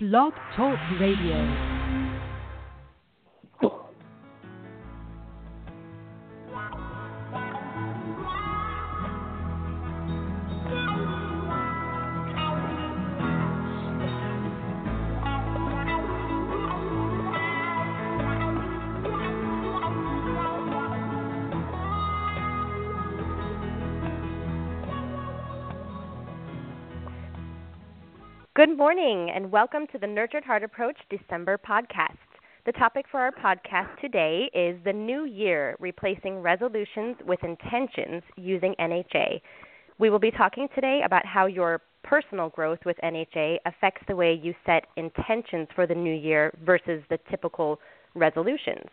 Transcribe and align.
Blog 0.00 0.32
Talk 0.54 0.78
Radio. 1.00 1.77
Good 28.68 28.76
morning, 28.76 29.30
and 29.34 29.50
welcome 29.50 29.86
to 29.92 29.98
the 29.98 30.06
Nurtured 30.06 30.44
Heart 30.44 30.62
Approach 30.62 30.98
December 31.08 31.56
podcast. 31.56 32.18
The 32.66 32.72
topic 32.72 33.06
for 33.10 33.18
our 33.18 33.32
podcast 33.32 33.98
today 33.98 34.50
is 34.52 34.78
the 34.84 34.92
new 34.92 35.24
year, 35.24 35.74
replacing 35.80 36.40
resolutions 36.40 37.16
with 37.24 37.42
intentions 37.42 38.22
using 38.36 38.74
NHA. 38.78 39.40
We 39.98 40.10
will 40.10 40.18
be 40.18 40.30
talking 40.30 40.68
today 40.74 41.00
about 41.02 41.24
how 41.24 41.46
your 41.46 41.80
personal 42.04 42.50
growth 42.50 42.80
with 42.84 42.98
NHA 43.02 43.56
affects 43.64 44.02
the 44.06 44.14
way 44.14 44.38
you 44.40 44.54
set 44.66 44.84
intentions 44.98 45.68
for 45.74 45.86
the 45.86 45.94
new 45.94 46.14
year 46.14 46.52
versus 46.62 47.02
the 47.08 47.18
typical 47.30 47.80
resolutions. 48.14 48.90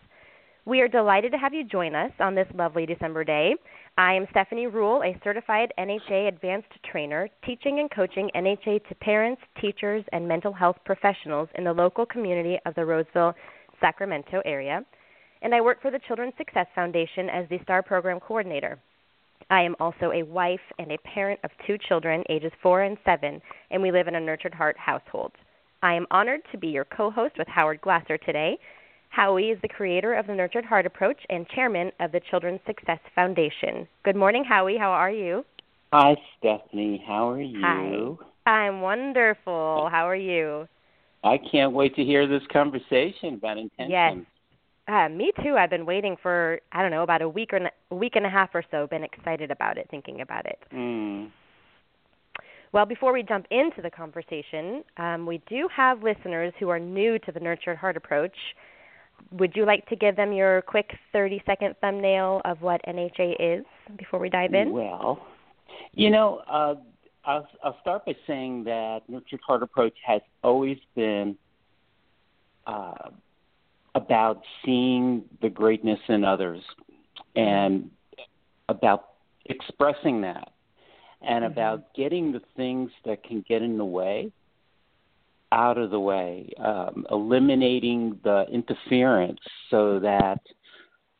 We 0.67 0.81
are 0.81 0.87
delighted 0.87 1.31
to 1.31 1.37
have 1.37 1.53
you 1.53 1.63
join 1.63 1.93
us 1.93 2.11
on 2.19 2.33
this 2.33 2.47
lovely 2.55 2.87
December 2.87 3.23
day. 3.23 3.53
I 3.99 4.15
am 4.15 4.25
Stephanie 4.31 4.65
Rule, 4.65 5.03
a 5.03 5.15
certified 5.23 5.71
NHA 5.77 6.27
advanced 6.27 6.71
trainer, 6.91 7.29
teaching 7.45 7.79
and 7.79 7.91
coaching 7.91 8.31
NHA 8.35 8.87
to 8.87 8.95
parents, 8.95 9.43
teachers, 9.61 10.03
and 10.11 10.27
mental 10.27 10.51
health 10.51 10.77
professionals 10.83 11.49
in 11.53 11.65
the 11.65 11.71
local 11.71 12.03
community 12.07 12.57
of 12.65 12.73
the 12.73 12.83
Roseville, 12.83 13.35
Sacramento 13.79 14.41
area. 14.43 14.83
And 15.43 15.53
I 15.53 15.61
work 15.61 15.83
for 15.83 15.91
the 15.91 15.99
Children's 16.07 16.33
Success 16.35 16.65
Foundation 16.73 17.29
as 17.29 17.47
the 17.49 17.59
STAR 17.61 17.83
Program 17.83 18.19
Coordinator. 18.19 18.79
I 19.51 19.61
am 19.61 19.75
also 19.79 20.13
a 20.13 20.23
wife 20.23 20.59
and 20.79 20.91
a 20.91 20.97
parent 21.13 21.39
of 21.43 21.51
two 21.67 21.77
children, 21.87 22.23
ages 22.27 22.51
four 22.63 22.81
and 22.81 22.97
seven, 23.05 23.39
and 23.69 23.83
we 23.83 23.91
live 23.91 24.07
in 24.07 24.15
a 24.15 24.19
nurtured 24.19 24.55
heart 24.55 24.77
household. 24.79 25.33
I 25.83 25.93
am 25.93 26.07
honored 26.09 26.41
to 26.51 26.57
be 26.57 26.69
your 26.69 26.85
co 26.85 27.11
host 27.11 27.35
with 27.37 27.47
Howard 27.49 27.81
Glasser 27.81 28.17
today 28.17 28.57
Howie 29.09 29.49
is 29.51 29.59
the 29.61 29.67
creator 29.67 30.13
of 30.13 30.27
the 30.27 30.33
Nurtured 30.33 30.65
Heart 30.65 30.85
Approach 30.85 31.19
and 31.29 31.47
chairman 31.49 31.91
of 31.99 32.11
the 32.11 32.21
Children's 32.29 32.59
Success 32.65 32.99
Foundation. 33.15 33.87
Good 34.03 34.15
morning, 34.15 34.43
Howie. 34.43 34.77
How 34.77 34.91
are 34.91 35.11
you? 35.11 35.45
Hi, 35.93 36.15
Stephanie. 36.37 37.03
How 37.07 37.29
are 37.29 37.41
you? 37.41 38.19
Hi. 38.45 38.51
I'm 38.51 38.81
wonderful. 38.81 39.87
How 39.91 40.07
are 40.07 40.15
you? 40.15 40.67
I 41.23 41.37
can't 41.51 41.73
wait 41.73 41.95
to 41.95 42.03
hear 42.03 42.27
this 42.27 42.43
conversation 42.51 43.35
about 43.35 43.57
intentions. 43.57 43.89
Yes. 43.89 44.17
Uh, 44.87 45.09
me 45.09 45.31
too. 45.43 45.55
I've 45.57 45.71
been 45.71 45.85
waiting 45.85 46.15
for 46.21 46.59
I 46.71 46.83
don't 46.83 46.91
know 46.91 47.01
about 47.01 47.23
a 47.23 47.29
week 47.29 47.53
or 47.53 47.71
a 47.89 47.95
week 47.95 48.15
and 48.15 48.25
a 48.25 48.29
half 48.29 48.49
or 48.53 48.63
so. 48.69 48.85
Been 48.85 49.03
excited 49.03 49.49
about 49.49 49.79
it, 49.79 49.87
thinking 49.89 50.21
about 50.21 50.45
it. 50.45 50.59
Mm. 50.71 51.31
Well, 52.71 52.85
before 52.85 53.13
we 53.13 53.23
jump 53.23 53.47
into 53.49 53.81
the 53.81 53.89
conversation, 53.89 54.83
um, 54.97 55.25
we 55.25 55.41
do 55.47 55.67
have 55.75 56.03
listeners 56.03 56.53
who 56.59 56.69
are 56.69 56.77
new 56.77 57.17
to 57.19 57.31
the 57.31 57.39
Nurtured 57.39 57.77
Heart 57.77 57.97
Approach 57.97 58.35
would 59.31 59.53
you 59.55 59.65
like 59.65 59.85
to 59.87 59.95
give 59.95 60.15
them 60.15 60.31
your 60.31 60.61
quick 60.61 60.91
30 61.11 61.41
second 61.45 61.75
thumbnail 61.81 62.41
of 62.45 62.61
what 62.61 62.81
NHA 62.87 63.35
is 63.39 63.65
before 63.97 64.19
we 64.19 64.29
dive 64.29 64.53
in? 64.53 64.71
Well, 64.71 65.25
you 65.93 66.09
know, 66.09 66.41
uh, 66.49 66.75
I'll, 67.25 67.47
I'll 67.63 67.77
start 67.81 68.05
by 68.05 68.15
saying 68.27 68.63
that 68.65 69.01
Nurtured 69.07 69.41
Heart 69.45 69.63
Approach 69.63 69.95
has 70.05 70.21
always 70.43 70.77
been 70.95 71.35
uh, 72.67 73.09
about 73.95 74.41
seeing 74.63 75.23
the 75.41 75.49
greatness 75.49 75.99
in 76.07 76.23
others 76.23 76.61
and 77.35 77.89
about 78.69 79.09
expressing 79.45 80.21
that 80.21 80.51
and 81.21 81.43
mm-hmm. 81.43 81.51
about 81.51 81.93
getting 81.95 82.31
the 82.31 82.41
things 82.55 82.91
that 83.05 83.23
can 83.23 83.43
get 83.47 83.61
in 83.61 83.77
the 83.77 83.85
way 83.85 84.31
out 85.55 85.77
of 85.77 85.89
the 85.89 85.99
way, 85.99 86.49
um, 86.63 87.05
eliminating 87.09 88.19
the 88.23 88.45
interference 88.51 89.39
so 89.71 89.99
that 89.99 90.41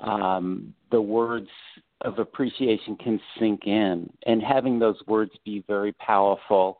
um, 0.01 0.73
the 0.91 1.01
words 1.01 1.47
of 2.01 2.19
appreciation 2.19 2.97
can 2.97 3.19
sink 3.39 3.65
in, 3.65 4.09
and 4.27 4.43
having 4.43 4.77
those 4.77 4.97
words 5.07 5.31
be 5.45 5.63
very 5.67 5.93
powerful. 5.93 6.77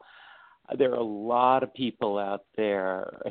There 0.78 0.92
are 0.92 0.98
a 0.98 1.04
lot 1.04 1.64
of 1.64 1.74
people 1.74 2.20
out 2.20 2.44
there 2.58 3.22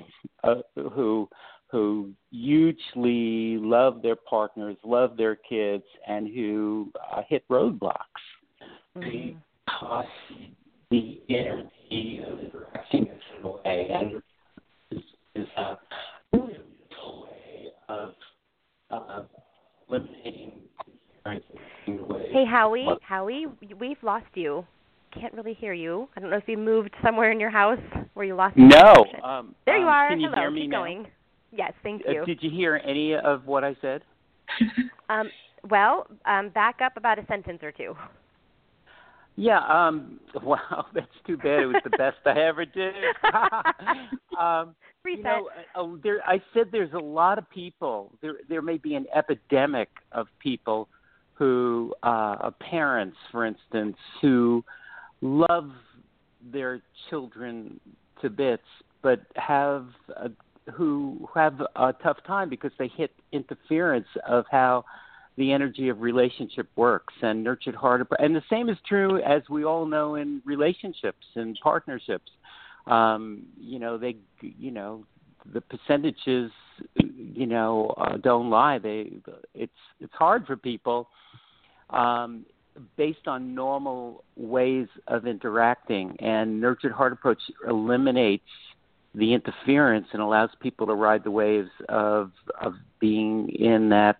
uh, 0.42 0.56
who 0.74 1.28
who 1.70 2.12
hugely 2.30 3.58
love 3.58 4.00
their 4.00 4.16
partners, 4.16 4.76
love 4.84 5.16
their 5.16 5.34
kids, 5.34 5.84
and 6.06 6.28
who 6.28 6.90
uh, 7.12 7.22
hit 7.28 7.46
roadblocks 7.48 8.24
mm-hmm. 8.96 9.36
because 9.66 10.06
the 10.90 11.20
energy 11.90 12.20
of 12.26 12.52
directing 12.52 13.10
us 13.10 13.20
in 13.38 13.44
a 13.44 13.48
way 13.48 13.88
and 13.90 14.22
is, 14.90 15.04
is 15.34 15.46
a 15.56 15.76
really 16.32 16.58
beautiful 16.78 17.28
way 17.28 17.68
of 17.88 18.14
uh, 18.90 19.22
eliminating 19.88 20.52
Hey 21.24 22.44
Howie, 22.44 22.84
what? 22.84 22.98
Howie, 23.02 23.46
we've 23.80 24.02
lost 24.02 24.26
you. 24.34 24.66
Can't 25.18 25.32
really 25.32 25.54
hear 25.54 25.72
you. 25.72 26.08
I 26.16 26.20
don't 26.20 26.28
know 26.28 26.36
if 26.36 26.48
you 26.48 26.58
moved 26.58 26.90
somewhere 27.02 27.30
in 27.30 27.40
your 27.40 27.50
house 27.50 27.78
where 28.14 28.26
you 28.26 28.34
lost. 28.34 28.56
No. 28.56 28.92
Um, 29.22 29.54
there 29.64 29.78
you 29.78 29.84
um, 29.84 29.90
are. 29.90 30.08
Can 30.10 30.20
you 30.20 30.28
Hello. 30.28 30.42
hear 30.42 30.50
me 30.50 30.62
Keep 30.62 30.70
now? 30.70 30.80
going. 30.80 31.06
Yes, 31.52 31.72
thank 31.82 32.02
uh, 32.06 32.10
you. 32.10 32.22
Uh, 32.22 32.24
did 32.26 32.42
you 32.42 32.50
hear 32.50 32.80
any 32.84 33.14
of 33.14 33.46
what 33.46 33.64
I 33.64 33.76
said? 33.80 34.02
um, 35.08 35.30
well, 35.70 36.06
um, 36.26 36.50
back 36.50 36.80
up 36.84 36.96
about 36.96 37.18
a 37.18 37.26
sentence 37.26 37.60
or 37.62 37.72
two. 37.72 37.94
Yeah, 39.36 39.60
um 39.66 40.20
wow, 40.42 40.86
that's 40.94 41.06
too 41.26 41.36
bad. 41.36 41.62
It 41.62 41.66
was 41.66 41.82
the 41.84 41.90
best 41.90 42.18
I 42.26 42.40
ever 42.40 42.64
did. 42.64 42.94
um 44.38 44.74
Reset. 45.04 45.18
You 45.18 45.22
know, 45.22 45.48
uh, 45.74 45.96
there 46.02 46.22
I 46.26 46.40
said 46.52 46.68
there's 46.72 46.92
a 46.92 46.98
lot 46.98 47.38
of 47.38 47.48
people. 47.50 48.12
There 48.22 48.34
there 48.48 48.62
may 48.62 48.78
be 48.78 48.94
an 48.94 49.06
epidemic 49.14 49.88
of 50.12 50.28
people 50.38 50.88
who 51.34 51.94
uh 52.02 52.50
parents 52.60 53.16
for 53.32 53.44
instance 53.44 53.96
who 54.20 54.64
love 55.20 55.70
their 56.52 56.80
children 57.10 57.80
to 58.20 58.30
bits 58.30 58.62
but 59.02 59.20
have 59.36 59.86
a, 60.16 60.30
who 60.72 61.28
have 61.34 61.60
a 61.76 61.92
tough 62.02 62.18
time 62.26 62.48
because 62.48 62.72
they 62.78 62.88
hit 62.88 63.10
interference 63.32 64.06
of 64.26 64.44
how 64.50 64.84
the 65.36 65.52
energy 65.52 65.88
of 65.88 66.00
relationship 66.00 66.68
works 66.76 67.14
and 67.22 67.42
nurtured 67.42 67.74
heart. 67.74 68.06
And 68.18 68.34
the 68.34 68.42
same 68.48 68.68
is 68.68 68.76
true 68.86 69.20
as 69.22 69.42
we 69.48 69.64
all 69.64 69.86
know 69.86 70.14
in 70.14 70.40
relationships 70.44 71.26
and 71.34 71.58
partnerships. 71.62 72.30
Um 72.86 73.46
you 73.58 73.78
know 73.78 73.96
they 73.96 74.16
you 74.40 74.70
know 74.70 75.04
the 75.52 75.60
percentages 75.60 76.50
you 76.96 77.46
know 77.46 77.94
uh, 77.96 78.16
don't 78.18 78.50
lie. 78.50 78.78
They 78.78 79.12
it's 79.54 79.72
it's 80.00 80.12
hard 80.14 80.46
for 80.46 80.56
people 80.56 81.08
um 81.90 82.44
based 82.96 83.26
on 83.26 83.54
normal 83.54 84.24
ways 84.36 84.88
of 85.08 85.26
interacting. 85.26 86.16
And 86.20 86.60
nurtured 86.60 86.92
heart 86.92 87.12
approach 87.12 87.40
eliminates 87.68 88.44
the 89.14 89.32
interference 89.32 90.08
and 90.12 90.20
allows 90.20 90.50
people 90.60 90.86
to 90.86 90.94
ride 90.94 91.24
the 91.24 91.30
waves 91.30 91.70
of 91.88 92.32
of 92.60 92.74
being 93.00 93.48
in 93.48 93.88
that 93.90 94.18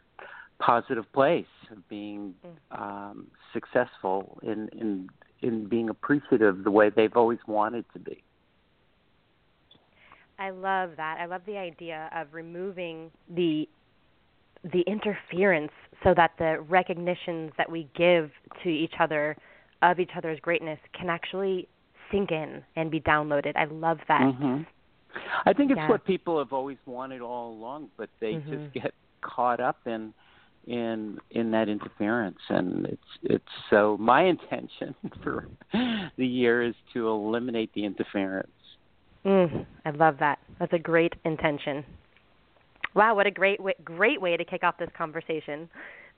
positive 0.65 1.11
place 1.13 1.47
of 1.71 1.89
being 1.89 2.35
mm. 2.47 2.81
um, 2.81 3.27
successful 3.53 4.39
in, 4.43 4.69
in 4.73 5.09
in 5.43 5.69
being 5.69 5.91
appreciative 5.91 6.65
the 6.65 6.71
way 6.71 6.89
they've 6.89 7.17
always 7.17 7.39
wanted 7.47 7.85
to 7.93 7.99
be. 7.99 8.23
I 10.39 10.51
love 10.51 10.93
that. 10.97 11.19
I 11.21 11.27
love 11.27 11.43
the 11.47 11.59
idea 11.59 12.09
of 12.15 12.29
removing 12.33 13.11
the 13.29 13.69
the 14.73 14.81
interference 14.87 15.73
so 16.03 16.15
that 16.15 16.33
the 16.39 16.61
recognitions 16.69 17.53
that 17.59 17.71
we 17.71 17.87
give 17.95 18.31
to 18.63 18.69
each 18.71 18.95
other 18.99 19.37
of 19.83 20.01
each 20.01 20.11
other's 20.17 20.41
greatness 20.41 20.79
can 20.99 21.11
actually 21.11 21.69
sink 22.11 22.31
in 22.31 22.63
and 22.77 22.91
be 22.91 23.01
downloaded. 23.01 23.55
I 23.57 23.67
love 23.67 23.99
that. 24.09 24.23
Mm-hmm. 24.23 24.63
I 25.47 25.53
think 25.53 25.71
it's 25.71 25.79
yeah. 25.79 25.89
what 25.89 26.05
people 26.05 26.39
have 26.39 26.53
always 26.53 26.79
wanted 26.87 27.21
all 27.21 27.53
along, 27.53 27.91
but 27.97 28.09
they 28.21 28.35
mm-hmm. 28.35 28.51
just 28.51 28.75
get 28.75 28.95
caught 29.21 29.61
up 29.61 29.79
in 29.87 30.15
in 30.67 31.19
in 31.31 31.51
that 31.51 31.69
interference. 31.69 32.39
And 32.49 32.87
it's 32.87 33.03
it's 33.23 33.45
so 33.71 33.97
my 33.99 34.25
intention 34.27 34.95
for 35.23 35.49
the 35.73 36.27
year 36.27 36.63
is 36.63 36.75
to 36.93 37.09
eliminate 37.09 37.73
the 37.75 37.85
interference. 37.85 38.49
Mm, 39.25 39.65
i 39.87 39.91
love 39.91 40.17
that. 40.21 40.39
That's 40.59 40.73
a 40.73 40.79
great 40.79 41.15
intention. 41.25 41.85
Wow 42.95 43.15
what 43.15 43.27
a 43.27 43.31
great 43.31 43.61
way, 43.61 43.75
great 43.85 44.21
way 44.21 44.37
to 44.37 44.45
kick 44.45 44.63
off 44.63 44.79
this 44.79 44.91
conversation. 44.97 45.69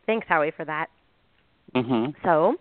Thanks 0.06 0.26
howie 0.28 0.52
for 0.56 0.64
that. 0.64 0.86
Mm-hmm. 1.74 2.12
so 2.22 2.54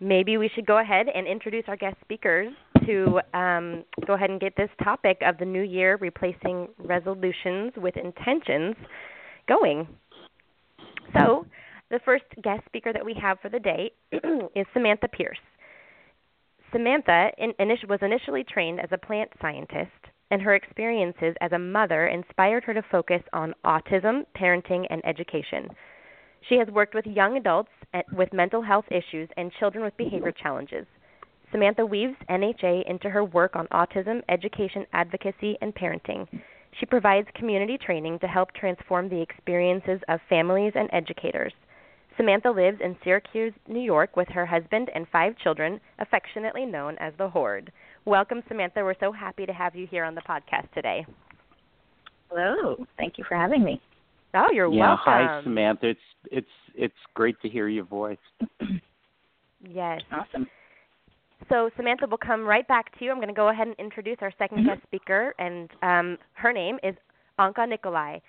maybe 0.00 0.36
we 0.38 0.50
should 0.54 0.66
go 0.66 0.78
ahead 0.78 1.06
and 1.14 1.26
introduce 1.26 1.64
our 1.68 1.76
guest 1.76 1.96
speakers 2.00 2.52
to 2.84 3.20
um, 3.32 3.84
go 4.06 4.14
ahead 4.14 4.28
and 4.28 4.40
get 4.40 4.54
this 4.56 4.68
topic 4.82 5.18
of 5.24 5.38
the 5.38 5.44
new 5.44 5.62
year 5.62 5.96
replacing 6.00 6.68
resolutions 6.78 7.72
with 7.76 7.96
intentions 7.96 8.74
going. 9.48 9.86
So, 11.14 11.46
the 11.90 12.00
first 12.04 12.24
guest 12.42 12.64
speaker 12.66 12.92
that 12.92 13.04
we 13.04 13.14
have 13.14 13.38
for 13.40 13.48
the 13.48 13.60
day 13.60 13.92
is 14.54 14.66
Samantha 14.72 15.08
Pierce. 15.08 15.38
Samantha 16.72 17.30
in, 17.38 17.52
was 17.88 18.00
initially 18.02 18.44
trained 18.44 18.80
as 18.80 18.88
a 18.90 18.98
plant 18.98 19.30
scientist, 19.40 19.90
and 20.30 20.42
her 20.42 20.54
experiences 20.54 21.36
as 21.40 21.52
a 21.52 21.58
mother 21.58 22.08
inspired 22.08 22.64
her 22.64 22.74
to 22.74 22.82
focus 22.90 23.22
on 23.32 23.54
autism, 23.64 24.24
parenting, 24.36 24.86
and 24.90 25.04
education. 25.06 25.68
She 26.48 26.56
has 26.56 26.68
worked 26.68 26.94
with 26.94 27.06
young 27.06 27.36
adults 27.36 27.70
with 28.12 28.32
mental 28.32 28.60
health 28.60 28.86
issues 28.90 29.28
and 29.36 29.52
children 29.60 29.84
with 29.84 29.96
behavior 29.96 30.32
challenges. 30.32 30.86
Samantha 31.52 31.86
weaves 31.86 32.16
NHA 32.28 32.90
into 32.90 33.08
her 33.08 33.22
work 33.24 33.54
on 33.54 33.68
autism, 33.68 34.22
education, 34.28 34.84
advocacy, 34.92 35.56
and 35.62 35.72
parenting. 35.74 36.26
She 36.80 36.86
provides 36.86 37.28
community 37.34 37.78
training 37.78 38.18
to 38.20 38.26
help 38.26 38.52
transform 38.52 39.08
the 39.08 39.20
experiences 39.20 40.00
of 40.08 40.20
families 40.28 40.72
and 40.74 40.88
educators. 40.92 41.52
Samantha 42.16 42.50
lives 42.50 42.78
in 42.82 42.96
Syracuse, 43.02 43.52
New 43.68 43.80
York, 43.80 44.16
with 44.16 44.28
her 44.28 44.46
husband 44.46 44.90
and 44.94 45.06
five 45.08 45.36
children, 45.38 45.80
affectionately 45.98 46.64
known 46.64 46.96
as 46.98 47.12
the 47.18 47.28
Horde. 47.28 47.72
Welcome, 48.04 48.42
Samantha. 48.48 48.84
We're 48.84 48.94
so 49.00 49.12
happy 49.12 49.46
to 49.46 49.52
have 49.52 49.74
you 49.74 49.86
here 49.86 50.04
on 50.04 50.14
the 50.14 50.20
podcast 50.22 50.70
today. 50.74 51.06
Hello. 52.30 52.84
Thank 52.96 53.18
you 53.18 53.24
for 53.28 53.36
having 53.36 53.64
me. 53.64 53.80
Oh, 54.34 54.48
you're 54.52 54.72
yeah, 54.72 54.88
welcome. 54.88 55.04
Hi, 55.06 55.40
Samantha. 55.44 55.90
It's 55.90 56.00
it's 56.30 56.46
it's 56.74 56.94
great 57.14 57.40
to 57.42 57.48
hear 57.48 57.68
your 57.68 57.84
voice. 57.84 58.18
yes. 59.68 60.00
Awesome. 60.12 60.46
So 61.48 61.70
Samantha, 61.76 62.06
we'll 62.08 62.18
come 62.18 62.44
right 62.44 62.66
back 62.66 62.96
to 62.98 63.04
you. 63.04 63.10
I'm 63.10 63.18
going 63.18 63.28
to 63.28 63.34
go 63.34 63.48
ahead 63.48 63.66
and 63.66 63.76
introduce 63.78 64.18
our 64.20 64.32
2nd 64.40 64.52
mm-hmm. 64.52 64.66
guest 64.66 64.82
speaker, 64.86 65.34
and 65.38 65.70
um, 65.82 66.18
her 66.34 66.52
name 66.52 66.78
is 66.82 66.94
Anca 67.38 67.66
Niculae. 67.68 68.20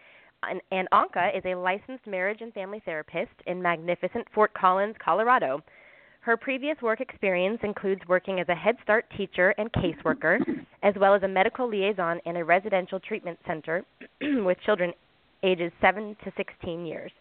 And, 0.43 0.61
and 0.71 0.87
Anca 0.91 1.35
is 1.35 1.43
a 1.45 1.55
licensed 1.55 2.05
marriage 2.05 2.39
and 2.41 2.53
family 2.53 2.81
therapist 2.85 3.31
in 3.47 3.61
magnificent 3.61 4.27
Fort 4.33 4.53
Collins, 4.53 4.95
Colorado. 5.03 5.61
Her 6.21 6.37
previous 6.37 6.75
work 6.81 7.01
experience 7.01 7.59
includes 7.63 8.01
working 8.07 8.39
as 8.39 8.49
a 8.49 8.55
Head 8.55 8.75
Start 8.83 9.05
teacher 9.15 9.53
and 9.57 9.71
caseworker, 9.71 10.39
as 10.83 10.93
well 10.99 11.13
as 11.13 11.23
a 11.23 11.27
medical 11.27 11.69
liaison 11.69 12.19
in 12.25 12.37
a 12.37 12.43
residential 12.43 12.99
treatment 12.99 13.39
center 13.47 13.85
with 14.21 14.57
children 14.65 14.91
ages 15.43 15.71
7 15.81 16.15
to 16.23 16.31
16 16.35 16.85
years. 16.85 17.11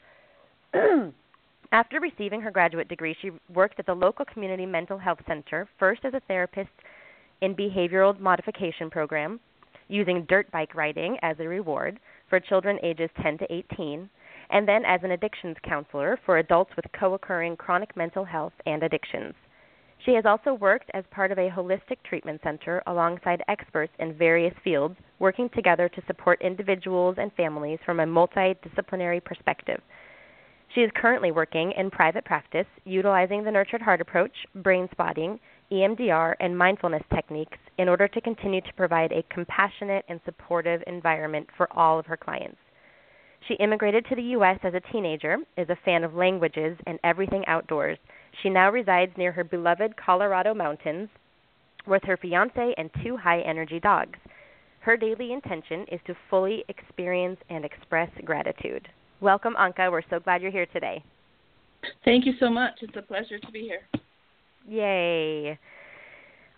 After 1.75 1.99
receiving 1.99 2.41
her 2.43 2.53
graduate 2.53 2.87
degree, 2.87 3.17
she 3.21 3.32
worked 3.53 3.81
at 3.81 3.87
the 3.87 3.97
local 3.97 4.25
community 4.26 4.65
mental 4.65 4.97
health 4.97 5.19
center, 5.26 5.67
first 5.76 6.05
as 6.05 6.15
a 6.15 6.21
therapist 6.29 6.71
in 7.41 7.56
behavioral 7.56 8.17
modification 8.21 8.88
program, 8.88 9.41
using 9.88 10.25
dirt 10.29 10.49
bike 10.53 10.76
riding 10.76 11.19
as 11.23 11.35
a 11.41 11.49
reward 11.49 11.99
for 12.31 12.38
children 12.38 12.79
ages 12.85 13.11
10 13.21 13.38
to 13.38 13.53
18, 13.53 14.09
and 14.50 14.69
then 14.69 14.85
as 14.85 15.00
an 15.03 15.11
addictions 15.11 15.56
counselor 15.65 16.17
for 16.25 16.38
adults 16.38 16.71
with 16.76 16.85
co 16.93 17.15
occurring 17.15 17.56
chronic 17.56 17.97
mental 17.97 18.25
health 18.25 18.53
and 18.67 18.85
addictions. 18.85 19.35
She 20.05 20.15
has 20.15 20.25
also 20.25 20.55
worked 20.55 20.93
as 20.94 21.03
part 21.11 21.32
of 21.32 21.38
a 21.38 21.50
holistic 21.50 21.97
treatment 22.05 22.41
center 22.44 22.85
alongside 22.87 23.43
experts 23.49 23.93
in 23.99 24.15
various 24.15 24.55
fields, 24.62 24.94
working 25.19 25.49
together 25.49 25.88
to 25.88 26.03
support 26.06 26.41
individuals 26.41 27.17
and 27.19 27.32
families 27.32 27.81
from 27.85 27.99
a 27.99 28.06
multidisciplinary 28.06 29.25
perspective. 29.25 29.81
She 30.75 30.81
is 30.81 30.91
currently 30.97 31.31
working 31.31 31.71
in 31.73 31.88
private 31.88 32.25
practice, 32.25 32.67
utilizing 32.85 33.44
the 33.44 33.50
Nurtured 33.53 33.81
Heart 33.81 34.00
approach, 34.00 34.32
Brainspotting, 34.56 35.38
EMDR, 35.71 36.35
and 36.41 36.59
mindfulness 36.59 37.05
techniques 37.15 37.59
in 37.79 37.88
order 37.88 38.09
to 38.09 38.21
continue 38.21 38.61
to 38.61 38.73
provide 38.75 39.12
a 39.12 39.23
compassionate 39.32 40.05
and 40.09 40.21
supportive 40.25 40.82
environment 40.88 41.49
for 41.56 41.73
all 41.73 42.00
of 42.00 42.06
her 42.06 42.17
clients. 42.17 42.59
She 43.47 43.55
immigrated 43.55 44.05
to 44.06 44.17
the 44.17 44.23
U.S. 44.23 44.59
as 44.65 44.75
a 44.75 44.81
teenager, 44.93 45.37
is 45.56 45.69
a 45.69 45.79
fan 45.85 46.03
of 46.03 46.15
languages 46.15 46.77
and 46.88 46.99
everything 47.05 47.44
outdoors. 47.47 47.99
She 48.43 48.50
now 48.50 48.73
resides 48.73 49.12
near 49.17 49.31
her 49.31 49.44
beloved 49.44 49.97
Colorado 49.97 50.55
mountains 50.55 51.09
with 51.87 52.03
her 52.03 52.17
fiance 52.17 52.75
and 52.77 52.91
two 53.05 53.17
high 53.17 53.43
energy 53.43 53.79
dogs. 53.79 54.19
Her 54.81 54.97
daily 54.97 55.32
intention 55.32 55.87
is 55.93 56.00
to 56.06 56.17
fully 56.29 56.65
experience 56.69 57.38
and 57.49 57.65
express 57.65 58.11
gratitude. 58.25 58.88
Welcome, 59.25 59.55
Anca. 59.59 59.91
We're 59.91 60.03
so 60.11 60.21
glad 60.21 60.43
you're 60.43 60.50
here 60.50 60.67
today. 60.67 61.03
Thank 62.05 62.26
you 62.26 62.35
so 62.38 62.50
much. 62.50 62.75
It's 62.82 62.94
a 62.94 63.00
pleasure 63.00 63.38
to 63.38 63.50
be 63.50 63.62
here. 63.62 63.81
Yay. 64.69 65.59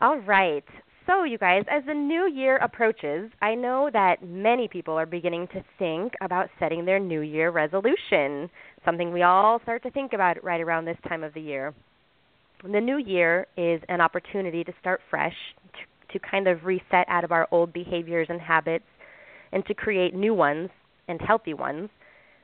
All 0.00 0.18
right. 0.18 0.64
So, 1.06 1.22
you 1.22 1.38
guys, 1.38 1.62
as 1.70 1.84
the 1.86 1.94
new 1.94 2.28
year 2.28 2.56
approaches, 2.56 3.30
I 3.40 3.54
know 3.54 3.88
that 3.92 4.16
many 4.26 4.66
people 4.66 4.94
are 4.94 5.06
beginning 5.06 5.46
to 5.52 5.62
think 5.78 6.14
about 6.20 6.48
setting 6.58 6.84
their 6.84 6.98
new 6.98 7.20
year 7.20 7.52
resolution, 7.52 8.50
something 8.84 9.12
we 9.12 9.22
all 9.22 9.60
start 9.62 9.84
to 9.84 9.90
think 9.92 10.12
about 10.12 10.42
right 10.42 10.60
around 10.60 10.86
this 10.86 10.98
time 11.08 11.22
of 11.22 11.32
the 11.34 11.40
year. 11.40 11.72
The 12.64 12.80
new 12.80 12.98
year 12.98 13.46
is 13.56 13.80
an 13.88 14.00
opportunity 14.00 14.64
to 14.64 14.72
start 14.80 15.02
fresh, 15.08 15.36
to, 16.10 16.18
to 16.18 16.28
kind 16.28 16.48
of 16.48 16.64
reset 16.64 17.06
out 17.06 17.22
of 17.22 17.30
our 17.30 17.46
old 17.52 17.72
behaviors 17.72 18.26
and 18.28 18.40
habits, 18.40 18.86
and 19.52 19.64
to 19.66 19.74
create 19.74 20.16
new 20.16 20.34
ones 20.34 20.68
and 21.06 21.20
healthy 21.20 21.54
ones. 21.54 21.90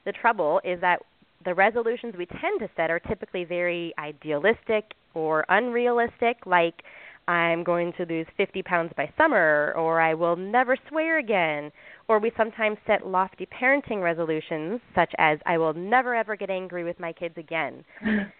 The 0.04 0.12
trouble 0.12 0.60
is 0.64 0.80
that 0.80 1.00
the 1.44 1.54
resolutions 1.54 2.14
we 2.16 2.26
tend 2.26 2.60
to 2.60 2.68
set 2.76 2.90
are 2.90 3.00
typically 3.00 3.44
very 3.44 3.92
idealistic 3.98 4.92
or 5.14 5.44
unrealistic, 5.48 6.38
like 6.46 6.82
I'm 7.28 7.62
going 7.62 7.92
to 7.94 8.04
lose 8.04 8.26
50 8.36 8.62
pounds 8.62 8.92
by 8.96 9.12
summer, 9.16 9.72
or 9.76 10.00
I 10.00 10.14
will 10.14 10.36
never 10.36 10.76
swear 10.88 11.18
again. 11.18 11.70
Or 12.08 12.18
we 12.18 12.32
sometimes 12.36 12.78
set 12.86 13.06
lofty 13.06 13.46
parenting 13.46 14.02
resolutions, 14.02 14.80
such 14.94 15.12
as 15.18 15.38
I 15.46 15.58
will 15.58 15.72
never 15.72 16.14
ever 16.14 16.36
get 16.36 16.50
angry 16.50 16.84
with 16.84 16.98
my 16.98 17.12
kids 17.12 17.34
again. 17.36 17.84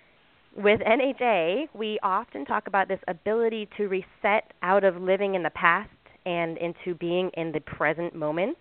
with 0.57 0.81
NHA, 0.81 1.69
we 1.75 1.99
often 2.03 2.45
talk 2.45 2.67
about 2.67 2.89
this 2.89 3.01
ability 3.09 3.69
to 3.77 3.89
reset 3.89 4.53
out 4.63 4.85
of 4.85 5.01
living 5.01 5.35
in 5.35 5.43
the 5.43 5.51
past 5.51 5.91
and 6.27 6.59
into 6.59 6.95
being 6.99 7.31
in 7.35 7.53
the 7.53 7.61
present 7.61 8.15
moment. 8.15 8.59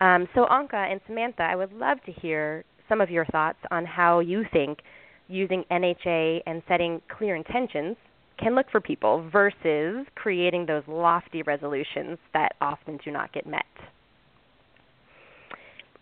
Um, 0.00 0.28
so, 0.34 0.46
Anca 0.46 0.90
and 0.90 1.00
Samantha, 1.06 1.42
I 1.42 1.56
would 1.56 1.72
love 1.72 1.98
to 2.06 2.12
hear 2.12 2.64
some 2.88 3.00
of 3.00 3.10
your 3.10 3.26
thoughts 3.26 3.58
on 3.70 3.84
how 3.84 4.20
you 4.20 4.44
think 4.52 4.78
using 5.28 5.64
NHA 5.70 6.40
and 6.46 6.62
setting 6.66 7.00
clear 7.16 7.36
intentions 7.36 7.96
can 8.38 8.54
look 8.54 8.66
for 8.70 8.80
people 8.80 9.28
versus 9.30 10.06
creating 10.14 10.66
those 10.66 10.82
lofty 10.88 11.42
resolutions 11.42 12.18
that 12.32 12.54
often 12.60 12.98
do 13.04 13.10
not 13.10 13.32
get 13.32 13.46
met. 13.46 13.64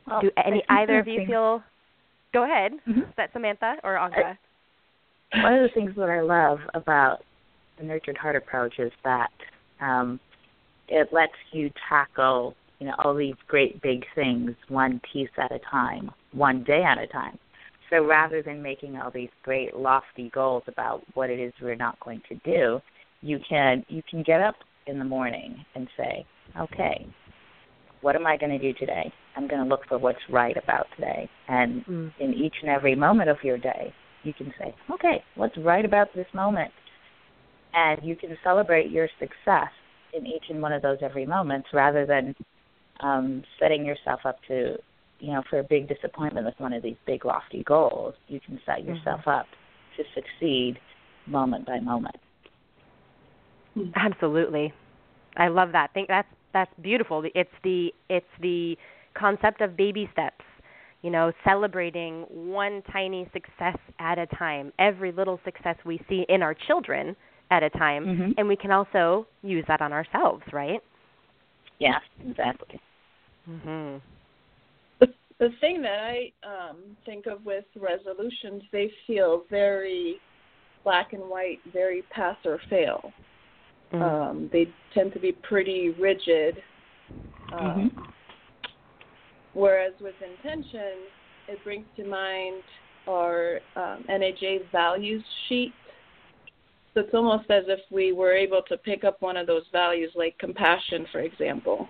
Well, 0.07 0.21
do 0.23 0.31
any 0.45 0.63
either 0.69 1.01
of 1.01 1.09
you 1.09 1.27
feel? 1.27 1.63
Go 2.33 2.45
ahead. 2.45 2.73
Mm-hmm. 2.89 3.01
Is 3.01 3.07
that 3.17 3.31
Samantha 3.33 3.75
or 3.85 3.97
Anka? 3.97 4.39
One 5.43 5.55
of 5.55 5.63
the 5.63 5.75
things 5.75 5.93
that 5.97 6.09
I 6.09 6.21
love 6.21 6.59
about 6.75 7.19
the 7.79 7.85
nurtured 7.85 8.17
heart 8.17 8.37
approach 8.37 8.79
is 8.79 8.93
that 9.05 9.31
um, 9.81 10.19
it 10.89 11.09
lets 11.13 11.33
you 11.53 11.71
tackle 11.89 12.55
you 12.79 12.87
know 12.87 12.95
all 12.99 13.15
these 13.15 13.35
great 13.47 13.81
big 13.83 14.05
things 14.15 14.51
one 14.69 15.01
piece 15.13 15.31
at 15.37 15.53
a 15.53 15.59
time, 15.71 16.11
one 16.33 16.65
day 16.65 16.83
at 16.83 16.99
a 16.99 17.07
time. 17.07 17.39
So 17.91 18.05
rather 18.05 18.43
than 18.43 18.63
making 18.63 18.97
all 18.97 19.11
these 19.11 19.31
great 19.43 19.75
lofty 19.77 20.31
goals 20.35 20.63
about 20.67 21.03
what 21.15 21.31
it 21.31 21.41
is 21.41 21.53
we're 21.63 21.75
not 21.75 21.99
going 22.01 22.21
to 22.29 22.35
do, 22.45 22.81
you 23.23 23.39
can 23.49 23.85
you 23.89 24.03
can 24.11 24.23
get 24.23 24.41
up 24.41 24.57
in 24.87 24.99
the 24.99 25.05
morning 25.05 25.65
and 25.75 25.89
say, 25.97 26.27
okay, 26.61 27.07
what 28.01 28.17
am 28.17 28.27
I 28.27 28.37
going 28.37 28.53
to 28.53 28.59
do 28.59 28.79
today? 28.79 29.13
I'm 29.37 29.49
going 29.49 29.63
to 29.63 29.69
look 29.69 29.87
for 29.89 29.99
what's 29.99 30.19
right 30.31 30.57
about 30.57 30.87
today. 30.97 31.29
And 31.49 31.85
mm. 31.87 32.13
in 32.21 32.35
each 32.35 32.55
and 32.63 32.71
every 32.71 32.95
moment 32.95 33.29
of 33.29 33.37
your 33.43 33.59
day, 33.59 33.93
you 34.23 34.33
can 34.33 34.53
say, 34.59 34.75
okay, 34.93 35.23
what's 35.37 35.57
right 35.59 35.85
about 35.85 36.09
this 36.15 36.27
moment? 36.35 36.71
And 37.75 38.01
you 38.03 38.17
can 38.17 38.37
celebrate 38.43 38.91
your 38.91 39.09
success 39.19 39.71
in 40.15 40.27
each 40.27 40.45
and 40.49 40.63
one 40.63 40.73
of 40.73 40.83
those 40.83 40.99
every 41.03 41.27
moments 41.27 41.69
rather 41.73 42.07
than 42.07 42.35
um, 43.01 43.43
setting 43.59 43.85
yourself 43.85 44.21
up 44.25 44.39
to 44.49 44.77
you 45.21 45.33
know, 45.33 45.43
for 45.51 45.59
a 45.59 45.65
big 45.65 45.89
disappointment 45.89 46.47
with 46.47 46.55
one 46.59 46.73
of 46.73 46.83
these 46.83 46.97
big 47.07 47.25
lofty 47.25 47.63
goals, 47.65 48.15
you 48.29 48.41
can 48.41 48.61
set 48.65 48.79
mm-hmm. 48.79 48.95
yourself 48.95 49.21
mm-hmm. 49.21 49.31
up 49.31 49.47
to 49.97 50.05
succeed 50.15 50.79
moment 51.27 51.67
by 51.67 51.81
moment. 51.81 52.17
Absolutely. 53.97 54.73
I 55.37 55.49
love 55.49 55.73
that. 55.73 55.93
Think 55.93 56.09
that's 56.09 56.29
that's 56.53 56.73
beautiful. 56.81 57.23
It's 57.35 57.51
the 57.63 57.93
it's 58.09 58.27
the 58.41 58.77
concept 59.15 59.61
of 59.61 59.77
baby 59.77 60.09
steps. 60.13 60.45
You 61.03 61.11
know, 61.11 61.31
celebrating 61.45 62.23
one 62.29 62.83
tiny 62.93 63.29
success 63.33 63.79
at 64.01 64.19
a 64.19 64.27
time, 64.27 64.73
every 64.81 65.13
little 65.13 65.39
success 65.45 65.77
we 65.85 66.01
see 66.09 66.27
in 66.29 66.43
our 66.43 66.55
children 66.67 67.15
at 67.53 67.63
a 67.63 67.71
time, 67.71 68.05
mm-hmm. 68.05 68.31
and 68.37 68.49
we 68.49 68.57
can 68.57 68.73
also 68.73 69.27
use 69.43 69.65
that 69.69 69.81
on 69.81 69.93
ourselves, 69.93 70.43
right? 70.53 70.81
Yeah, 71.79 71.99
exactly. 72.29 72.81
Mhm 73.49 74.01
the 75.39 75.51
thing 75.61 75.83
that 75.83 75.99
I 76.01 76.33
um, 76.43 76.79
think 77.07 77.27
of 77.27 77.45
with 77.45 77.65
resolutions, 77.79 78.63
they 78.73 78.91
feel 79.07 79.45
very 79.49 80.17
black 80.85 81.13
and 81.13 81.23
white, 81.23 81.61
very 81.73 82.03
pass 82.11 82.37
or 82.45 82.61
fail. 82.69 83.13
Mm-hmm. 83.93 84.03
Um, 84.03 84.51
they 84.53 84.69
tend 84.95 85.13
to 85.15 85.21
be 85.21 85.33
pretty 85.33 85.91
rigid. 85.91 86.63
Um, 87.53 87.61
mm-hmm. 87.61 88.03
Whereas 89.55 89.93
with 90.01 90.15
intention, 90.23 91.07
it 91.49 91.63
brings 91.65 91.87
to 91.97 92.05
mind 92.05 92.63
our 93.09 93.61
um, 93.77 94.05
NHA 94.11 94.71
values 94.71 95.25
sheet. 95.49 95.73
So 96.95 97.01
it's 97.01 97.15
almost 97.15 97.51
as 97.51 97.65
if 97.69 97.81
we 97.91 98.13
were 98.13 98.33
able 98.33 98.63
to 98.69 98.77
pick 98.77 99.05
up 99.05 99.23
one 99.23 99.37
of 99.37 99.47
those 99.47 99.63
values, 99.73 100.11
like 100.15 100.37
compassion, 100.39 101.07
for 101.13 101.21
example. 101.21 101.89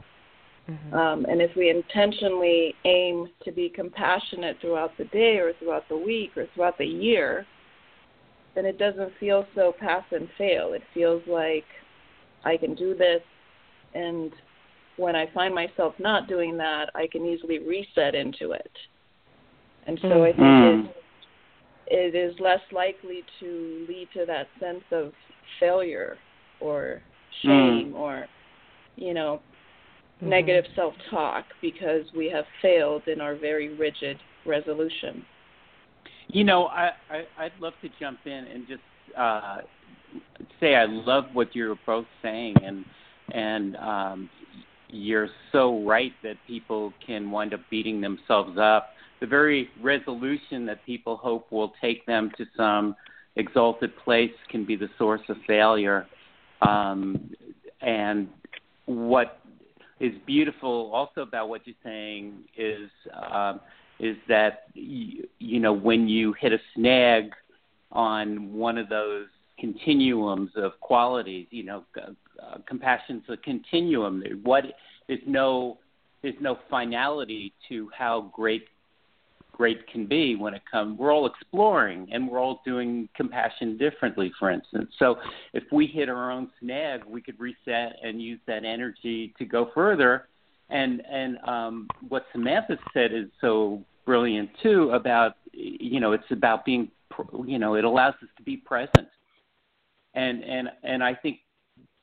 Mm-hmm. 0.68 0.94
Um, 0.94 1.24
and 1.24 1.40
if 1.40 1.50
we 1.56 1.70
intentionally 1.70 2.74
aim 2.84 3.28
to 3.44 3.52
be 3.52 3.70
compassionate 3.70 4.58
throughout 4.60 4.90
the 4.98 5.04
day 5.06 5.38
or 5.38 5.52
throughout 5.58 5.88
the 5.88 5.96
week 5.96 6.36
or 6.36 6.46
throughout 6.54 6.76
the 6.76 6.84
year, 6.84 7.46
then 8.54 8.66
it 8.66 8.78
doesn't 8.78 9.12
feel 9.18 9.46
so 9.54 9.72
pass 9.78 10.04
and 10.10 10.28
fail. 10.36 10.72
It 10.74 10.82
feels 10.92 11.22
like 11.26 11.64
I 12.44 12.56
can 12.56 12.74
do 12.74 12.94
this, 12.94 13.22
and 13.94 14.32
when 14.96 15.16
I 15.16 15.26
find 15.32 15.54
myself 15.54 15.94
not 15.98 16.28
doing 16.28 16.56
that, 16.58 16.90
I 16.94 17.06
can 17.10 17.24
easily 17.24 17.60
reset 17.60 18.14
into 18.14 18.52
it. 18.52 18.70
And 19.86 19.98
so 20.02 20.24
I 20.24 20.32
think 20.32 20.38
mm. 20.38 20.84
it, 21.86 22.14
it 22.14 22.14
is 22.14 22.34
less 22.40 22.60
likely 22.72 23.22
to 23.40 23.86
lead 23.88 24.08
to 24.14 24.26
that 24.26 24.48
sense 24.60 24.84
of 24.90 25.12
failure 25.60 26.18
or 26.60 27.00
shame 27.42 27.92
mm. 27.92 27.94
or, 27.94 28.26
you 28.96 29.14
know, 29.14 29.40
mm-hmm. 30.18 30.28
negative 30.28 30.64
self 30.74 30.94
talk 31.10 31.44
because 31.60 32.04
we 32.16 32.30
have 32.30 32.44
failed 32.62 33.02
in 33.06 33.20
our 33.20 33.36
very 33.36 33.74
rigid 33.74 34.18
resolution. 34.46 35.24
You 36.28 36.44
know, 36.44 36.66
I, 36.66 36.90
I 37.10 37.44
I'd 37.44 37.52
love 37.60 37.72
to 37.82 37.88
jump 37.98 38.18
in 38.26 38.32
and 38.32 38.66
just 38.68 38.80
uh, 39.16 39.58
say 40.60 40.74
I 40.74 40.84
love 40.86 41.24
what 41.32 41.54
you're 41.54 41.78
both 41.86 42.06
saying, 42.22 42.56
and 42.62 42.84
and 43.32 43.76
um, 43.76 44.30
you're 44.88 45.28
so 45.52 45.82
right 45.84 46.12
that 46.22 46.36
people 46.46 46.92
can 47.06 47.30
wind 47.30 47.54
up 47.54 47.60
beating 47.70 48.00
themselves 48.00 48.58
up. 48.58 48.90
The 49.20 49.26
very 49.26 49.68
resolution 49.82 50.64
that 50.66 50.84
people 50.86 51.16
hope 51.16 51.50
will 51.50 51.72
take 51.80 52.06
them 52.06 52.30
to 52.38 52.44
some 52.56 52.94
exalted 53.36 53.96
place 54.04 54.32
can 54.50 54.64
be 54.64 54.76
the 54.76 54.88
source 54.98 55.20
of 55.28 55.36
failure. 55.46 56.06
Um, 56.66 57.30
and 57.80 58.28
what 58.86 59.38
is 60.00 60.12
beautiful 60.26 60.90
also 60.92 61.22
about 61.22 61.48
what 61.48 61.66
you're 61.66 61.76
saying 61.82 62.44
is 62.56 62.90
um, 63.32 63.60
is 63.98 64.16
that 64.28 64.64
you, 64.74 65.28
you 65.38 65.60
know 65.60 65.72
when 65.72 66.08
you 66.08 66.32
hit 66.34 66.52
a 66.52 66.58
snag 66.74 67.32
on 67.92 68.52
one 68.52 68.78
of 68.78 68.88
those 68.88 69.26
continuums 69.58 70.50
of 70.56 70.78
qualities, 70.80 71.46
you 71.50 71.64
know, 71.64 71.84
uh, 71.96 72.58
compassion's 72.66 73.24
a 73.28 73.36
continuum. 73.36 74.22
What 74.44 74.64
there's 75.06 75.20
no 75.26 75.78
there's 76.22 76.40
no 76.40 76.58
finality 76.70 77.52
to 77.68 77.88
how 77.96 78.30
great 78.32 78.66
great 79.58 79.86
can 79.88 80.06
be 80.06 80.36
when 80.36 80.54
it 80.54 80.62
comes. 80.70 80.98
We're 80.98 81.12
all 81.12 81.26
exploring 81.26 82.08
and 82.12 82.28
we're 82.28 82.38
all 82.38 82.62
doing 82.64 83.08
compassion 83.14 83.76
differently, 83.76 84.32
for 84.38 84.50
instance. 84.50 84.90
So 84.98 85.16
if 85.52 85.64
we 85.72 85.86
hit 85.86 86.08
our 86.08 86.30
own 86.30 86.48
snag, 86.60 87.02
we 87.04 87.20
could 87.20 87.38
reset 87.38 87.96
and 88.02 88.22
use 88.22 88.40
that 88.46 88.64
energy 88.64 89.34
to 89.36 89.44
go 89.44 89.70
further. 89.74 90.28
And 90.70 91.02
and 91.10 91.38
um, 91.46 91.88
what 92.08 92.24
Samantha 92.32 92.78
said 92.94 93.12
is 93.12 93.26
so 93.40 93.82
brilliant 94.06 94.48
too 94.62 94.90
about 94.92 95.36
you 95.52 96.00
know 96.00 96.12
it's 96.12 96.30
about 96.30 96.64
being 96.64 96.90
you 97.44 97.58
know 97.58 97.74
it 97.74 97.84
allows 97.84 98.14
us 98.22 98.28
to 98.36 98.42
be 98.42 98.56
present. 98.56 99.08
And 100.14 100.44
and 100.44 100.68
and 100.84 101.02
I 101.02 101.14
think 101.14 101.40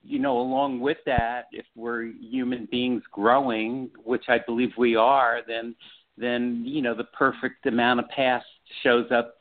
you 0.07 0.19
know, 0.19 0.39
along 0.39 0.81
with 0.81 0.97
that, 1.07 1.45
if 1.51 1.65
we're 1.75 2.03
human 2.03 2.67
beings 2.69 3.01
growing, 3.11 3.89
which 4.03 4.25
I 4.27 4.37
believe 4.45 4.69
we 4.77 4.95
are, 4.95 5.41
then 5.47 5.75
then 6.17 6.63
you 6.65 6.81
know 6.81 6.95
the 6.95 7.03
perfect 7.05 7.65
amount 7.65 7.99
of 7.99 8.09
past 8.09 8.45
shows 8.83 9.11
up 9.11 9.35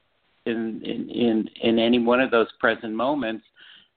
in 0.47 0.81
in 0.85 1.09
in, 1.11 1.49
in 1.63 1.79
any 1.79 1.99
one 1.99 2.21
of 2.21 2.31
those 2.31 2.49
present 2.61 2.93
moments 2.95 3.45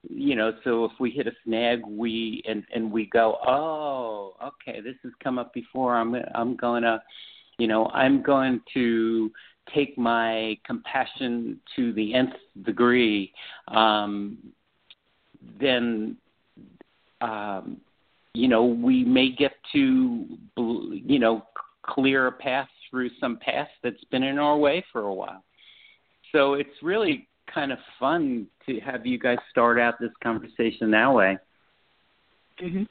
you 0.08 0.36
know. 0.36 0.52
So 0.64 0.84
if 0.84 0.92
we 1.00 1.10
hit 1.10 1.26
a 1.26 1.32
snag 1.44 1.80
we 1.86 2.42
and 2.48 2.64
and 2.74 2.90
we 2.90 3.06
go 3.06 3.38
oh 3.46 4.34
okay 4.42 4.80
this 4.80 4.96
has 5.02 5.12
come 5.22 5.38
up 5.38 5.52
before. 5.52 5.96
I'm 5.96 6.14
i'm 6.34 6.56
going 6.56 6.82
to 6.82 7.02
you 7.58 7.66
know 7.66 7.86
i'm 7.88 8.22
going 8.22 8.60
to 8.74 9.30
take 9.74 9.98
my 9.98 10.56
compassion 10.64 11.60
to 11.76 11.92
the 11.92 12.14
nth 12.14 12.32
degree 12.64 13.32
um 13.68 14.38
then 15.60 16.16
um 17.20 17.78
you 18.32 18.48
know 18.48 18.64
we 18.64 19.04
may 19.04 19.30
get 19.30 19.52
to 19.72 20.26
you 20.56 21.18
know 21.18 21.42
clear 21.88 22.26
a 22.26 22.32
path 22.32 22.68
through 22.90 23.10
some 23.20 23.38
past 23.38 23.70
that's 23.82 24.04
been 24.10 24.22
in 24.22 24.38
our 24.38 24.56
way 24.56 24.84
for 24.92 25.02
a 25.02 25.14
while. 25.14 25.44
So 26.32 26.54
it's 26.54 26.82
really 26.82 27.28
kind 27.52 27.72
of 27.72 27.78
fun 27.98 28.46
to 28.66 28.80
have 28.80 29.06
you 29.06 29.18
guys 29.18 29.38
start 29.50 29.78
out 29.78 29.94
this 30.00 30.10
conversation 30.22 30.90
that 30.90 31.12
way. 31.12 31.38
Mhm. 32.60 32.88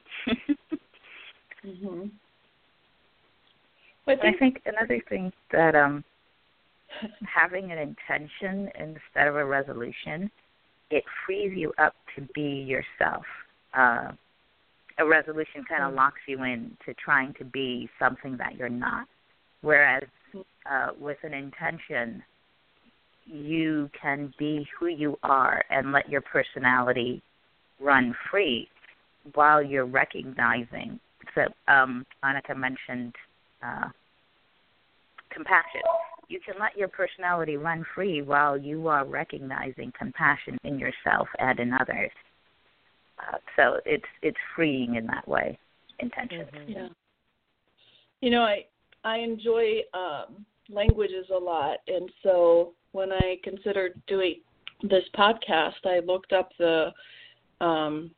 mhm. 1.66 2.12
But 4.06 4.24
I 4.24 4.34
think 4.34 4.62
another 4.66 5.02
thing 5.10 5.32
that 5.52 5.76
um 5.76 6.04
having 7.24 7.72
an 7.72 7.78
intention 7.78 8.72
instead 8.80 9.28
of 9.28 9.36
a 9.36 9.46
resolution, 9.46 10.32
it 10.90 11.04
frees 11.26 11.56
you 11.56 11.74
up 11.78 11.94
to 12.16 12.22
be 12.34 12.64
yourself. 12.64 13.26
Uh, 13.74 14.12
a 15.00 15.06
resolution 15.06 15.64
kind 15.68 15.84
of 15.84 15.94
mm. 15.94 15.98
locks 15.98 16.22
you 16.28 16.44
in 16.44 16.76
to 16.86 16.94
trying 16.94 17.34
to 17.36 17.46
be 17.46 17.90
something 18.00 18.38
that 18.38 18.56
you're 18.56 18.70
not. 18.70 19.08
Whereas 19.62 20.04
uh, 20.70 20.90
with 21.00 21.18
an 21.24 21.34
intention, 21.34 22.24
you 23.26 23.90
can 24.00 24.34
be 24.40 24.68
who 24.80 24.88
you 24.88 25.18
are 25.24 25.64
and 25.70 25.92
let 25.92 26.10
your 26.10 26.22
personality 26.22 27.22
run 27.80 28.16
free 28.32 28.68
while 29.34 29.62
you're 29.62 29.86
recognizing. 29.86 31.00
So, 31.36 31.42
um, 31.68 32.06
Annika 32.24 32.56
mentioned 32.56 33.14
uh, 33.62 33.90
compassion. 35.32 35.82
You 36.30 36.40
can 36.46 36.56
let 36.60 36.78
your 36.78 36.88
personality 36.88 37.58
run 37.58 37.86
free 37.96 38.22
while 38.22 38.58
you 38.58 38.88
are 38.88 39.06
recognizing 39.06 39.94
compassion 39.98 40.58
in 40.64 40.80
yourself 40.80 41.28
and 41.40 41.60
in 41.60 41.74
others. 41.74 42.12
Uh, 43.20 43.38
so 43.56 43.80
it's 43.86 44.06
it's 44.22 44.38
freeing 44.56 44.96
in 44.96 45.08
that 45.08 45.28
way. 45.28 45.58
Intention. 46.00 46.46
Mm-hmm. 46.54 46.72
Yeah. 46.72 46.88
You 48.22 48.32
know, 48.32 48.42
I 48.42 48.66
I 49.04 49.18
enjoy 49.18 49.82
um, 49.94 50.46
languages 50.70 51.28
a 51.34 51.38
lot, 51.38 51.78
and 51.88 52.10
so 52.24 52.74
when 52.92 53.12
I 53.12 53.38
considered 53.44 54.00
doing 54.08 54.42
this 54.84 55.04
podcast, 55.16 55.86
I 55.86 56.00
looked 56.00 56.34
up 56.34 56.50
the 56.60 56.92
um, 57.62 58.12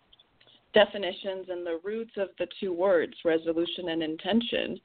definitions 0.73 1.47
and 1.49 1.65
the 1.65 1.79
roots 1.83 2.11
of 2.17 2.29
the 2.37 2.47
two 2.59 2.73
words, 2.73 3.13
resolution 3.25 3.89
and 3.89 4.03
intention. 4.03 4.79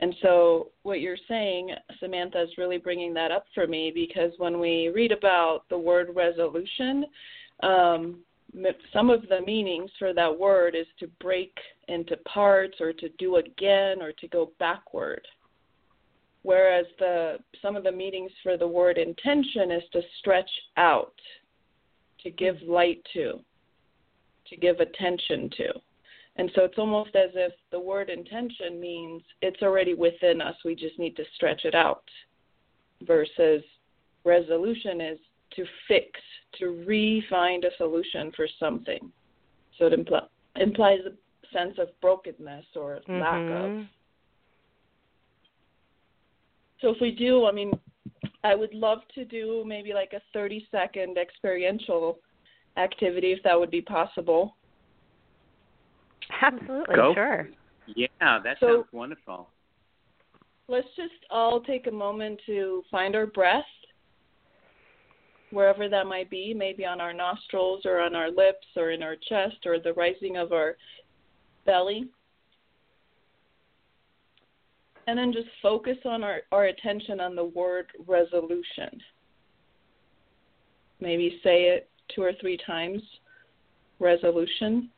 And 0.00 0.14
so, 0.22 0.70
what 0.82 1.00
you're 1.00 1.16
saying, 1.28 1.70
Samantha, 2.00 2.42
is 2.42 2.58
really 2.58 2.78
bringing 2.78 3.14
that 3.14 3.30
up 3.30 3.44
for 3.54 3.66
me 3.66 3.92
because 3.94 4.32
when 4.38 4.58
we 4.58 4.88
read 4.88 5.12
about 5.12 5.62
the 5.70 5.78
word 5.78 6.08
resolution, 6.14 7.06
um, 7.62 8.18
some 8.92 9.10
of 9.10 9.28
the 9.28 9.40
meanings 9.40 9.90
for 9.98 10.12
that 10.12 10.38
word 10.38 10.74
is 10.74 10.86
to 11.00 11.08
break 11.20 11.52
into 11.88 12.16
parts 12.18 12.80
or 12.80 12.92
to 12.92 13.08
do 13.18 13.36
again 13.36 14.00
or 14.00 14.12
to 14.12 14.28
go 14.28 14.52
backward. 14.58 15.26
Whereas 16.42 16.86
the 16.98 17.38
some 17.62 17.74
of 17.74 17.84
the 17.84 17.92
meanings 17.92 18.30
for 18.42 18.56
the 18.56 18.68
word 18.68 18.98
intention 18.98 19.70
is 19.70 19.82
to 19.92 20.02
stretch 20.18 20.50
out 20.76 21.14
to 22.22 22.30
give 22.30 22.56
mm-hmm. 22.56 22.72
light 22.72 23.06
to 23.14 23.40
to 24.48 24.56
give 24.56 24.80
attention 24.80 25.50
to. 25.56 25.72
And 26.36 26.50
so 26.54 26.64
it's 26.64 26.78
almost 26.78 27.14
as 27.14 27.30
if 27.34 27.52
the 27.70 27.78
word 27.78 28.10
intention 28.10 28.80
means 28.80 29.22
it's 29.40 29.62
already 29.62 29.94
within 29.94 30.42
us 30.42 30.56
we 30.64 30.74
just 30.74 30.98
need 30.98 31.16
to 31.16 31.24
stretch 31.34 31.64
it 31.64 31.74
out. 31.74 32.04
Versus 33.02 33.62
resolution 34.24 35.00
is 35.00 35.18
to 35.56 35.64
fix 35.88 36.08
to 36.58 36.84
re-find 36.86 37.64
a 37.64 37.70
solution 37.76 38.32
for 38.36 38.46
something. 38.58 39.10
So 39.78 39.86
it 39.86 39.92
impl- 39.92 40.28
implies 40.56 41.00
a 41.06 41.56
sense 41.56 41.74
of 41.78 41.88
brokenness 42.00 42.66
or 42.76 43.00
mm-hmm. 43.08 43.20
lack 43.20 43.42
of. 43.42 43.70
Mm-hmm. 43.70 43.82
So 46.80 46.90
if 46.90 46.96
we 47.00 47.12
do, 47.12 47.46
I 47.46 47.52
mean, 47.52 47.72
I 48.42 48.54
would 48.54 48.74
love 48.74 48.98
to 49.14 49.24
do 49.24 49.64
maybe 49.66 49.92
like 49.94 50.12
a 50.12 50.20
30 50.32 50.66
second 50.70 51.16
experiential 51.16 52.18
activity 52.76 53.32
if 53.32 53.42
that 53.42 53.58
would 53.58 53.70
be 53.70 53.80
possible. 53.80 54.56
Absolutely, 56.42 56.94
Go. 56.94 57.14
sure. 57.14 57.48
Yeah, 57.86 58.08
that 58.20 58.56
so, 58.60 58.66
sounds 58.66 58.86
wonderful. 58.92 59.48
Let's 60.68 60.88
just 60.96 61.12
all 61.30 61.60
take 61.60 61.86
a 61.86 61.90
moment 61.90 62.40
to 62.46 62.82
find 62.90 63.14
our 63.14 63.26
breath 63.26 63.64
wherever 65.50 65.88
that 65.88 66.06
might 66.06 66.30
be, 66.30 66.52
maybe 66.54 66.84
on 66.84 67.00
our 67.00 67.12
nostrils 67.12 67.82
or 67.84 68.00
on 68.00 68.14
our 68.14 68.30
lips 68.30 68.66
or 68.76 68.90
in 68.90 69.02
our 69.02 69.16
chest 69.28 69.66
or 69.66 69.78
the 69.78 69.92
rising 69.92 70.36
of 70.36 70.52
our 70.52 70.76
belly. 71.64 72.08
And 75.06 75.18
then 75.18 75.32
just 75.32 75.48
focus 75.62 75.98
on 76.04 76.24
our, 76.24 76.40
our 76.50 76.66
attention 76.66 77.20
on 77.20 77.36
the 77.36 77.44
word 77.44 77.86
resolution. 78.06 79.00
Maybe 81.00 81.40
say 81.42 81.64
it 81.64 81.90
two 82.14 82.22
or 82.22 82.32
three 82.40 82.58
times 82.66 83.02
resolution. 84.00 84.90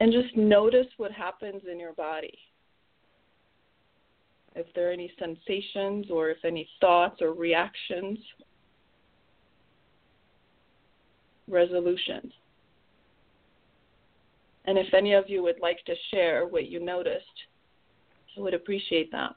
And 0.00 0.12
just 0.12 0.36
notice 0.36 0.86
what 0.96 1.10
happens 1.10 1.62
in 1.70 1.80
your 1.80 1.94
body. 1.94 2.38
If 4.54 4.66
there 4.74 4.90
are 4.90 4.92
any 4.92 5.10
sensations 5.18 6.06
or 6.10 6.30
if 6.30 6.38
any 6.44 6.68
thoughts 6.80 7.20
or 7.20 7.32
reactions. 7.32 8.18
Resolution. 11.48 12.32
And 14.66 14.76
if 14.76 14.92
any 14.92 15.14
of 15.14 15.24
you 15.28 15.42
would 15.42 15.60
like 15.60 15.82
to 15.86 15.94
share 16.10 16.46
what 16.46 16.68
you 16.68 16.78
noticed, 16.78 17.24
I 18.36 18.40
would 18.40 18.54
appreciate 18.54 19.10
that. 19.12 19.34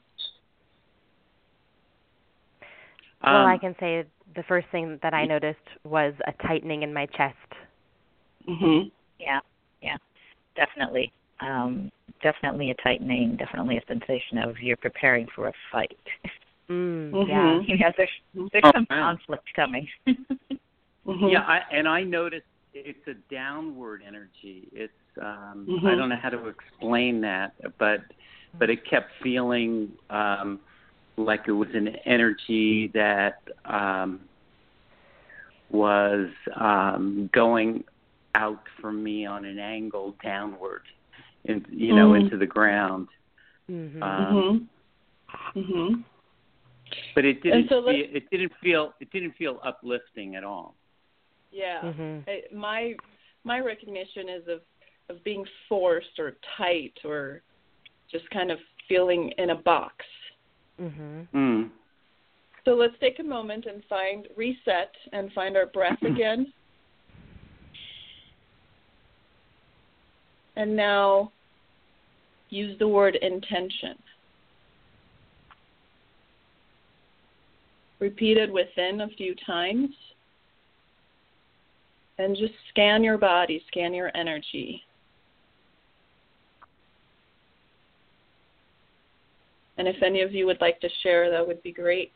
Well, 3.24 3.36
Um, 3.36 3.46
I 3.46 3.56
can 3.56 3.74
say 3.78 4.04
the 4.34 4.42
first 4.42 4.66
thing 4.68 4.98
that 5.02 5.14
I 5.14 5.24
noticed 5.24 5.60
was 5.84 6.12
a 6.26 6.32
tightening 6.46 6.82
in 6.82 6.92
my 6.92 7.06
chest. 7.06 7.36
Mhm. 8.46 8.90
Yeah, 9.18 9.40
yeah, 9.80 9.96
definitely. 10.54 11.12
Um, 11.40 11.90
definitely 12.20 12.70
a 12.70 12.74
tightening, 12.74 13.36
definitely 13.36 13.78
a 13.78 13.84
sensation 13.86 14.38
of 14.38 14.60
you're 14.60 14.76
preparing 14.76 15.26
for 15.28 15.48
a 15.48 15.52
fight. 15.70 15.98
Mm, 16.68 17.12
Mhm. 17.12 17.28
Yeah. 17.28 17.60
you 17.68 17.78
know, 17.78 17.92
there's 17.96 18.10
there's 18.34 18.64
Oh, 18.64 18.72
some 18.72 18.86
conflict 18.86 19.52
coming. 19.54 19.88
Mhm. 21.06 21.32
Yeah, 21.32 21.40
I, 21.42 21.60
and 21.72 21.88
I 21.88 22.02
noticed 22.04 22.46
it's 22.74 23.06
a 23.08 23.14
downward 23.32 24.02
energy. 24.06 24.68
It's 24.72 24.92
um, 25.20 25.66
I 25.68 25.72
Mhm. 25.90 25.96
don't 25.98 26.08
know 26.08 26.16
how 26.16 26.30
to 26.30 26.46
explain 26.48 27.20
that, 27.22 27.54
but 27.78 28.00
but 28.58 28.70
it 28.70 28.84
kept 28.88 29.10
feeling 29.22 29.92
um, 30.10 30.60
like 31.16 31.48
it 31.48 31.52
was 31.52 31.68
an 31.74 31.88
energy 32.04 32.88
that 32.94 33.42
um, 33.64 34.20
was 35.70 36.28
um, 36.56 37.30
going 37.32 37.84
out 38.34 38.62
from 38.80 39.02
me 39.02 39.26
on 39.26 39.44
an 39.44 39.58
angle 39.58 40.14
downward, 40.22 40.82
in, 41.44 41.64
you 41.70 41.94
know, 41.94 42.10
Mm. 42.12 42.20
into 42.20 42.36
the 42.36 42.46
ground. 42.46 43.08
Mhm. 43.70 44.02
Um, 44.02 44.68
Mhm. 45.54 45.64
Mhm. 45.64 46.04
But 47.14 47.24
it 47.24 47.42
didn't 47.42 47.68
so 47.68 47.80
let's- 47.80 47.96
feel, 48.06 48.16
it 48.16 48.30
didn't 48.30 48.54
feel 48.56 48.94
it 49.00 49.10
didn't 49.10 49.32
feel 49.32 49.60
uplifting 49.62 50.36
at 50.36 50.44
all. 50.44 50.74
Yeah. 51.52 51.80
Mhm. 51.82 52.24
I, 52.28 52.42
my 52.52 52.96
my 53.44 53.60
recognition 53.60 54.28
is 54.28 54.48
of 54.48 54.62
of 55.08 55.22
being 55.24 55.44
forced 55.68 56.18
or 56.18 56.36
tight 56.56 56.98
or 57.04 57.42
just 58.10 58.28
kind 58.30 58.50
of 58.50 58.58
feeling 58.88 59.30
in 59.38 59.50
a 59.50 59.54
box. 59.54 60.04
Mhm. 60.80 61.28
Mm. 61.32 61.70
So 62.64 62.74
let's 62.74 62.98
take 63.00 63.18
a 63.18 63.24
moment 63.24 63.66
and 63.66 63.84
find 63.86 64.28
reset 64.36 64.94
and 65.12 65.32
find 65.32 65.56
our 65.56 65.66
breath 65.66 66.02
again. 66.02 66.52
And 70.54 70.76
now 70.76 71.32
use 72.50 72.78
the 72.78 72.86
word 72.86 73.16
intention. 73.16 73.96
Repeat 77.98 78.36
it 78.36 78.52
within 78.52 79.00
a 79.00 79.08
few 79.08 79.34
times. 79.46 79.90
And 82.18 82.36
just 82.36 82.52
scan 82.70 83.02
your 83.02 83.18
body, 83.18 83.62
scan 83.68 83.94
your 83.94 84.10
energy. 84.14 84.82
And 89.78 89.88
if 89.88 89.96
any 90.02 90.20
of 90.20 90.32
you 90.32 90.46
would 90.46 90.60
like 90.60 90.80
to 90.80 90.88
share, 91.02 91.30
that 91.30 91.46
would 91.46 91.62
be 91.62 91.72
great. 91.72 92.12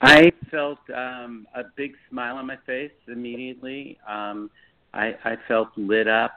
I 0.00 0.32
felt 0.50 0.78
um, 0.94 1.46
a 1.54 1.62
big 1.76 1.92
smile 2.10 2.36
on 2.36 2.46
my 2.46 2.58
face 2.66 2.90
immediately. 3.06 3.98
Um, 4.08 4.50
I, 4.94 5.14
I 5.24 5.36
felt 5.46 5.68
lit 5.76 6.08
up, 6.08 6.32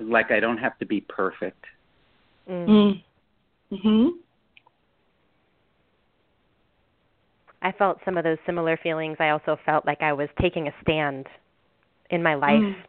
like 0.00 0.30
I 0.30 0.40
don't 0.40 0.58
have 0.58 0.78
to 0.78 0.86
be 0.86 1.00
perfect. 1.02 1.64
Mm. 2.48 3.02
Mhm. 3.72 4.10
I 7.66 7.72
felt 7.72 7.98
some 8.04 8.16
of 8.16 8.22
those 8.22 8.38
similar 8.46 8.78
feelings. 8.80 9.16
I 9.18 9.30
also 9.30 9.58
felt 9.66 9.84
like 9.84 10.00
I 10.00 10.12
was 10.12 10.28
taking 10.40 10.68
a 10.68 10.74
stand 10.82 11.26
in 12.10 12.22
my 12.22 12.36
life 12.36 12.62
Mm. 12.62 12.84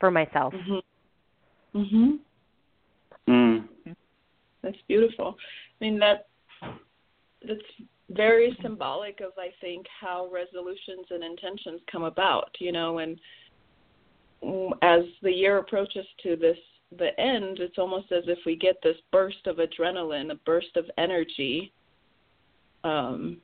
for 0.00 0.10
myself. 0.10 0.54
Mhm. 0.54 0.82
Mhm. 1.74 2.20
Mm. 3.28 3.68
That's 4.62 4.80
beautiful. 4.88 5.38
I 5.78 5.84
mean 5.84 5.98
that 5.98 6.28
that's 7.42 7.70
very 8.08 8.54
symbolic 8.62 9.20
of 9.20 9.32
I 9.36 9.50
think 9.60 9.86
how 9.88 10.28
resolutions 10.28 11.10
and 11.10 11.22
intentions 11.22 11.82
come 11.84 12.04
about, 12.04 12.58
you 12.58 12.72
know, 12.72 13.00
and 13.00 13.20
as 14.80 15.04
the 15.20 15.32
year 15.32 15.58
approaches 15.58 16.06
to 16.22 16.34
this 16.36 16.58
the 16.92 17.18
end, 17.20 17.60
it's 17.60 17.76
almost 17.76 18.10
as 18.10 18.26
if 18.28 18.38
we 18.46 18.56
get 18.56 18.80
this 18.80 18.96
burst 19.12 19.46
of 19.46 19.56
adrenaline, 19.56 20.30
a 20.30 20.36
burst 20.46 20.74
of 20.78 20.90
energy. 20.96 21.74
Um 22.84 23.42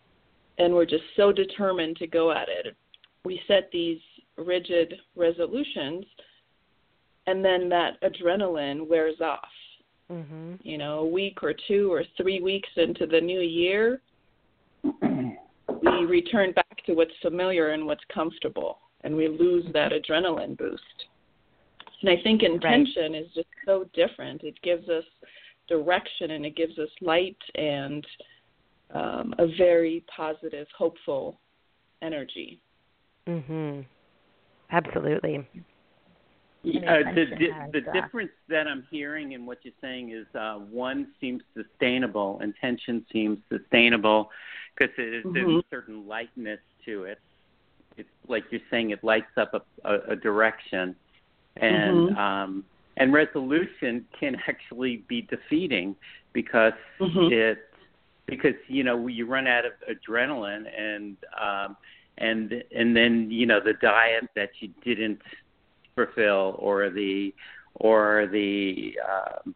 and 0.60 0.72
we're 0.72 0.86
just 0.86 1.04
so 1.16 1.32
determined 1.32 1.96
to 1.96 2.06
go 2.06 2.30
at 2.30 2.48
it. 2.48 2.76
We 3.24 3.40
set 3.48 3.68
these 3.72 3.98
rigid 4.36 4.94
resolutions 5.16 6.04
and 7.26 7.44
then 7.44 7.68
that 7.68 8.00
adrenaline 8.02 8.88
wears 8.88 9.20
off 9.20 9.50
Mhm. 10.10 10.58
you 10.64 10.76
know, 10.76 11.00
a 11.00 11.06
week 11.06 11.42
or 11.42 11.54
two 11.54 11.92
or 11.92 12.04
three 12.16 12.40
weeks 12.40 12.68
into 12.76 13.06
the 13.06 13.20
new 13.20 13.40
year, 13.40 14.00
we 14.82 16.04
return 16.04 16.52
back 16.52 16.84
to 16.86 16.94
what's 16.94 17.16
familiar 17.22 17.68
and 17.68 17.86
what's 17.86 18.04
comfortable, 18.06 18.78
and 19.02 19.16
we 19.16 19.28
lose 19.28 19.64
that 19.72 19.92
adrenaline 19.92 20.56
boost. 20.56 21.06
And 22.00 22.10
I 22.10 22.16
think 22.16 22.42
intention 22.42 23.14
is 23.14 23.32
just 23.34 23.48
so 23.64 23.84
different. 23.92 24.42
It 24.42 24.60
gives 24.62 24.88
us 24.88 25.04
direction 25.68 26.32
and 26.32 26.44
it 26.44 26.56
gives 26.56 26.78
us 26.78 26.90
light 27.00 27.38
and 27.54 28.04
um, 28.94 29.34
a 29.38 29.46
very 29.56 30.04
positive, 30.14 30.66
hopeful 30.76 31.40
energy. 32.02 32.60
Mhm. 33.26 33.84
Absolutely. 34.70 35.38
Uh, 35.38 37.02
the 37.14 37.26
di- 37.38 37.50
has, 37.50 37.72
the 37.72 37.88
uh, 37.88 37.92
difference 37.92 38.30
that 38.48 38.68
I'm 38.68 38.86
hearing 38.90 39.32
in 39.32 39.46
what 39.46 39.58
you're 39.62 39.72
saying 39.80 40.10
is 40.10 40.26
uh, 40.34 40.56
one 40.56 41.08
seems 41.18 41.42
sustainable, 41.54 42.38
intention 42.42 43.04
seems 43.10 43.38
sustainable 43.48 44.30
because 44.76 44.94
there's 44.96 45.24
Mhm. 45.24 45.60
a 45.60 45.62
certain 45.70 46.06
lightness 46.06 46.60
to 46.84 47.04
it. 47.04 47.18
It's 47.96 48.10
like 48.28 48.44
you're 48.50 48.60
saying 48.70 48.90
it 48.90 49.02
lights 49.02 49.36
up 49.38 49.54
a, 49.54 49.62
a, 49.84 50.12
a 50.12 50.16
direction, 50.16 50.94
and 51.56 52.10
Mhm. 52.10 52.16
um, 52.16 52.64
and 52.98 53.12
resolution 53.12 54.06
can 54.18 54.36
actually 54.46 54.98
be 55.08 55.22
defeating 55.22 55.96
because 56.34 56.74
Mhm. 56.98 57.32
it 57.32 57.69
because 58.30 58.54
you 58.68 58.84
know 58.84 59.06
you 59.08 59.26
run 59.26 59.46
out 59.46 59.64
of 59.66 59.72
adrenaline 59.90 60.64
and 60.78 61.16
um, 61.38 61.76
and 62.18 62.64
and 62.74 62.96
then 62.96 63.30
you 63.30 63.44
know 63.44 63.60
the 63.62 63.74
diet 63.82 64.24
that 64.36 64.50
you 64.60 64.68
didn't 64.84 65.20
fulfill 65.94 66.56
or 66.58 66.88
the 66.88 67.34
or 67.74 68.28
the 68.32 68.98
um, 69.06 69.54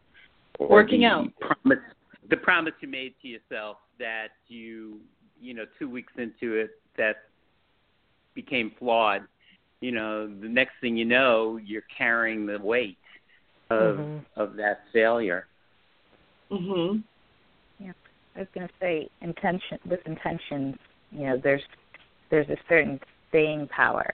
or 0.59 0.69
Working 0.69 1.01
the 1.01 1.07
out. 1.07 1.27
promise 1.39 1.83
the 2.29 2.37
promise 2.37 2.73
you 2.81 2.87
made 2.87 3.13
to 3.21 3.27
yourself 3.27 3.77
that 3.97 4.29
you 4.47 4.99
you 5.41 5.53
know 5.53 5.65
two 5.79 5.89
weeks 5.89 6.13
into 6.17 6.55
it 6.55 6.71
that 6.97 7.15
became 8.33 8.71
flawed 8.77 9.23
you 9.79 9.91
know 9.91 10.27
the 10.27 10.47
next 10.47 10.73
thing 10.81 10.97
you 10.97 11.05
know 11.05 11.57
you're 11.63 11.83
carrying 11.97 12.45
the 12.45 12.59
weight 12.59 12.97
of 13.69 13.95
Mhm. 13.97 14.25
of 14.35 14.55
that 14.55 14.81
failure 14.91 15.47
Mhm. 16.51 17.03
I 18.35 18.39
was 18.39 18.47
going 18.53 18.67
to 18.67 18.73
say 18.79 19.09
intention 19.21 19.79
with 19.89 19.99
intentions. 20.05 20.75
You 21.11 21.27
know, 21.27 21.37
there's 21.41 21.61
there's 22.29 22.49
a 22.49 22.57
certain 22.67 22.99
staying 23.29 23.67
power 23.69 24.13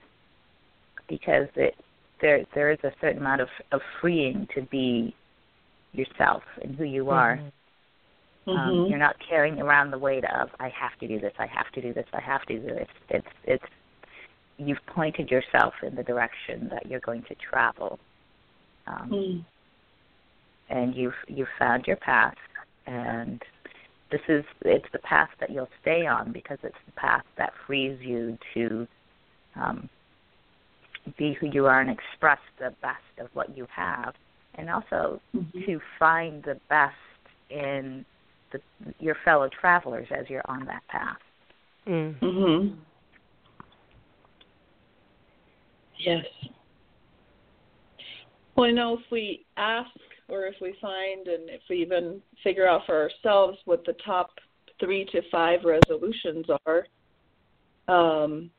because 1.07 1.47
it 1.55 1.75
there 2.21 2.45
there 2.53 2.71
is 2.71 2.79
a 2.83 2.91
certain 3.01 3.19
amount 3.19 3.41
of 3.41 3.49
of 3.71 3.81
freeing 3.99 4.47
to 4.55 4.61
be 4.63 5.15
yourself 5.93 6.43
and 6.61 6.75
who 6.75 6.83
you 6.83 7.09
are. 7.09 7.37
Mhm. 7.37 7.51
Um, 8.47 8.75
Mhm. 8.75 8.89
you're 8.89 8.99
not 8.99 9.19
carrying 9.19 9.61
around 9.61 9.91
the 9.91 9.99
weight 9.99 10.25
of 10.25 10.49
I 10.59 10.69
have 10.69 10.97
to 10.99 11.07
do 11.07 11.19
this, 11.19 11.33
I 11.39 11.47
have 11.47 11.71
to 11.73 11.81
do 11.81 11.93
this, 11.93 12.07
I 12.13 12.21
have 12.21 12.43
to 12.45 12.59
do 12.59 12.61
this. 12.61 12.89
It's 13.09 13.27
it's 13.45 13.65
you've 14.57 14.85
pointed 14.87 15.31
yourself 15.31 15.73
in 15.83 15.95
the 15.95 16.03
direction 16.03 16.69
that 16.69 16.85
you're 16.85 16.99
going 16.99 17.23
to 17.23 17.35
travel, 17.35 17.99
um, 18.87 19.09
Mhm. 19.11 19.45
and 20.69 20.95
you've 20.95 21.15
you've 21.27 21.49
found 21.57 21.87
your 21.87 21.97
path, 21.97 22.37
and 22.85 23.41
this 24.11 24.21
is 24.27 24.43
it's 24.61 24.85
the 24.91 24.99
path 24.99 25.29
that 25.39 25.49
you'll 25.49 25.69
stay 25.81 26.05
on 26.05 26.31
because 26.31 26.57
it's 26.63 26.75
the 26.85 26.91
path 26.93 27.23
that 27.37 27.53
frees 27.65 27.97
you 28.01 28.37
to 28.53 28.87
um, 29.55 29.89
be 31.17 31.33
who 31.39 31.47
you 31.47 31.65
are 31.65 31.81
and 31.81 31.89
express 31.89 32.39
the 32.59 32.73
best 32.81 32.99
of 33.19 33.27
what 33.33 33.55
you 33.55 33.65
have, 33.73 34.13
and 34.55 34.69
also 34.69 35.19
mm-hmm. 35.35 35.61
to 35.65 35.79
find 35.97 36.43
the 36.43 36.59
best 36.69 36.95
in 37.49 38.05
the, 38.51 38.59
your 38.99 39.15
fellow 39.23 39.49
travelers 39.59 40.07
as 40.11 40.29
you're 40.29 40.43
on 40.45 40.65
that 40.65 40.83
path. 40.89 41.17
Mm. 41.87 42.19
Mhm. 42.19 42.77
Yes. 45.97 46.25
Well, 48.55 48.65
I 48.65 48.71
know 48.71 48.95
if 48.95 49.11
we 49.11 49.45
ask 49.57 49.89
or 50.31 50.45
if 50.45 50.55
we 50.61 50.73
find 50.81 51.27
and 51.27 51.49
if 51.49 51.61
we 51.69 51.81
even 51.81 52.21
figure 52.41 52.67
out 52.67 52.85
for 52.85 52.95
ourselves 53.01 53.57
what 53.65 53.85
the 53.85 53.95
top 54.05 54.31
three 54.79 55.05
to 55.11 55.21
five 55.29 55.59
resolutions 55.65 56.45
are, 56.65 56.87
um, 57.87 58.49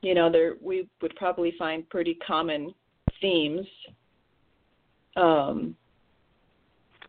you 0.00 0.14
know, 0.14 0.30
there 0.30 0.54
we 0.62 0.88
would 1.02 1.14
probably 1.16 1.52
find 1.58 1.88
pretty 1.90 2.14
common 2.26 2.72
themes. 3.20 3.66
Um, 5.16 5.76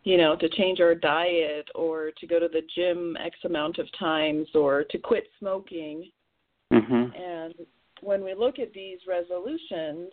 you 0.02 0.16
know, 0.16 0.34
to 0.36 0.48
change 0.48 0.80
our 0.80 0.94
diet 0.94 1.68
or 1.74 2.10
to 2.18 2.26
go 2.26 2.40
to 2.40 2.48
the 2.48 2.62
gym 2.74 3.16
X 3.20 3.36
amount 3.44 3.78
of 3.78 3.86
times 3.98 4.48
or 4.54 4.84
to 4.84 4.98
quit 4.98 5.24
smoking. 5.38 6.10
Mhm. 6.72 7.14
And 7.14 7.66
when 8.00 8.24
we 8.24 8.34
look 8.34 8.58
at 8.58 8.72
these 8.72 9.06
resolutions, 9.06 10.12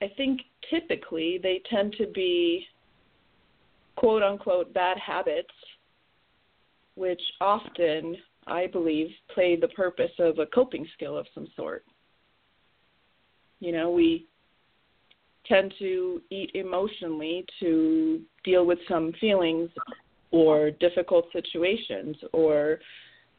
I 0.00 0.12
think 0.16 0.40
typically 0.70 1.38
they 1.42 1.60
tend 1.68 1.94
to 1.98 2.06
be 2.06 2.64
quote 3.96 4.22
unquote 4.22 4.72
bad 4.72 4.96
habits, 4.98 5.48
which 6.94 7.20
often, 7.40 8.16
I 8.46 8.68
believe, 8.68 9.08
play 9.34 9.56
the 9.56 9.68
purpose 9.68 10.12
of 10.18 10.38
a 10.38 10.46
coping 10.46 10.86
skill 10.94 11.16
of 11.16 11.26
some 11.34 11.48
sort. 11.56 11.84
You 13.60 13.72
know, 13.72 13.90
we 13.90 14.26
tend 15.46 15.74
to 15.80 16.22
eat 16.30 16.52
emotionally 16.54 17.44
to 17.58 18.20
deal 18.44 18.64
with 18.64 18.78
some 18.88 19.12
feelings 19.20 19.70
or 20.30 20.70
difficult 20.70 21.26
situations 21.32 22.16
or 22.32 22.78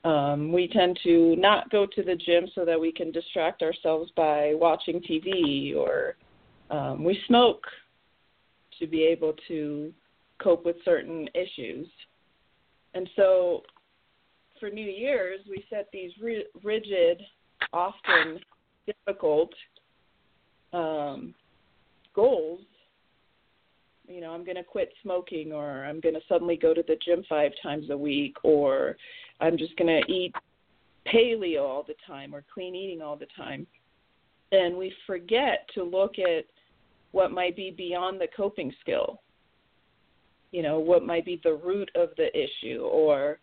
um, 0.03 0.51
we 0.51 0.67
tend 0.67 0.97
to 1.03 1.35
not 1.35 1.69
go 1.69 1.85
to 1.85 2.03
the 2.03 2.15
gym 2.15 2.47
so 2.55 2.65
that 2.65 2.79
we 2.79 2.91
can 2.91 3.11
distract 3.11 3.61
ourselves 3.61 4.11
by 4.15 4.53
watching 4.55 5.01
TV 5.01 5.75
or 5.75 6.15
um, 6.69 7.03
we 7.03 7.19
smoke 7.27 7.63
to 8.79 8.87
be 8.87 9.03
able 9.03 9.33
to 9.47 9.93
cope 10.41 10.65
with 10.65 10.77
certain 10.85 11.27
issues. 11.33 11.87
And 12.93 13.09
so 13.15 13.63
for 14.59 14.69
New 14.69 14.89
Year's, 14.89 15.41
we 15.49 15.63
set 15.69 15.89
these 15.91 16.11
ri- 16.21 16.45
rigid, 16.63 17.21
often 17.73 18.39
difficult 18.85 19.53
um, 20.73 21.33
goals. 22.15 22.61
You 24.07 24.21
know, 24.21 24.31
I'm 24.31 24.43
going 24.43 24.55
to 24.55 24.63
quit 24.63 24.91
smoking, 25.03 25.53
or 25.53 25.85
I'm 25.85 25.99
going 25.99 26.15
to 26.15 26.21
suddenly 26.27 26.55
go 26.55 26.73
to 26.73 26.83
the 26.87 26.97
gym 27.05 27.23
five 27.29 27.51
times 27.61 27.89
a 27.91 27.97
week, 27.97 28.37
or 28.43 28.95
I'm 29.39 29.57
just 29.57 29.77
going 29.77 30.01
to 30.01 30.11
eat 30.11 30.33
paleo 31.13 31.61
all 31.61 31.85
the 31.87 31.95
time, 32.07 32.33
or 32.33 32.43
clean 32.51 32.73
eating 32.75 33.01
all 33.01 33.15
the 33.15 33.27
time. 33.37 33.67
And 34.51 34.75
we 34.75 34.91
forget 35.05 35.69
to 35.75 35.83
look 35.83 36.17
at 36.17 36.45
what 37.11 37.31
might 37.31 37.55
be 37.55 37.71
beyond 37.71 38.19
the 38.19 38.27
coping 38.35 38.73
skill. 38.81 39.21
You 40.51 40.63
know, 40.63 40.79
what 40.79 41.05
might 41.05 41.25
be 41.25 41.39
the 41.43 41.53
root 41.53 41.91
of 41.95 42.09
the 42.17 42.29
issue, 42.35 42.81
or 42.81 43.39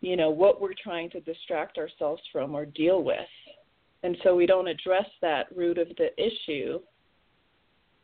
you 0.00 0.16
know, 0.16 0.30
what 0.30 0.60
we're 0.60 0.74
trying 0.80 1.10
to 1.10 1.20
distract 1.20 1.78
ourselves 1.78 2.22
from 2.30 2.54
or 2.54 2.66
deal 2.66 3.02
with. 3.02 3.18
And 4.02 4.16
so 4.22 4.36
we 4.36 4.46
don't 4.46 4.68
address 4.68 5.06
that 5.22 5.46
root 5.56 5.78
of 5.78 5.88
the 5.96 6.10
issue. 6.22 6.78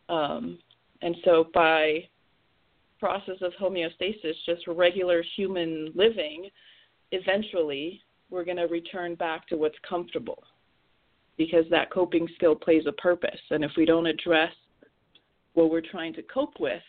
Um, 0.08 0.58
and 1.02 1.14
so 1.24 1.46
by 1.54 2.08
process 2.98 3.37
of 3.42 3.52
homeostasis, 3.61 4.35
just 4.46 4.66
regular 4.66 5.22
human 5.37 5.92
living, 5.94 6.48
eventually 7.12 8.00
we're 8.30 8.44
going 8.44 8.56
to 8.56 8.64
return 8.64 9.14
back 9.14 9.46
to 9.48 9.56
what's 9.56 9.78
comfortable 9.88 10.42
because 11.37 11.64
that 11.71 11.90
coping 11.90 12.29
skill 12.35 12.55
plays 12.55 12.85
a 12.87 12.92
purpose. 12.92 13.40
And 13.51 13.64
if 13.64 13.73
we 13.77 13.85
don't 13.85 14.07
address 14.07 14.53
what 15.55 15.71
we're 15.71 15.81
trying 15.81 16.14
to 16.14 16.23
cope 16.23 16.61
with, 16.61 16.83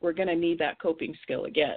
we're 0.00 0.12
going 0.12 0.28
to 0.28 0.36
need 0.36 0.58
that 0.58 0.80
coping 0.80 1.14
skill 1.22 1.44
again. 1.44 1.76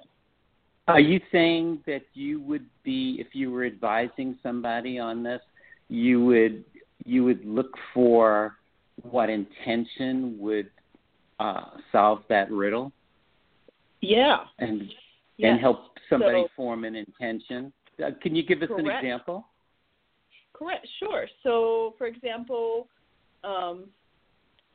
Are 0.87 0.99
you 0.99 1.19
saying 1.31 1.79
that 1.87 2.03
you 2.13 2.41
would 2.41 2.65
be, 2.83 3.17
if 3.19 3.27
you 3.33 3.51
were 3.51 3.65
advising 3.65 4.37
somebody 4.43 4.99
on 4.99 5.23
this, 5.23 5.41
you 5.89 6.23
would 6.25 6.63
you 7.05 7.23
would 7.25 7.43
look 7.43 7.71
for 7.93 8.57
what 9.01 9.29
intention 9.29 10.37
would 10.39 10.69
uh, 11.39 11.65
solve 11.91 12.23
that 12.29 12.49
riddle? 12.51 12.91
Yeah. 14.01 14.37
And 14.59 14.83
yes. 15.37 15.51
and 15.51 15.59
help 15.59 15.97
somebody 16.09 16.43
So- 16.43 16.49
form 16.55 16.85
an 16.85 16.95
intention. 16.95 17.71
Uh, 18.03 18.09
can 18.21 18.35
you 18.35 18.43
give 18.43 18.61
us 18.63 18.69
an 18.75 18.89
example? 18.89 19.47
Correct. 20.53 20.87
Sure. 20.99 21.27
So, 21.43 21.93
for 21.97 22.07
example, 22.07 22.87
um, 23.43 23.85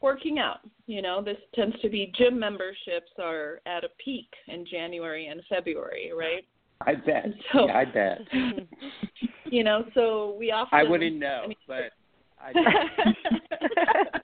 working 0.01 0.39
out. 0.39 0.61
You 0.87 1.03
know, 1.03 1.23
this 1.23 1.37
tends 1.55 1.79
to 1.81 1.89
be 1.89 2.13
gym 2.17 2.39
memberships 2.39 3.11
are 3.19 3.61
at 3.67 3.85
a 3.85 3.89
peak 4.03 4.29
in 4.49 4.65
January 4.71 5.27
and 5.27 5.43
February, 5.49 6.13
right? 6.17 6.45
I 6.87 6.95
bet. 6.95 7.27
So- 7.53 7.67
yeah, 7.67 7.79
I 7.79 7.85
bet. 7.85 8.21
You 9.51 9.65
know, 9.65 9.87
so 9.95 10.37
we 10.39 10.53
often 10.53 10.79
I 10.79 10.83
wouldn't 10.83 11.17
know, 11.17 11.41
I 11.45 11.47
mean- 11.47 11.57
but 11.67 11.93
I 12.39 12.53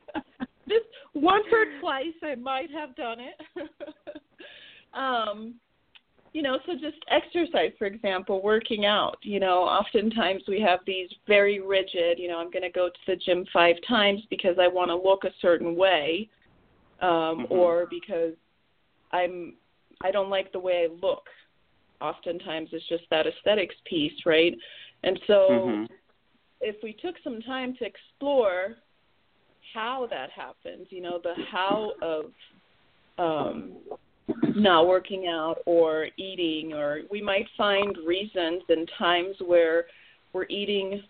just 0.69 0.85
once 1.15 1.47
or 1.51 1.65
twice 1.81 2.13
I 2.23 2.35
might 2.35 2.71
have 2.71 2.95
done 2.95 3.21
it. 3.21 3.41
um, 4.95 5.55
you 6.35 6.43
know, 6.43 6.59
so 6.67 6.73
just 6.75 6.99
exercise, 7.09 7.71
for 7.79 7.87
example, 7.87 8.43
working 8.43 8.85
out. 8.85 9.17
You 9.23 9.39
know, 9.39 9.61
oftentimes 9.61 10.43
we 10.49 10.61
have 10.61 10.81
these 10.85 11.09
very 11.29 11.61
rigid. 11.61 12.19
You 12.19 12.27
know, 12.27 12.39
I'm 12.39 12.51
going 12.51 12.65
to 12.65 12.71
go 12.71 12.89
to 12.89 12.99
the 13.07 13.17
gym 13.17 13.47
five 13.53 13.77
times 13.87 14.21
because 14.29 14.57
I 14.61 14.67
want 14.67 14.91
to 14.91 14.97
look 14.97 15.23
a 15.23 15.33
certain 15.41 15.77
way, 15.77 16.29
um, 17.01 17.47
Mhm. 17.47 17.51
or 17.51 17.87
because 17.87 18.35
I'm 19.13 19.55
I 20.03 20.11
don't 20.11 20.29
like 20.29 20.51
the 20.51 20.59
way 20.59 20.89
I 20.89 20.95
look. 21.01 21.31
Oftentimes 22.01 22.71
it's 22.73 22.87
just 22.89 23.09
that 23.11 23.29
aesthetics 23.29 23.77
piece, 23.85 24.27
right? 24.27 24.59
And 25.05 25.21
so 25.29 25.69
Mhm. 25.69 25.89
if 26.61 26.83
we 26.83 26.93
took 26.95 27.17
some 27.23 27.41
time 27.43 27.77
to 27.77 27.85
explore 27.85 28.83
how 29.73 30.07
that 30.09 30.31
happens, 30.31 30.91
you 30.91 31.01
know, 31.01 31.21
the 31.23 31.35
how 31.53 31.93
of 32.03 32.33
um, 33.19 33.77
not 34.55 34.87
working 34.87 35.27
out 35.27 35.57
or 35.67 36.09
eating, 36.17 36.73
or 36.73 37.01
we 37.11 37.21
might 37.21 37.47
find 37.57 37.97
reasons 38.07 38.63
and 38.69 38.91
times 38.99 39.37
where 39.45 39.85
we're 40.33 40.47
eating 40.49 41.03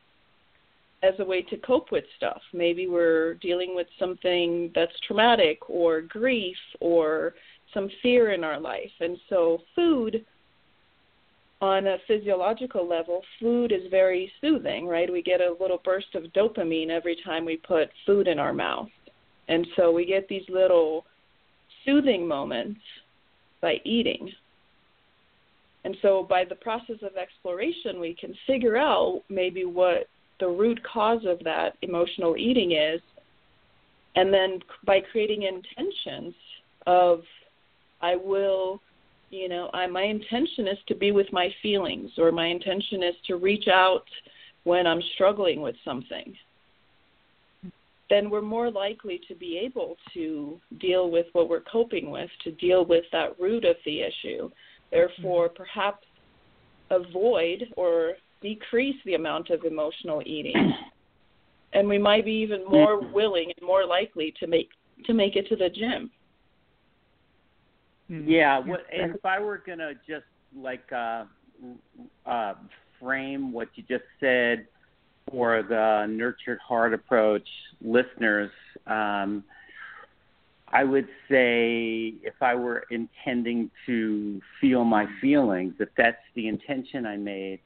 as 1.03 1.15
a 1.19 1.25
way 1.25 1.43
to 1.43 1.57
cope 1.59 1.93
with 1.93 2.05
stuff. 2.17 2.41
Maybe 2.53 2.87
we're 2.87 3.35
dealing 3.35 3.75
with 3.75 3.87
something 3.99 4.73
that's 4.75 4.93
traumatic 5.07 5.59
or 5.69 6.01
grief 6.01 6.57
or 6.81 7.35
some 7.73 7.91
fear 8.03 8.33
in 8.33 8.43
our 8.43 8.59
life. 8.59 8.91
And 9.01 9.19
so, 9.29 9.59
food 9.75 10.25
on 11.61 11.87
a 11.87 11.97
physiological 12.07 12.87
level, 12.87 13.23
food 13.41 13.73
is 13.73 13.91
very 13.91 14.31
soothing, 14.41 14.87
right? 14.87 15.11
We 15.11 15.23
get 15.23 15.41
a 15.41 15.57
little 15.61 15.81
burst 15.85 16.15
of 16.15 16.25
dopamine 16.33 16.91
every 16.91 17.17
time 17.25 17.45
we 17.45 17.57
put 17.57 17.89
food 18.07 18.29
in 18.29 18.39
our 18.39 18.53
mouth. 18.53 18.89
And 19.49 19.67
so 19.77 19.91
we 19.93 20.05
get 20.05 20.29
these 20.29 20.45
little 20.49 21.05
soothing 21.85 22.27
moments 22.27 22.81
by 23.65 23.81
eating. 23.85 24.31
And 25.85 25.97
so 26.03 26.23
by 26.23 26.45
the 26.45 26.55
process 26.55 26.97
of 27.01 27.17
exploration, 27.17 27.99
we 27.99 28.15
can 28.15 28.35
figure 28.47 28.77
out 28.77 29.23
maybe 29.31 29.65
what 29.65 30.07
the 30.39 30.49
root 30.49 30.79
cause 30.85 31.23
of 31.27 31.43
that 31.45 31.79
emotional 31.81 32.37
eating 32.37 32.73
is. 32.73 33.01
And 34.17 34.33
then 34.33 34.61
by 34.85 35.01
creating 35.01 35.45
intentions 35.45 36.35
of, 36.87 37.23
I 38.03 38.17
will 38.17 38.81
you 39.31 39.49
know 39.49 39.71
I, 39.73 39.87
my 39.87 40.03
intention 40.03 40.69
is 40.69 40.79
to 40.89 40.95
be 40.95 41.11
with 41.11 41.33
my 41.33 41.49
feelings 41.63 42.11
or 42.19 42.31
my 42.31 42.47
intention 42.47 43.03
is 43.03 43.15
to 43.27 43.37
reach 43.37 43.67
out 43.67 44.05
when 44.65 44.87
i'm 44.87 45.01
struggling 45.15 45.61
with 45.63 45.75
something 45.85 46.37
then 48.15 48.31
we're 48.31 48.41
more 48.41 48.71
likely 48.71 49.21
to 49.27 49.35
be 49.35 49.59
able 49.59 49.97
to 50.15 50.61
deal 50.81 51.11
with 51.11 51.27
what 51.33 51.49
we're 51.49 51.63
coping 51.63 52.13
with 52.13 52.31
to 52.45 52.53
deal 52.53 52.85
with 52.85 53.05
that 53.11 53.39
root 53.41 53.65
of 53.65 53.75
the 53.85 54.03
issue. 54.03 54.49
Therefore 54.93 55.49
perhaps 55.49 56.07
avoid 56.91 57.65
or 57.77 58.13
decrease 58.41 58.95
the 59.05 59.15
amount 59.15 59.51
of 59.51 59.65
emotional 59.65 60.23
eating. 60.25 60.55
And 61.77 61.89
we 61.89 61.99
might 61.99 62.25
be 62.25 62.31
even 62.31 62.65
more 62.67 63.01
willing 63.13 63.51
and 63.57 63.67
more 63.67 63.85
likely 63.85 64.33
to 64.39 64.47
make 64.47 64.69
to 65.07 65.13
make 65.13 65.35
it 65.35 65.49
to 65.49 65.57
the 65.57 65.69
gym. 65.69 66.09
Mm. 68.09 68.27
Yeah, 68.29 68.61
what, 68.61 68.83
and 68.97 69.13
if 69.13 69.25
I 69.25 69.41
were 69.41 69.61
gonna 69.67 69.95
just 70.07 70.27
like 70.57 70.85
uh, 70.93 71.25
uh, 72.25 72.55
frame 73.01 73.53
what 73.53 73.71
you 73.75 73.83
just 73.89 74.05
said 74.21 74.69
for 75.31 75.63
the 75.63 76.07
nurtured 76.09 76.59
heart 76.67 76.95
approach 76.95 77.47
listeners, 77.81 78.51
um, 78.87 79.45
I 80.69 80.83
would 80.85 81.07
say 81.29 82.15
if 82.23 82.35
I 82.41 82.55
were 82.55 82.85
intending 82.91 83.71
to 83.87 84.41
feel 84.61 84.85
my 84.85 85.07
feelings, 85.21 85.75
if 85.79 85.89
that's 85.97 86.17
the 86.35 86.49
intention 86.49 87.07
I 87.07 87.17
made, 87.17 87.61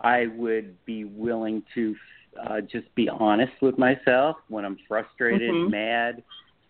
I 0.00 0.26
would 0.36 0.76
be 0.84 1.04
willing 1.04 1.62
to 1.74 1.96
uh, 2.40 2.60
just 2.60 2.94
be 2.94 3.08
honest 3.08 3.52
with 3.60 3.78
myself 3.78 4.36
when 4.48 4.64
I'm 4.64 4.78
frustrated, 4.88 5.50
Mhm. 5.50 5.70
mad, 5.70 6.22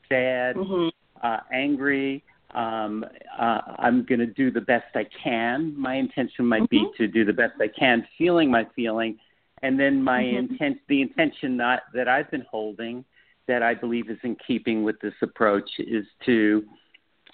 sad, 0.09 0.57
Mhm. 0.57 0.91
uh, 1.23 1.41
angry. 1.53 2.25
Um, 2.53 3.05
uh, 3.39 3.61
I'm 3.79 4.05
going 4.05 4.19
to 4.19 4.27
do 4.27 4.51
the 4.51 4.61
best 4.61 4.95
I 4.95 5.05
can. 5.05 5.75
My 5.79 5.95
intention 5.95 6.47
might 6.47 6.69
be 6.69 6.81
Mhm. 6.81 6.97
to 6.97 7.07
do 7.07 7.25
the 7.25 7.33
best 7.33 7.61
I 7.61 7.69
can, 7.69 8.07
feeling 8.19 8.51
my 8.51 8.65
feeling, 8.77 9.19
and 9.63 9.79
then 9.79 10.03
my 10.03 10.25
Mhm. 10.25 10.51
intent, 10.51 10.81
the 10.89 11.01
intention 11.03 11.57
not, 11.57 11.85
that 11.95 12.09
I've 12.09 12.31
been 12.31 12.43
holding, 12.51 13.05
that 13.47 13.63
I 13.63 13.75
believe 13.75 14.11
is 14.11 14.19
in 14.23 14.37
keeping 14.37 14.83
with 14.83 15.01
this 15.01 15.15
approach, 15.23 15.79
is 15.79 16.07
to 16.25 16.69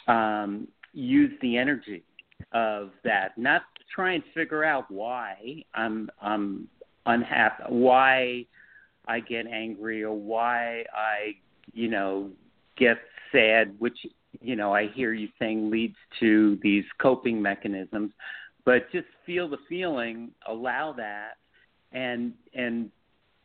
um, 0.06 0.68
use 0.92 1.38
the 1.40 1.56
energy 1.56 2.02
of 2.52 2.92
that, 3.02 3.36
not 3.36 3.62
to 3.78 3.84
try 3.94 4.12
and 4.12 4.24
figure 4.34 4.64
out 4.64 4.90
why 4.90 5.64
I'm 5.74 6.10
I'm 6.20 6.68
unhappy, 7.06 7.64
why 7.68 8.46
I 9.06 9.20
get 9.20 9.46
angry, 9.46 10.02
or 10.02 10.14
why 10.14 10.84
I 10.94 11.34
you 11.72 11.88
know 11.88 12.30
get 12.76 12.98
sad, 13.32 13.78
which 13.78 14.06
you 14.40 14.56
know 14.56 14.74
I 14.74 14.88
hear 14.88 15.12
you 15.12 15.28
saying 15.38 15.70
leads 15.70 15.96
to 16.20 16.56
these 16.62 16.84
coping 16.98 17.40
mechanisms. 17.40 18.12
But 18.64 18.90
just 18.92 19.08
feel 19.24 19.48
the 19.48 19.58
feeling, 19.68 20.30
allow 20.46 20.92
that, 20.92 21.38
and 21.92 22.32
and 22.54 22.90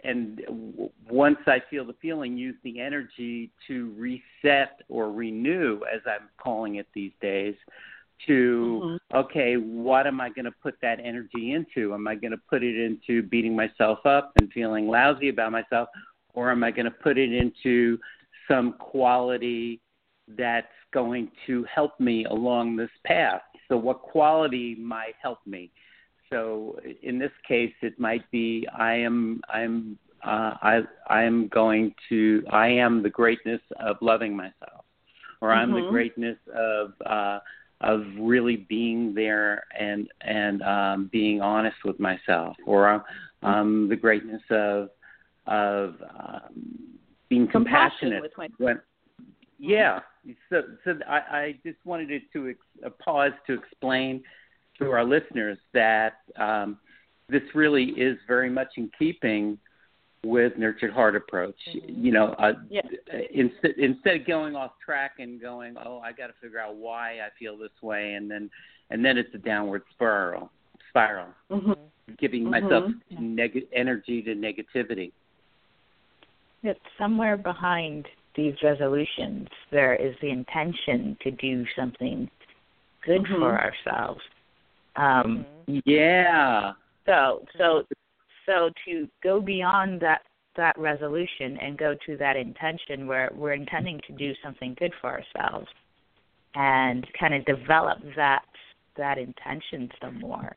and 0.03 0.41
w- 0.45 0.89
once 1.09 1.37
I 1.47 1.61
feel 1.69 1.85
the 1.85 1.95
feeling, 2.01 2.37
use 2.37 2.55
the 2.63 2.79
energy 2.79 3.51
to 3.67 3.93
reset 3.97 4.81
or 4.89 5.11
renew, 5.11 5.79
as 5.93 6.01
I'm 6.05 6.27
calling 6.37 6.75
it 6.75 6.87
these 6.93 7.13
days, 7.21 7.55
to 8.27 8.81
mm-hmm. 8.83 9.17
okay, 9.17 9.55
what 9.55 10.07
am 10.07 10.21
I 10.21 10.29
going 10.29 10.45
to 10.45 10.51
put 10.51 10.75
that 10.81 10.99
energy 10.99 11.53
into? 11.53 11.93
Am 11.93 12.07
I 12.07 12.15
going 12.15 12.31
to 12.31 12.41
put 12.49 12.63
it 12.63 12.77
into 12.77 13.23
beating 13.23 13.55
myself 13.55 13.99
up 14.05 14.33
and 14.39 14.51
feeling 14.51 14.87
lousy 14.87 15.29
about 15.29 15.51
myself, 15.51 15.89
or 16.33 16.51
am 16.51 16.63
I 16.63 16.71
going 16.71 16.85
to 16.85 16.91
put 16.91 17.17
it 17.17 17.33
into 17.33 17.97
some 18.47 18.73
quality 18.73 19.81
that's 20.27 20.67
going 20.93 21.31
to 21.47 21.65
help 21.73 21.99
me 21.99 22.25
along 22.25 22.75
this 22.75 22.89
path? 23.05 23.41
So, 23.67 23.77
what 23.77 24.01
quality 24.01 24.75
might 24.75 25.15
help 25.21 25.39
me? 25.45 25.71
So, 26.33 26.79
in 27.03 27.19
this 27.19 27.31
case, 27.47 27.73
it 27.81 27.99
might 27.99 28.29
be 28.31 28.67
I 28.77 28.95
am 28.95 29.41
I'm 29.49 29.99
uh, 30.25 30.55
I 30.61 30.81
I 31.07 31.23
am 31.23 31.47
going 31.49 31.93
to 32.09 32.43
I 32.51 32.67
am 32.67 33.03
the 33.03 33.09
greatness 33.09 33.61
of 33.79 33.97
loving 34.01 34.35
myself, 34.35 34.85
or 35.41 35.51
I'm 35.51 35.73
the 35.73 35.81
Mhm. 35.81 35.89
greatness 35.89 36.37
of 36.53 36.93
uh, 37.05 37.39
of 37.81 38.05
really 38.19 38.57
being 38.57 39.13
there 39.13 39.63
and 39.79 40.07
and 40.21 40.61
um, 40.63 41.09
being 41.11 41.41
honest 41.41 41.77
with 41.85 41.99
myself, 41.99 42.57
or 42.65 42.87
I'm, 42.89 43.03
I'm 43.43 43.89
the 43.89 43.95
greatness 43.95 44.41
of 44.49 44.89
of 45.45 45.95
um, 46.19 46.53
being 47.29 47.47
Compassion 47.47 48.11
compassionate. 48.11 48.21
with 48.21 48.31
when, 48.57 48.81
yeah, 49.59 49.99
so 50.49 50.63
so 50.83 50.97
I, 51.07 51.17
I 51.17 51.59
just 51.63 51.77
wanted 51.85 52.09
it 52.11 52.23
to 52.33 52.49
ex, 52.49 52.59
pause 52.99 53.33
to 53.47 53.53
explain 53.53 54.23
to 54.83 54.91
our 54.91 55.03
listeners 55.03 55.57
that 55.73 56.19
um, 56.37 56.77
this 57.29 57.41
really 57.53 57.85
is 57.91 58.17
very 58.27 58.49
much 58.49 58.69
in 58.77 58.89
keeping 58.97 59.57
with 60.25 60.57
nurtured 60.57 60.93
heart 60.93 61.15
approach. 61.15 61.57
You 61.65 62.11
know, 62.11 62.27
uh, 62.39 62.53
Yeah. 62.69 62.81
instead 63.31 63.71
instead 63.77 64.21
of 64.21 64.27
going 64.27 64.55
off 64.55 64.71
track 64.83 65.15
and 65.19 65.39
going, 65.41 65.75
oh, 65.77 65.99
I 65.99 66.11
got 66.11 66.27
to 66.27 66.33
figure 66.41 66.59
out 66.59 66.75
why 66.75 67.19
I 67.19 67.29
feel 67.37 67.57
this 67.57 67.71
way, 67.81 68.13
and 68.13 68.29
then 68.29 68.49
and 68.89 69.03
then 69.03 69.17
it's 69.17 69.33
a 69.33 69.37
downward 69.37 69.83
spiral. 69.93 70.51
Spiral, 70.89 71.33
Mhm. 71.49 71.77
giving 72.17 72.43
Mhm. 72.43 72.49
myself 72.51 72.93
neg- 73.19 73.67
energy 73.73 74.21
to 74.21 74.35
negativity. 74.35 75.11
It's 76.61 76.79
somewhere 76.97 77.35
behind 77.35 78.07
these 78.35 78.61
resolutions. 78.63 79.49
There 79.71 79.95
is 79.95 80.17
the 80.19 80.29
intention 80.29 81.17
to 81.21 81.31
do 81.31 81.65
something 81.75 82.29
good 83.01 83.27
for 83.27 83.59
ourselves. 83.59 84.23
Um, 84.95 85.45
Yeah, 85.67 86.73
So 87.05 87.45
so 87.57 87.83
so 88.45 88.69
to 88.85 89.07
go 89.23 89.41
beyond 89.41 90.01
that 90.01 90.21
that 90.55 90.77
resolution 90.77 91.57
and 91.61 91.77
go 91.77 91.95
to 92.05 92.17
that 92.17 92.35
intention 92.35 93.07
where 93.07 93.31
we're 93.33 93.53
intending 93.53 93.99
to 94.07 94.13
do 94.13 94.33
something 94.43 94.75
good 94.77 94.93
for 95.01 95.09
ourselves 95.09 95.67
and 96.55 97.07
kind 97.19 97.33
of 97.33 97.43
develop 97.45 97.97
that 98.15 98.45
that 98.95 99.17
intention 99.17 99.89
some 99.99 100.19
more. 100.19 100.55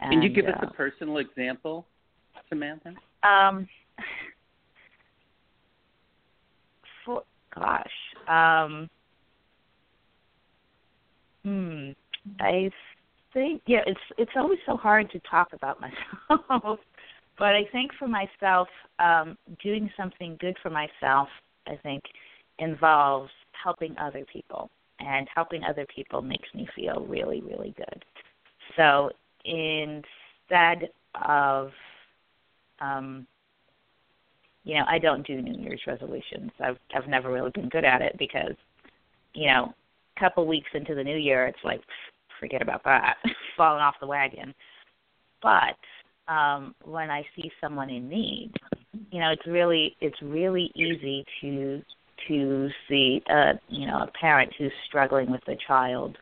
can 0.00 0.20
you 0.22 0.26
And, 0.26 0.34
give 0.34 0.46
us 0.46 0.58
uh, 0.60 0.66
a 0.66 0.70
personal 0.72 1.18
example, 1.18 1.86
Samantha? 2.48 2.94
Um, 3.22 3.68
for 7.04 7.22
gosh, 7.54 7.86
um, 8.26 8.90
hmm, 11.44 11.90
I 12.40 12.70
think 13.36 13.62
yeah, 13.66 13.80
it's 13.86 14.00
it's 14.16 14.30
always 14.34 14.58
so 14.64 14.76
hard 14.76 15.10
to 15.10 15.20
talk 15.30 15.48
about 15.52 15.78
myself, 16.30 16.80
but 17.38 17.48
I 17.48 17.64
think 17.70 17.90
for 17.98 18.08
myself, 18.08 18.66
um, 18.98 19.36
doing 19.62 19.90
something 19.96 20.38
good 20.40 20.56
for 20.62 20.70
myself, 20.70 21.28
I 21.66 21.76
think 21.82 22.02
involves 22.58 23.30
helping 23.62 23.94
other 23.98 24.24
people, 24.32 24.70
and 25.00 25.28
helping 25.34 25.62
other 25.64 25.86
people 25.94 26.22
makes 26.22 26.48
me 26.54 26.66
feel 26.74 27.04
really 27.06 27.42
really 27.42 27.74
good. 27.76 28.04
So 28.76 29.10
instead 29.44 30.88
of 31.26 31.70
um 32.80 33.26
you 34.64 34.74
know, 34.74 34.84
I 34.88 34.98
don't 34.98 35.24
do 35.24 35.40
New 35.40 35.62
Year's 35.62 35.82
resolutions. 35.86 36.50
I've 36.58 36.78
I've 36.94 37.06
never 37.06 37.30
really 37.30 37.50
been 37.50 37.68
good 37.68 37.84
at 37.84 38.00
it 38.00 38.16
because, 38.18 38.56
you 39.34 39.46
know, 39.46 39.74
a 40.16 40.20
couple 40.20 40.46
weeks 40.46 40.70
into 40.74 40.94
the 40.94 41.04
new 41.04 41.16
year, 41.16 41.46
it's 41.46 41.58
like 41.62 41.80
forget 42.40 42.62
about 42.62 42.84
that, 42.84 43.16
falling 43.56 43.82
off 43.82 43.94
the 44.00 44.06
wagon. 44.06 44.54
But 45.42 45.76
um 46.32 46.74
when 46.84 47.10
I 47.10 47.22
see 47.34 47.50
someone 47.60 47.90
in 47.90 48.08
need, 48.08 48.52
you 49.10 49.20
know, 49.20 49.30
it's 49.30 49.46
really 49.46 49.96
it's 50.00 50.20
really 50.22 50.70
easy 50.74 51.24
to 51.40 51.82
to 52.28 52.68
see 52.88 53.22
a 53.28 53.52
you 53.68 53.86
know 53.86 54.02
a 54.02 54.10
parent 54.18 54.52
who's 54.58 54.72
struggling 54.88 55.30
with 55.30 55.46
a 55.48 55.56
child 55.66 56.16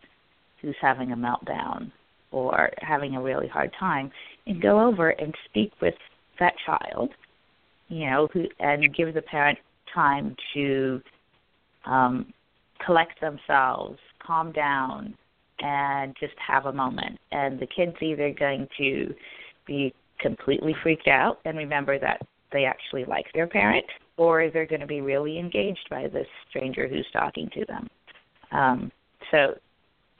who's 0.60 0.76
having 0.80 1.12
a 1.12 1.16
meltdown 1.16 1.90
or 2.32 2.70
having 2.78 3.14
a 3.14 3.22
really 3.22 3.46
hard 3.46 3.70
time 3.78 4.10
and 4.46 4.60
go 4.60 4.80
over 4.80 5.10
and 5.10 5.34
speak 5.48 5.72
with 5.80 5.94
that 6.40 6.54
child 6.66 7.10
you 7.88 8.06
know, 8.10 8.28
who 8.32 8.44
and 8.60 8.94
give 8.94 9.14
the 9.14 9.22
parent 9.22 9.58
time 9.94 10.34
to 10.54 11.00
um, 11.86 12.32
collect 12.84 13.20
themselves, 13.20 13.98
calm 14.24 14.52
down, 14.52 15.14
and 15.64 16.14
just 16.20 16.34
have 16.46 16.66
a 16.66 16.72
moment. 16.72 17.18
And 17.32 17.58
the 17.58 17.66
kid's 17.66 17.96
either 18.02 18.32
going 18.38 18.68
to 18.76 19.14
be 19.66 19.94
completely 20.20 20.76
freaked 20.82 21.08
out 21.08 21.40
and 21.46 21.56
remember 21.56 21.98
that 21.98 22.20
they 22.52 22.66
actually 22.66 23.04
like 23.06 23.24
their 23.32 23.46
parent, 23.46 23.86
or 24.18 24.50
they're 24.50 24.66
going 24.66 24.82
to 24.82 24.86
be 24.86 25.00
really 25.00 25.38
engaged 25.38 25.88
by 25.90 26.06
this 26.06 26.26
stranger 26.50 26.86
who's 26.86 27.06
talking 27.12 27.48
to 27.54 27.64
them. 27.64 27.88
Um, 28.52 28.92
so, 29.30 29.54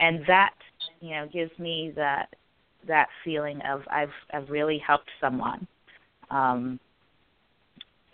and 0.00 0.24
that 0.26 0.54
you 1.00 1.10
know 1.10 1.28
gives 1.32 1.56
me 1.58 1.92
that 1.94 2.34
that 2.88 3.06
feeling 3.22 3.60
of 3.70 3.82
I've 3.90 4.08
I've 4.32 4.48
really 4.48 4.82
helped 4.84 5.10
someone. 5.20 5.66
Um, 6.30 6.80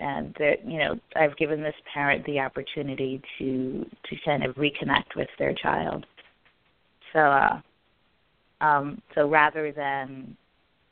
and 0.00 0.34
that 0.38 0.66
you 0.66 0.78
know 0.78 0.98
I've 1.14 1.36
given 1.36 1.62
this 1.62 1.74
parent 1.92 2.24
the 2.26 2.40
opportunity 2.40 3.22
to 3.38 3.86
to 4.04 4.16
kind 4.24 4.44
of 4.44 4.56
reconnect 4.56 5.16
with 5.16 5.28
their 5.38 5.54
child. 5.54 6.04
So 7.12 7.18
uh 7.18 7.60
um 8.60 9.00
so 9.14 9.28
rather 9.28 9.72
than 9.72 10.36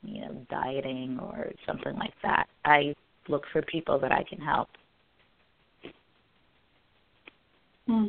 you 0.02 0.20
know 0.22 0.46
dieting 0.50 1.18
or 1.20 1.50
something 1.66 1.96
like 1.96 2.14
that, 2.22 2.46
I 2.64 2.94
look 3.28 3.44
for 3.52 3.62
people 3.62 3.98
that 3.98 4.12
I 4.12 4.24
can 4.24 4.40
help. 4.40 4.68
Hmm. 7.86 8.06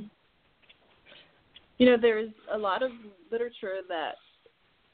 You 1.77 1.85
know, 1.85 1.97
there's 1.99 2.31
a 2.53 2.57
lot 2.57 2.83
of 2.83 2.91
literature 3.31 3.77
that 3.87 4.15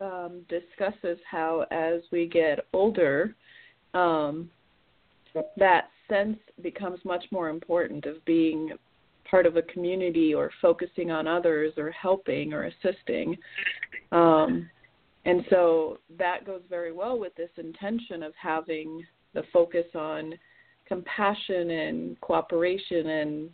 um, 0.06 0.42
discusses 0.50 1.18
how, 1.30 1.66
as 1.72 2.02
we 2.12 2.28
get 2.28 2.60
older, 2.74 3.36
um, 3.94 4.50
that 5.58 5.90
sense 6.08 6.38
becomes 6.62 7.00
much 7.04 7.26
more 7.32 7.50
important 7.50 8.06
of 8.06 8.24
being 8.26 8.72
part 9.36 9.46
of 9.46 9.58
a 9.58 9.62
community 9.64 10.34
or 10.34 10.50
focusing 10.62 11.12
on 11.12 11.28
others 11.28 11.74
or 11.76 11.92
helping 11.92 12.54
or 12.54 12.72
assisting. 12.72 13.36
Um, 14.14 14.70
and 15.26 15.44
so 15.50 15.98
that 16.18 16.46
goes 16.46 16.62
very 16.70 16.94
well 16.94 17.20
with 17.20 17.36
this 17.36 17.50
intention 17.58 18.24
of 18.24 18.32
having 18.42 19.04
the 19.34 19.44
focus 19.52 19.88
on 19.94 20.36
compassion 20.88 21.70
and 21.70 22.22
cooperation 22.22 23.10
and 23.10 23.50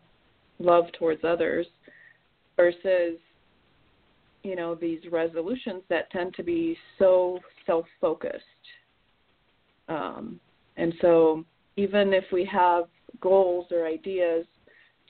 love 0.60 0.86
towards 1.00 1.24
others 1.24 1.66
versus 2.58 3.18
you 4.44 4.56
know 4.56 4.76
these 4.76 5.00
resolutions 5.12 5.82
that 5.90 6.12
tend 6.12 6.36
to 6.36 6.44
be 6.44 6.78
so 7.00 7.40
self-focused 7.66 8.44
um, 9.90 10.40
and 10.78 10.94
so 11.02 11.44
even 11.76 12.14
if 12.14 12.26
we 12.32 12.46
have 12.46 12.84
goals 13.20 13.66
or 13.72 13.88
ideas 13.88 14.46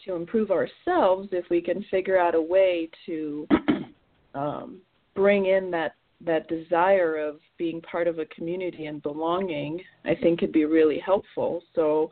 to 0.05 0.15
improve 0.15 0.51
ourselves 0.51 1.29
if 1.31 1.45
we 1.49 1.61
can 1.61 1.83
figure 1.91 2.17
out 2.17 2.35
a 2.35 2.41
way 2.41 2.89
to 3.05 3.47
um, 4.35 4.79
bring 5.15 5.47
in 5.47 5.71
that 5.71 5.95
that 6.23 6.47
desire 6.47 7.17
of 7.17 7.39
being 7.57 7.81
part 7.81 8.07
of 8.07 8.19
a 8.19 8.25
community 8.25 8.85
and 8.85 9.01
belonging, 9.01 9.81
I 10.05 10.13
think 10.13 10.39
could 10.39 10.51
be 10.51 10.65
really 10.65 10.99
helpful. 10.99 11.63
So 11.73 12.11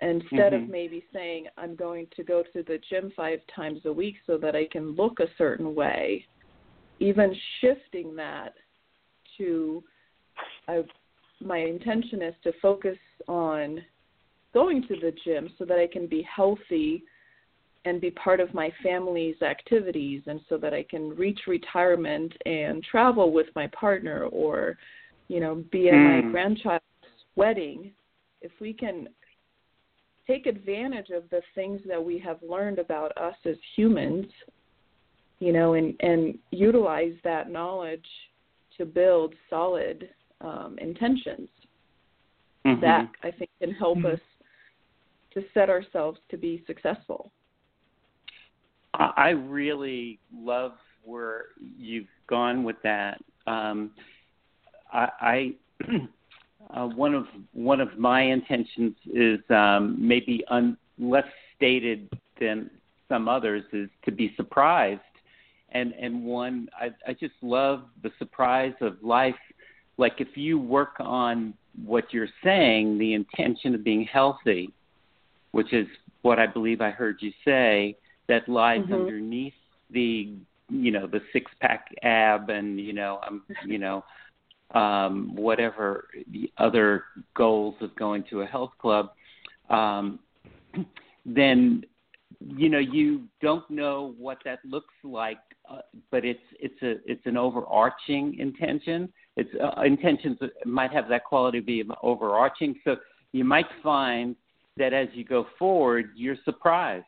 instead 0.00 0.52
mm-hmm. 0.52 0.64
of 0.64 0.68
maybe 0.68 1.04
saying 1.12 1.46
I'm 1.56 1.76
going 1.76 2.08
to 2.16 2.24
go 2.24 2.42
to 2.52 2.62
the 2.64 2.80
gym 2.90 3.12
five 3.16 3.38
times 3.54 3.80
a 3.84 3.92
week 3.92 4.16
so 4.26 4.38
that 4.38 4.56
I 4.56 4.66
can 4.66 4.96
look 4.96 5.20
a 5.20 5.28
certain 5.38 5.74
way, 5.74 6.24
even 6.98 7.32
shifting 7.60 8.16
that 8.16 8.54
to 9.38 9.82
I, 10.68 10.82
my 11.40 11.58
intention 11.58 12.22
is 12.22 12.34
to 12.42 12.52
focus 12.60 12.98
on 13.28 13.80
going 14.52 14.82
to 14.88 14.94
the 15.00 15.12
gym 15.24 15.50
so 15.58 15.64
that 15.64 15.78
I 15.78 15.86
can 15.86 16.06
be 16.06 16.22
healthy 16.22 17.04
and 17.84 18.00
be 18.00 18.10
part 18.10 18.40
of 18.40 18.54
my 18.54 18.72
family's 18.82 19.40
activities 19.42 20.22
and 20.26 20.40
so 20.48 20.56
that 20.56 20.72
I 20.72 20.82
can 20.82 21.10
reach 21.10 21.40
retirement 21.46 22.32
and 22.46 22.82
travel 22.82 23.32
with 23.32 23.46
my 23.54 23.66
partner 23.68 24.24
or 24.26 24.78
you 25.28 25.40
know 25.40 25.64
be 25.70 25.88
at 25.88 25.94
mm. 25.94 26.24
my 26.24 26.30
grandchild's 26.30 26.84
wedding 27.36 27.92
if 28.40 28.52
we 28.60 28.72
can 28.72 29.08
take 30.26 30.46
advantage 30.46 31.10
of 31.10 31.24
the 31.30 31.42
things 31.54 31.80
that 31.86 32.02
we 32.02 32.18
have 32.18 32.38
learned 32.46 32.78
about 32.78 33.16
us 33.18 33.34
as 33.44 33.56
humans 33.76 34.26
you 35.38 35.52
know 35.52 35.74
and 35.74 35.94
and 36.00 36.38
utilize 36.50 37.14
that 37.24 37.50
knowledge 37.50 38.06
to 38.76 38.84
build 38.84 39.34
solid 39.50 40.08
um, 40.40 40.76
intentions 40.80 41.48
mm-hmm. 42.66 42.80
that 42.80 43.08
i 43.22 43.30
think 43.30 43.50
can 43.60 43.72
help 43.72 43.98
mm-hmm. 43.98 44.14
us 44.14 44.20
to 45.32 45.42
set 45.52 45.68
ourselves 45.68 46.18
to 46.30 46.36
be 46.36 46.62
successful 46.66 47.30
I 48.94 49.30
really 49.30 50.18
love 50.32 50.72
where 51.04 51.46
you've 51.76 52.06
gone 52.28 52.64
with 52.64 52.76
that. 52.82 53.20
Um, 53.46 53.90
I, 54.92 55.08
I 55.20 55.52
uh, 56.70 56.86
one 56.86 57.14
of 57.14 57.26
one 57.52 57.80
of 57.80 57.98
my 57.98 58.22
intentions 58.22 58.94
is 59.12 59.40
um, 59.50 59.96
maybe 59.98 60.44
un, 60.48 60.76
less 60.98 61.26
stated 61.56 62.08
than 62.40 62.70
some 63.08 63.28
others 63.28 63.64
is 63.72 63.88
to 64.04 64.12
be 64.12 64.32
surprised, 64.36 65.00
and 65.70 65.92
and 65.94 66.24
one 66.24 66.68
I, 66.80 66.90
I 67.06 67.14
just 67.14 67.34
love 67.42 67.84
the 68.02 68.12
surprise 68.18 68.74
of 68.80 68.96
life. 69.02 69.34
Like 69.96 70.20
if 70.20 70.36
you 70.36 70.58
work 70.58 70.94
on 71.00 71.54
what 71.84 72.12
you're 72.12 72.28
saying, 72.44 72.98
the 72.98 73.14
intention 73.14 73.74
of 73.74 73.82
being 73.82 74.04
healthy, 74.04 74.72
which 75.50 75.72
is 75.72 75.86
what 76.22 76.38
I 76.38 76.46
believe 76.46 76.80
I 76.80 76.90
heard 76.90 77.16
you 77.20 77.32
say 77.44 77.96
that 78.28 78.48
lies 78.48 78.80
mm-hmm. 78.80 78.94
underneath 78.94 79.54
the 79.90 80.34
you 80.68 80.90
know 80.90 81.06
the 81.06 81.20
six 81.32 81.50
pack 81.60 81.86
ab 82.02 82.48
and 82.50 82.80
you 82.80 82.92
know 82.92 83.20
um 83.26 83.42
you 83.66 83.78
know 83.78 84.04
um 84.74 85.34
whatever 85.34 86.08
the 86.32 86.50
other 86.58 87.04
goals 87.36 87.74
of 87.80 87.94
going 87.96 88.24
to 88.30 88.40
a 88.40 88.46
health 88.46 88.72
club 88.78 89.10
um 89.70 90.18
then 91.26 91.84
you 92.40 92.68
know 92.68 92.78
you 92.78 93.22
don't 93.40 93.68
know 93.70 94.14
what 94.18 94.38
that 94.44 94.58
looks 94.64 94.94
like 95.02 95.38
uh, 95.70 95.78
but 96.10 96.24
it's 96.24 96.40
it's 96.60 96.82
a 96.82 96.96
it's 97.10 97.24
an 97.24 97.38
overarching 97.38 98.38
intention. 98.38 99.10
It's 99.38 99.48
uh, 99.62 99.80
intentions 99.80 100.38
might 100.66 100.92
have 100.92 101.08
that 101.08 101.24
quality 101.24 101.58
of 101.58 101.64
being 101.64 101.88
overarching. 102.02 102.78
So 102.84 102.96
you 103.32 103.44
might 103.44 103.64
find 103.82 104.36
that 104.76 104.92
as 104.92 105.08
you 105.12 105.24
go 105.24 105.46
forward 105.58 106.10
you're 106.14 106.36
surprised 106.44 107.06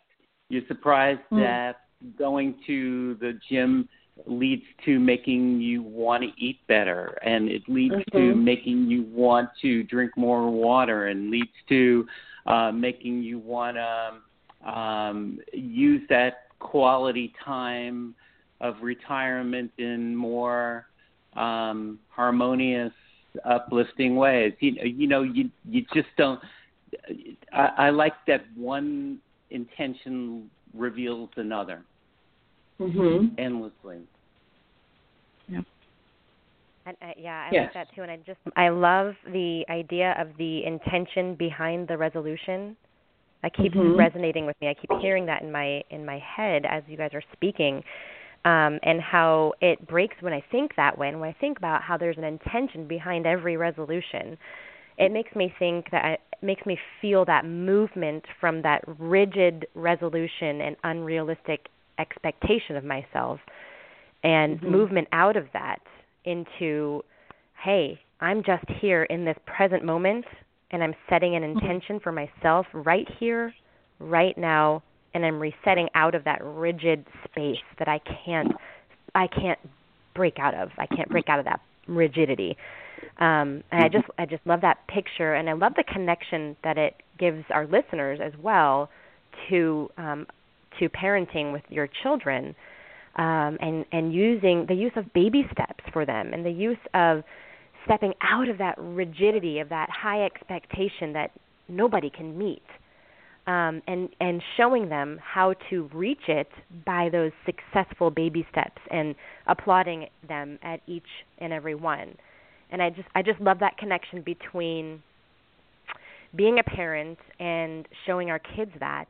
you're 0.49 0.67
surprised 0.69 1.21
mm. 1.33 1.43
that 1.43 1.81
going 2.19 2.57
to 2.67 3.17
the 3.21 3.39
gym 3.49 3.89
leads 4.27 4.63
to 4.85 4.99
making 4.99 5.61
you 5.61 5.83
want 5.83 6.23
to 6.23 6.31
eat 6.39 6.59
better 6.69 7.19
and 7.23 7.51
it 7.51 7.63
leads 7.69 7.95
mm-hmm. 7.95 8.17
to 8.17 8.35
making 8.35 8.87
you 8.87 9.03
want 9.11 9.49
to 9.61 9.83
drink 9.85 10.11
more 10.17 10.51
water 10.51 11.09
and 11.09 11.31
leads 11.31 11.51
to 11.69 12.07
uh, 12.47 12.73
making 12.73 13.23
you 13.23 13.39
want 13.39 13.77
to 13.77 14.71
um, 14.71 15.39
use 15.53 16.03
that 16.09 16.49
quality 16.59 17.33
time 17.45 18.15
of 18.61 18.77
retirement 18.81 19.71
in 19.79 20.17
more 20.17 20.87
um, 21.35 21.99
harmonious, 22.09 22.93
uplifting 23.45 24.17
ways. 24.17 24.55
You, 24.61 24.73
you 24.83 25.07
know, 25.07 25.23
you 25.23 25.51
you 25.69 25.85
just 25.93 26.09
don't. 26.17 26.41
I, 27.53 27.71
I 27.79 27.91
like 27.91 28.15
that 28.27 28.45
one 28.57 29.19
intention 29.51 30.51
reveals 30.75 31.31
another 31.37 31.83
mm-hmm. 32.81 33.35
endlessly. 33.39 34.01
Yeah. 35.49 35.61
And, 36.87 36.97
uh, 37.03 37.07
yeah, 37.19 37.49
I 37.51 37.55
yes. 37.55 37.71
like 37.75 37.89
that 37.89 37.95
too. 37.95 38.03
And 38.03 38.11
I 38.11 38.17
just 38.19 38.39
I 38.57 38.69
love 38.69 39.15
the 39.27 39.65
idea 39.69 40.15
of 40.19 40.29
the 40.39 40.65
intention 40.65 41.35
behind 41.35 41.89
the 41.89 41.97
resolution. 41.97 42.77
I 43.43 43.51
keep 43.51 43.75
mm-hmm. 43.75 43.99
resonating 43.99 44.47
with 44.47 44.57
me. 44.61 44.69
I 44.69 44.75
keep 44.75 44.91
hearing 45.01 45.27
that 45.27 45.43
in 45.43 45.53
my 45.53 45.83
in 45.91 46.05
my 46.07 46.19
head 46.19 46.65
as 46.69 46.83
you 46.87 46.97
guys 46.97 47.11
are 47.13 47.23
speaking, 47.33 47.83
um, 48.45 48.79
and 48.83 49.01
how 49.01 49.53
it 49.61 49.87
breaks 49.89 50.17
when 50.21 50.33
I 50.33 50.43
think 50.53 50.73
that 50.77 50.97
way. 50.97 51.09
And 51.09 51.21
when 51.21 51.29
I 51.29 51.37
think 51.41 51.59
about 51.59 51.83
how 51.83 51.97
there's 51.97 52.19
an 52.19 52.25
intention 52.25 52.87
behind 52.87 53.27
every 53.27 53.57
resolution, 53.57 54.39
it 54.99 55.13
makes 55.13 55.35
me 55.35 55.53
think 55.59 55.91
that 55.91 56.05
it 56.05 56.21
makes 56.43 56.65
me 56.67 56.79
feel 57.01 57.25
that 57.25 57.45
movement 57.45 58.25
from 58.41 58.63
that 58.63 58.83
rigid 58.99 59.67
resolution 59.75 60.61
and 60.61 60.77
unrealistic 60.85 61.69
expectation 61.99 62.77
of 62.77 62.85
myself 62.85 63.41
and 64.23 64.59
mm-hmm. 64.59 64.71
movement 64.71 65.09
out 65.13 65.37
of 65.37 65.47
that 65.53 65.79
into 66.25 67.03
hey 67.63 67.99
i'm 68.21 68.43
just 68.45 68.65
here 68.81 69.05
in 69.05 69.25
this 69.25 69.37
present 69.47 69.85
moment 69.85 70.25
and 70.71 70.83
i'm 70.83 70.95
setting 71.09 71.37
an 71.37 71.43
mm-hmm. 71.43 71.59
intention 71.59 72.01
for 72.01 72.13
myself 72.13 72.67
right 72.73 73.09
here 73.19 73.53
right 73.99 74.37
now 74.37 74.83
and 75.15 75.25
i'm 75.25 75.39
resetting 75.39 75.89
out 75.95 76.15
of 76.15 76.25
that 76.25 76.41
rigid 76.43 77.05
space 77.25 77.57
that 77.79 77.89
i 77.89 77.99
can't 78.25 78.53
i 79.15 79.27
can't 79.27 79.59
break 80.15 80.39
out 80.39 80.55
of 80.55 80.69
i 80.79 80.87
can't 80.87 81.09
break 81.09 81.29
out 81.29 81.39
of 81.39 81.45
that 81.45 81.61
rigidity 81.87 82.57
um, 83.19 83.63
and 83.71 83.83
I 83.83 83.89
mm-hmm. 83.89 83.97
just 83.97 84.09
I 84.19 84.27
just 84.27 84.47
love 84.47 84.61
that 84.61 84.87
picture, 84.89 85.35
and 85.35 85.49
I 85.49 85.55
love 85.55 85.73
the 85.75 85.85
connection 85.85 86.57
that 86.65 86.77
it 86.77 86.95
gives 87.19 87.45
our 87.51 87.67
listeners 87.67 88.21
as 88.23 88.33
well 88.41 88.91
to 89.49 89.91
um, 89.97 90.27
to 90.79 90.89
parenting 90.91 91.53
with 91.53 91.63
your 91.71 91.89
children, 92.03 92.55
um, 93.17 93.57
and 93.61 93.87
and 93.93 94.13
using 94.13 94.67
the 94.69 94.75
use 94.75 94.93
of 94.97 95.13
baby 95.15 95.47
steps 95.51 95.85
for 95.93 96.05
them, 96.05 96.33
and 96.35 96.45
the 96.45 96.51
use 96.51 96.79
of 96.93 97.23
stepping 97.87 98.13
out 98.21 98.49
of 98.49 98.59
that 98.59 98.75
rigidity 98.79 99.61
of 99.61 99.71
that 99.71 99.89
high 99.91 100.25
expectation 100.25 101.13
that 101.15 101.31
nobody 101.69 102.11
can 102.11 102.37
meet. 102.37 102.63
Um, 103.47 103.81
and 103.87 104.09
and 104.21 104.43
showing 104.57 104.89
them 104.89 105.21
how 105.23 105.55
to 105.71 105.89
reach 105.95 106.29
it 106.29 106.49
by 106.85 107.09
those 107.11 107.31
successful 107.47 108.11
baby 108.11 108.45
steps 108.51 108.83
and 108.91 109.15
applauding 109.47 110.09
them 110.29 110.59
at 110.63 110.81
each 110.89 111.07
and 111.39 111.53
every 111.53 111.77
one 111.77 112.17
and 112.71 112.83
I 112.83 112.91
just 112.91 113.09
I 113.15 113.23
just 113.23 113.41
love 113.41 113.59
that 113.61 113.79
connection 113.79 114.23
between 114.23 115.03
being 116.35 116.59
a 116.59 116.63
parent 116.63 117.19
and 117.39 117.87
showing 118.07 118.31
our 118.31 118.39
kids 118.39 118.73
that 118.81 119.07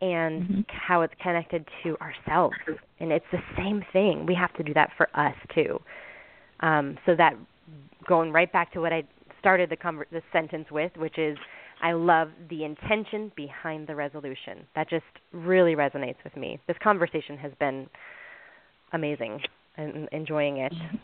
and 0.00 0.42
mm-hmm. 0.42 0.60
how 0.68 1.00
it's 1.02 1.14
connected 1.22 1.66
to 1.82 1.96
ourselves. 1.98 2.54
And 3.00 3.10
it's 3.10 3.24
the 3.32 3.40
same 3.56 3.82
thing. 3.92 4.26
We 4.26 4.34
have 4.34 4.52
to 4.54 4.62
do 4.62 4.74
that 4.74 4.90
for 4.96 5.08
us 5.18 5.34
too. 5.54 5.80
Um, 6.60 6.98
so 7.06 7.14
that 7.16 7.34
going 8.06 8.32
right 8.32 8.52
back 8.52 8.72
to 8.74 8.80
what 8.80 8.92
I 8.92 9.02
started 9.40 9.70
the 9.70 9.76
conver- 9.76 10.08
the 10.10 10.22
sentence 10.32 10.66
with 10.70 10.92
which 10.96 11.18
is 11.18 11.36
I 11.82 11.92
love 11.92 12.28
the 12.48 12.64
intention 12.64 13.32
behind 13.36 13.86
the 13.86 13.94
resolution. 13.94 14.66
That 14.74 14.88
just 14.88 15.04
really 15.32 15.74
resonates 15.74 16.16
with 16.24 16.36
me. 16.36 16.58
This 16.66 16.76
conversation 16.82 17.36
has 17.38 17.52
been 17.58 17.88
amazing. 18.92 19.40
And 19.78 20.08
enjoying 20.10 20.56
it. 20.56 20.72
Mm-hmm 20.72 20.96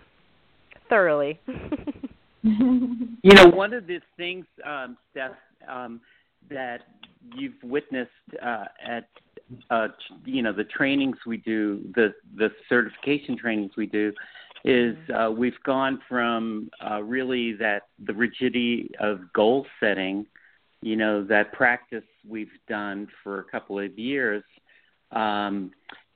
thoroughly. 0.93 1.40
you 2.43 3.34
know, 3.34 3.49
one 3.49 3.72
of 3.72 3.86
the 3.86 4.01
things, 4.18 4.45
um, 4.66 4.99
Steph, 5.11 5.32
um, 5.66 6.01
that 6.51 6.80
you've 7.34 7.55
witnessed 7.62 8.11
uh, 8.45 8.64
at 8.84 9.09
uh, 9.70 9.88
you 10.24 10.43
know 10.43 10.53
the 10.53 10.64
trainings 10.64 11.16
we 11.26 11.38
do, 11.38 11.80
the 11.95 12.12
the 12.36 12.51
certification 12.68 13.38
trainings 13.38 13.72
we 13.76 13.86
do, 13.86 14.12
is 14.64 14.97
Mm-hmm. 14.97 15.14
uh, 15.14 15.30
we've 15.30 15.61
gone 15.64 16.01
from 16.09 16.70
uh, 16.88 17.03
really 17.03 17.55
that 17.55 17.82
the 18.07 18.12
rigidity 18.12 18.90
of 19.01 19.20
goal 19.32 19.66
setting, 19.80 20.26
you 20.82 20.97
know, 20.97 21.24
that 21.24 21.53
practice 21.53 22.05
we've 22.28 22.53
done 22.68 23.09
for 23.24 23.40
a 23.40 23.45
couple 23.45 23.78
of 23.78 23.99
years, 23.99 24.45
um, 25.12 25.72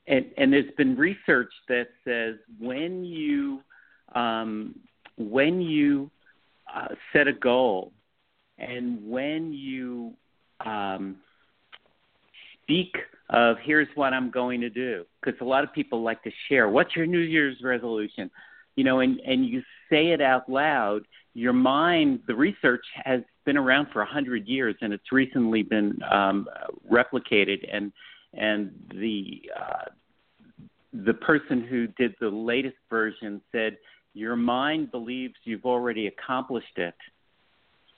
and 0.06 0.26
and 0.36 0.52
there's 0.52 0.72
been 0.76 0.96
research 0.96 1.52
that 1.68 1.88
says 2.04 2.36
when 2.58 3.04
you 3.04 3.62
um, 4.14 4.74
when 5.16 5.60
you 5.60 6.10
uh, 6.74 6.88
set 7.12 7.26
a 7.26 7.32
goal 7.32 7.92
and 8.58 8.98
when 9.08 9.52
you 9.52 10.12
um, 10.64 11.16
speak 12.62 12.96
of 13.30 13.56
here's 13.62 13.88
what 13.94 14.12
I'm 14.12 14.30
going 14.30 14.60
to 14.60 14.70
do 14.70 15.04
because 15.20 15.38
a 15.40 15.44
lot 15.44 15.64
of 15.64 15.72
people 15.72 16.02
like 16.02 16.22
to 16.22 16.30
share 16.48 16.68
what's 16.68 16.94
your 16.94 17.06
New 17.06 17.18
Year's 17.20 17.56
resolution, 17.62 18.30
you 18.76 18.84
know, 18.84 19.00
and 19.00 19.20
and 19.20 19.46
you 19.46 19.62
say 19.90 20.08
it 20.08 20.20
out 20.20 20.48
loud. 20.48 21.02
Your 21.34 21.52
mind, 21.52 22.20
the 22.26 22.34
research 22.34 22.84
has 23.04 23.20
been 23.44 23.56
around 23.56 23.88
for 23.92 24.02
a 24.02 24.06
hundred 24.06 24.46
years 24.46 24.74
and 24.80 24.92
it's 24.92 25.12
recently 25.12 25.62
been 25.62 25.98
um, 26.10 26.48
replicated 26.90 27.66
and 27.72 27.92
and 28.34 28.70
the 28.90 29.42
uh, 29.58 29.90
the 31.04 31.14
person 31.14 31.62
who 31.62 31.86
did 31.88 32.14
the 32.20 32.28
latest 32.28 32.76
version 32.88 33.40
said 33.52 33.76
your 34.16 34.34
mind 34.34 34.90
believes 34.90 35.34
you've 35.44 35.66
already 35.66 36.06
accomplished 36.06 36.78
it 36.78 36.94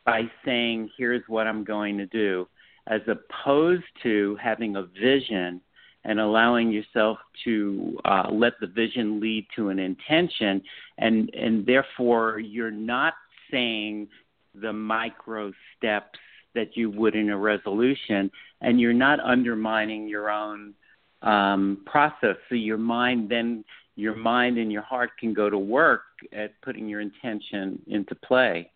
by 0.04 0.22
saying 0.44 0.90
here's 0.98 1.22
what 1.28 1.46
I'm 1.46 1.62
going 1.62 1.96
to 1.98 2.06
do 2.06 2.48
as 2.88 3.00
opposed 3.06 3.84
to 4.02 4.36
having 4.42 4.74
a 4.76 4.82
vision 4.82 5.60
and 6.04 6.18
allowing 6.18 6.72
yourself 6.72 7.18
to 7.44 7.98
uh, 8.04 8.30
let 8.32 8.54
the 8.60 8.66
vision 8.66 9.20
lead 9.20 9.46
to 9.54 9.68
an 9.68 9.78
intention, 9.78 10.62
and 10.96 11.30
and 11.34 11.66
therefore 11.66 12.40
you're 12.40 12.70
not 12.70 13.14
saying 13.50 14.08
the 14.54 14.72
micro 14.72 15.52
steps 15.76 16.18
that 16.54 16.76
you 16.76 16.90
would 16.90 17.14
in 17.14 17.30
a 17.30 17.36
resolution, 17.36 18.30
and 18.60 18.80
you're 18.80 18.92
not 18.92 19.20
undermining 19.20 20.08
your 20.08 20.30
own 20.30 20.74
um, 21.22 21.82
process. 21.84 22.36
So 22.48 22.54
your 22.54 22.78
mind 22.78 23.28
then 23.28 23.64
your 23.98 24.14
mind 24.14 24.58
and 24.58 24.70
your 24.70 24.82
heart 24.82 25.10
can 25.18 25.34
go 25.34 25.50
to 25.50 25.58
work 25.58 26.02
at 26.32 26.52
putting 26.62 26.88
your 26.88 27.00
intention 27.00 27.82
into 27.88 28.14
play. 28.14 28.70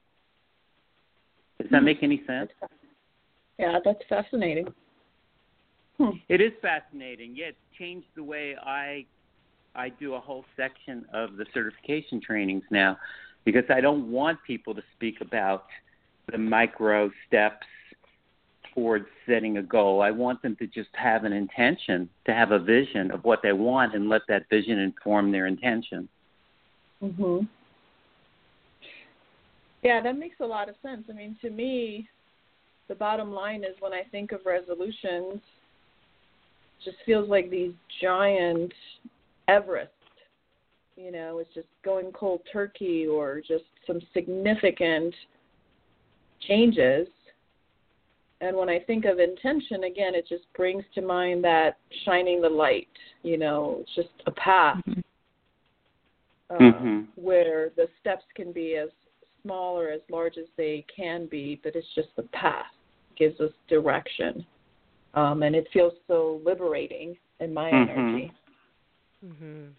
Does 1.60 1.70
that 1.70 1.84
make 1.84 2.02
any 2.02 2.24
sense? 2.26 2.50
Yeah, 3.56 3.78
that's 3.84 4.00
fascinating. 4.08 4.66
Hmm. 5.96 6.10
It 6.28 6.40
is 6.40 6.50
fascinating. 6.60 7.36
Yeah, 7.36 7.46
it's 7.46 7.58
changed 7.78 8.08
the 8.16 8.24
way 8.24 8.56
I 8.60 9.06
I 9.76 9.90
do 9.90 10.14
a 10.14 10.20
whole 10.20 10.44
section 10.56 11.06
of 11.14 11.36
the 11.36 11.46
certification 11.54 12.20
trainings 12.20 12.64
now 12.72 12.98
because 13.44 13.64
I 13.70 13.80
don't 13.80 14.10
want 14.10 14.38
people 14.44 14.74
to 14.74 14.82
speak 14.96 15.20
about 15.20 15.66
the 16.32 16.38
micro 16.38 17.12
steps 17.28 17.66
towards 18.74 19.06
setting 19.26 19.58
a 19.58 19.62
goal. 19.62 20.02
I 20.02 20.10
want 20.10 20.42
them 20.42 20.56
to 20.56 20.66
just 20.66 20.90
have 20.94 21.24
an 21.24 21.32
intention, 21.32 22.08
to 22.26 22.32
have 22.32 22.52
a 22.52 22.58
vision 22.58 23.10
of 23.10 23.24
what 23.24 23.40
they 23.42 23.52
want 23.52 23.94
and 23.94 24.08
let 24.08 24.22
that 24.28 24.48
vision 24.48 24.78
inform 24.78 25.32
their 25.32 25.46
intention. 25.46 26.08
Mhm. 27.02 27.48
Yeah, 29.82 30.00
that 30.00 30.16
makes 30.16 30.40
a 30.40 30.46
lot 30.46 30.68
of 30.68 30.76
sense. 30.80 31.08
I 31.10 31.12
mean, 31.12 31.36
to 31.42 31.50
me, 31.50 32.08
the 32.88 32.94
bottom 32.94 33.32
line 33.32 33.64
is 33.64 33.80
when 33.80 33.92
I 33.92 34.04
think 34.04 34.32
of 34.32 34.46
resolutions, 34.46 35.40
it 36.78 36.84
just 36.84 36.98
feels 37.04 37.28
like 37.28 37.50
these 37.50 37.74
giant 38.00 38.72
Everest. 39.48 39.92
You 40.96 41.10
know, 41.10 41.38
it's 41.38 41.52
just 41.54 41.68
going 41.84 42.12
cold 42.12 42.42
turkey 42.52 43.06
or 43.06 43.40
just 43.40 43.64
some 43.86 44.00
significant 44.12 45.14
changes. 46.40 47.08
And 48.42 48.56
when 48.56 48.68
I 48.68 48.80
think 48.80 49.04
of 49.04 49.20
intention, 49.20 49.84
again, 49.84 50.16
it 50.16 50.26
just 50.28 50.52
brings 50.54 50.84
to 50.96 51.00
mind 51.00 51.44
that 51.44 51.78
shining 52.04 52.42
the 52.42 52.48
light. 52.48 52.88
You 53.22 53.38
know, 53.38 53.78
it's 53.80 53.94
just 53.94 54.08
a 54.26 54.32
path 54.32 54.82
uh, 56.50 56.54
Mhm. 56.58 57.06
where 57.14 57.70
the 57.70 57.88
steps 58.00 58.24
can 58.34 58.50
be 58.50 58.74
as 58.74 58.90
small 59.42 59.78
or 59.78 59.90
as 59.90 60.02
large 60.10 60.38
as 60.38 60.48
they 60.56 60.84
can 60.94 61.26
be, 61.26 61.60
but 61.62 61.76
it's 61.76 61.94
just 61.94 62.14
the 62.16 62.24
path 62.24 62.74
gives 63.14 63.40
us 63.40 63.52
direction, 63.68 64.44
um, 65.14 65.44
and 65.44 65.54
it 65.54 65.68
feels 65.72 65.94
so 66.08 66.40
liberating 66.44 67.16
in 67.38 67.54
my 67.54 67.70
Mhm. 67.70 67.88
energy. 67.88 68.32
Mhm. 69.24 69.74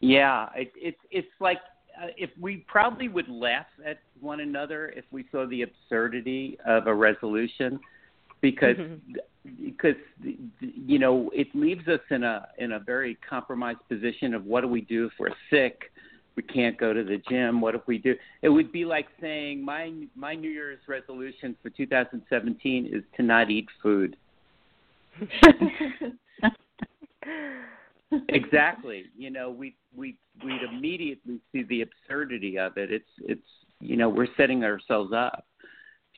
Yeah, 0.00 0.48
it, 0.54 0.72
it's 0.74 1.00
it's 1.10 1.40
like 1.40 1.60
uh, 2.00 2.06
if 2.16 2.30
we 2.40 2.64
probably 2.68 3.08
would 3.08 3.28
laugh 3.28 3.66
at 3.84 3.98
one 4.20 4.40
another 4.40 4.92
if 4.96 5.04
we 5.10 5.24
saw 5.30 5.46
the 5.46 5.62
absurdity 5.62 6.58
of 6.66 6.86
a 6.86 6.94
resolution, 6.94 7.78
because 8.40 8.76
because 9.64 9.96
you 10.60 10.98
know 10.98 11.30
it 11.32 11.48
leaves 11.54 11.86
us 11.88 12.00
in 12.10 12.22
a 12.24 12.48
in 12.58 12.72
a 12.72 12.78
very 12.78 13.16
compromised 13.28 13.80
position 13.88 14.34
of 14.34 14.44
what 14.44 14.62
do 14.62 14.68
we 14.68 14.80
do 14.82 15.06
if 15.06 15.12
we're 15.18 15.30
sick, 15.50 15.90
we 16.36 16.42
can't 16.42 16.78
go 16.78 16.92
to 16.92 17.04
the 17.04 17.20
gym. 17.28 17.60
What 17.60 17.74
if 17.74 17.82
we 17.86 17.98
do? 17.98 18.14
It 18.42 18.48
would 18.48 18.72
be 18.72 18.84
like 18.84 19.06
saying 19.20 19.64
my 19.64 19.92
my 20.14 20.34
New 20.34 20.50
Year's 20.50 20.80
resolution 20.88 21.56
for 21.62 21.70
2017 21.70 22.86
is 22.92 23.02
to 23.16 23.22
not 23.22 23.50
eat 23.50 23.68
food. 23.82 24.16
exactly 28.28 29.04
you 29.16 29.30
know 29.30 29.50
we 29.50 29.74
we 29.96 30.16
we'd 30.44 30.62
immediately 30.62 31.38
see 31.52 31.62
the 31.64 31.82
absurdity 31.82 32.58
of 32.58 32.76
it 32.76 32.90
it's 32.92 33.08
it's 33.20 33.46
you 33.80 33.96
know 33.96 34.08
we're 34.08 34.26
setting 34.36 34.64
ourselves 34.64 35.12
up 35.12 35.46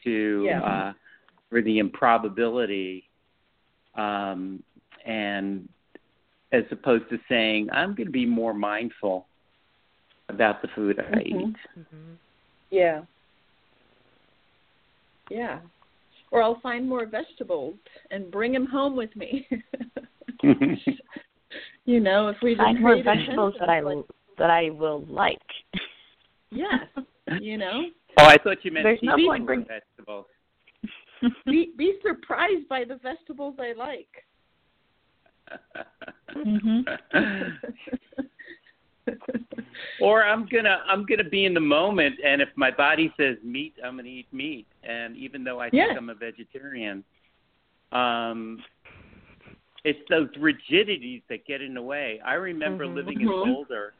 to 0.02 0.44
Yeah. 0.46 0.60
uh 0.62 0.92
for 1.50 1.62
the 1.62 1.78
improbability 1.78 3.08
um 3.96 4.62
and 5.06 5.68
as 6.52 6.64
opposed 6.70 7.08
to 7.10 7.18
saying 7.28 7.68
i'm 7.72 7.94
going 7.94 8.06
to 8.06 8.12
be 8.12 8.26
more 8.26 8.54
mindful 8.54 9.26
about 10.28 10.62
the 10.62 10.68
food 10.74 10.98
i 10.98 11.02
Mhm. 11.02 11.26
eat 11.26 11.56
Mhm. 11.78 12.16
yeah. 12.70 13.02
Yeah. 15.30 15.60
Or 16.30 16.42
I'll 16.42 16.60
find 16.60 16.86
more 16.88 17.06
vegetables 17.06 17.76
and 18.10 18.30
bring 18.30 18.52
them 18.52 18.66
home 18.66 18.94
with 18.96 19.14
me. 19.16 19.48
you 21.84 22.00
know, 22.00 22.28
if 22.28 22.36
we 22.42 22.54
just 22.54 22.62
Find 22.64 22.80
more 22.80 23.02
vegetables 23.02 23.54
that 23.60 23.68
I 23.68 23.80
that 24.38 24.50
I 24.50 24.70
will 24.70 25.04
like. 25.08 25.38
yes, 26.50 26.84
you 27.40 27.56
know, 27.58 27.84
oh 28.18 28.24
i 28.26 28.36
thought 28.38 28.64
you 28.64 28.70
meant 28.72 28.84
There's 28.84 28.98
no 29.02 29.14
eating 29.16 29.26
point 29.26 29.42
more 29.42 29.46
bring- 29.46 29.66
vegetables 29.66 30.26
be 31.46 31.72
be 31.76 31.94
surprised 32.02 32.68
by 32.68 32.84
the 32.84 32.96
vegetables 32.96 33.56
I 33.58 33.72
like. 33.72 34.08
Mhm. 36.36 36.84
or 40.00 40.24
I'm 40.24 40.46
gonna 40.50 40.80
I'm 40.88 41.04
gonna 41.06 41.24
be 41.28 41.44
in 41.44 41.54
the 41.54 41.60
moment, 41.60 42.16
and 42.24 42.40
if 42.42 42.48
my 42.56 42.70
body 42.70 43.12
says 43.16 43.36
meat, 43.42 43.74
I'm 43.84 43.96
gonna 43.96 44.08
eat 44.08 44.26
meat. 44.32 44.66
And 44.82 45.16
even 45.16 45.44
though 45.44 45.60
I 45.60 45.70
think 45.70 45.82
Yes. 45.88 45.96
I'm 45.96 46.08
a 46.10 46.14
vegetarian, 46.14 47.04
um, 47.92 48.62
it's 49.84 50.00
those 50.08 50.28
rigidities 50.38 51.22
that 51.28 51.46
get 51.46 51.60
in 51.60 51.74
the 51.74 51.82
way. 51.82 52.18
I 52.24 52.34
remember 52.34 52.86
Mhm. 52.86 52.94
living 52.94 53.20
in 53.20 53.28
Mhm. 53.28 53.44
Boulder, 53.44 53.94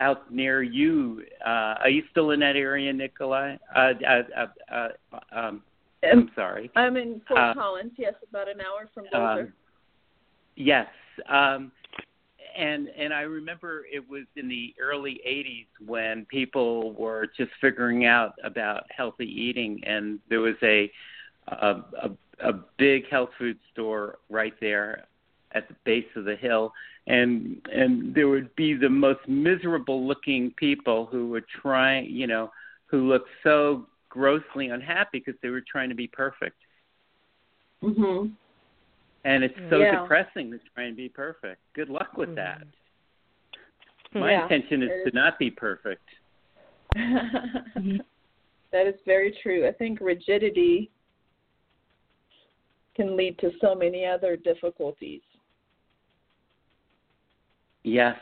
out 0.00 0.30
near 0.30 0.62
you. 0.62 1.24
Uh, 1.44 1.76
are 1.80 1.88
you 1.88 2.06
still 2.10 2.30
in 2.32 2.40
that 2.40 2.56
area, 2.56 2.92
Niculae? 2.92 3.58
Uh, 3.74 3.94
uh, 4.06 4.22
uh, 4.36 4.48
uh, 4.68 5.18
um, 5.32 5.64
I'm 6.02 6.18
Um, 6.18 6.30
sorry. 6.34 6.70
I'm 6.76 6.98
in 6.98 7.20
Fort 7.20 7.40
Uh, 7.40 7.54
Collins, 7.54 7.98
yes, 7.98 8.14
about 8.22 8.48
an 8.48 8.60
hour 8.60 8.86
from 8.88 9.06
Boulder. 9.10 9.40
Um, 9.40 9.54
yes. 10.56 10.92
Um, 11.26 11.72
and 12.54 12.88
and 12.90 13.12
I 13.14 13.22
remember 13.22 13.86
it 13.90 14.06
was 14.06 14.26
in 14.36 14.46
the 14.46 14.74
early 14.78 15.20
'80s 15.24 15.66
when 15.80 16.26
people 16.26 16.92
were 16.92 17.26
just 17.26 17.52
figuring 17.54 18.04
out 18.04 18.34
about 18.44 18.90
healthy 18.90 19.26
eating, 19.26 19.82
and 19.84 20.20
there 20.28 20.40
was 20.40 20.56
a 20.62 20.92
a, 21.48 21.82
a, 22.02 22.10
a 22.40 22.52
big 22.76 23.08
health 23.08 23.32
food 23.38 23.58
store 23.72 24.18
right 24.28 24.54
there 24.60 25.06
at 25.54 25.68
the 25.68 25.74
base 25.84 26.06
of 26.16 26.24
the 26.24 26.36
hill, 26.36 26.72
and 27.06 27.60
and 27.72 28.14
there 28.14 28.28
would 28.28 28.54
be 28.56 28.74
the 28.74 28.88
most 28.88 29.20
miserable 29.28 30.06
looking 30.06 30.52
people 30.56 31.06
who 31.06 31.28
were 31.28 31.44
trying, 31.62 32.10
you 32.10 32.26
know, 32.26 32.50
who 32.86 33.08
looked 33.08 33.28
so 33.42 33.86
grossly 34.08 34.68
unhappy 34.68 35.22
because 35.24 35.34
they 35.42 35.48
were 35.48 35.64
trying 35.70 35.88
to 35.88 35.94
be 35.94 36.06
perfect. 36.08 36.56
mhm. 37.82 38.32
And 39.24 39.42
it's 39.42 39.58
so 39.70 39.80
Yeah. 39.80 40.02
depressing 40.02 40.50
to 40.50 40.58
try 40.74 40.84
and 40.84 40.96
be 40.96 41.08
perfect. 41.08 41.60
Good 41.74 41.88
luck 41.88 42.16
with 42.16 42.34
that. 42.36 42.62
My 44.12 44.30
Yeah, 44.32 44.42
intention 44.42 44.82
is 44.82 44.90
it 44.90 45.10
to 45.10 45.16
not 45.16 45.38
be 45.38 45.50
perfect. 45.50 46.08
That 48.74 48.88
is 48.88 48.96
very 49.06 49.30
true. 49.40 49.68
I 49.68 49.72
think 49.72 50.00
rigidity 50.00 50.90
can 52.96 53.16
lead 53.16 53.38
to 53.38 53.52
so 53.60 53.72
many 53.72 54.04
other 54.04 54.36
difficulties. 54.36 55.22
Yes. 57.84 58.16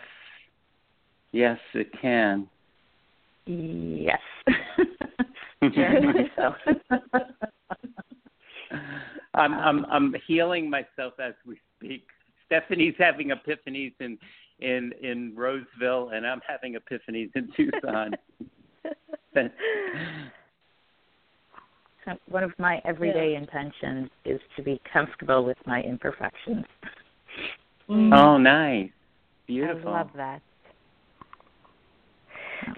Yes, 1.32 1.58
it 1.72 1.88
can. 2.00 2.48
Yes. 3.46 4.20
I'm 9.34 9.54
I'm 9.54 9.84
I'm 9.86 10.14
healing 10.26 10.68
myself 10.68 11.14
as 11.22 11.34
we 11.46 11.56
speak. 11.76 12.04
Stephanie's 12.46 12.94
having 12.98 13.30
epiphanies 13.30 13.94
in 14.00 14.18
in 14.60 14.92
in 15.02 15.32
Roseville, 15.34 16.10
and 16.10 16.26
I'm 16.26 16.40
having 16.46 16.74
epiphanies 16.74 17.30
in 17.34 17.50
Tucson. 17.56 18.14
One 22.28 22.42
of 22.42 22.52
my 22.58 22.82
everyday 22.84 23.32
yeah. 23.32 23.38
intentions 23.38 24.10
is 24.24 24.40
to 24.56 24.62
be 24.62 24.80
comfortable 24.92 25.44
with 25.44 25.58
my 25.66 25.80
imperfections. 25.82 26.64
Mm. 27.88 28.12
Oh, 28.12 28.36
nice. 28.38 28.90
Beautiful. 29.46 29.90
I 29.90 29.98
love 29.98 30.10
that. 30.16 30.42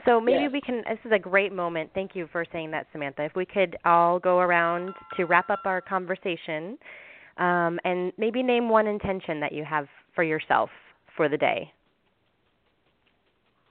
So 0.07 0.21
maybe 0.21 0.49
we 0.49 0.61
can. 0.61 0.83
This 0.89 0.99
is 1.05 1.12
a 1.12 1.19
great 1.19 1.53
moment. 1.53 1.91
Thank 1.95 2.15
you 2.15 2.29
for 2.33 2.45
saying 2.53 2.71
that, 2.71 2.87
Samantha. 2.93 3.25
If 3.25 3.35
we 3.35 3.45
could 3.45 3.77
all 3.85 4.19
go 4.19 4.39
around 4.39 4.95
to 5.17 5.25
wrap 5.25 5.51
up 5.51 5.61
our 5.65 5.81
conversation, 5.81 6.79
um, 7.39 7.79
and 7.85 8.12
maybe 8.17 8.43
name 8.43 8.69
one 8.69 8.87
intention 8.87 9.41
that 9.41 9.53
you 9.53 9.65
have 9.65 9.87
for 10.15 10.25
yourself 10.25 10.71
for 11.17 11.29
the 11.29 11.37
day. 11.37 11.71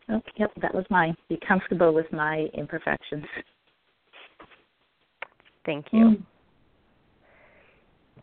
Oh, 0.10 0.22
yep, 0.38 0.52
that 0.62 0.74
was 0.74 0.86
mine. 0.90 1.16
Be 1.30 1.40
comfortable 1.48 1.94
with 1.94 2.12
my 2.12 2.48
imperfections. 2.54 3.26
Thank 5.66 5.86
you. 5.92 6.00
Mm. 6.00 6.24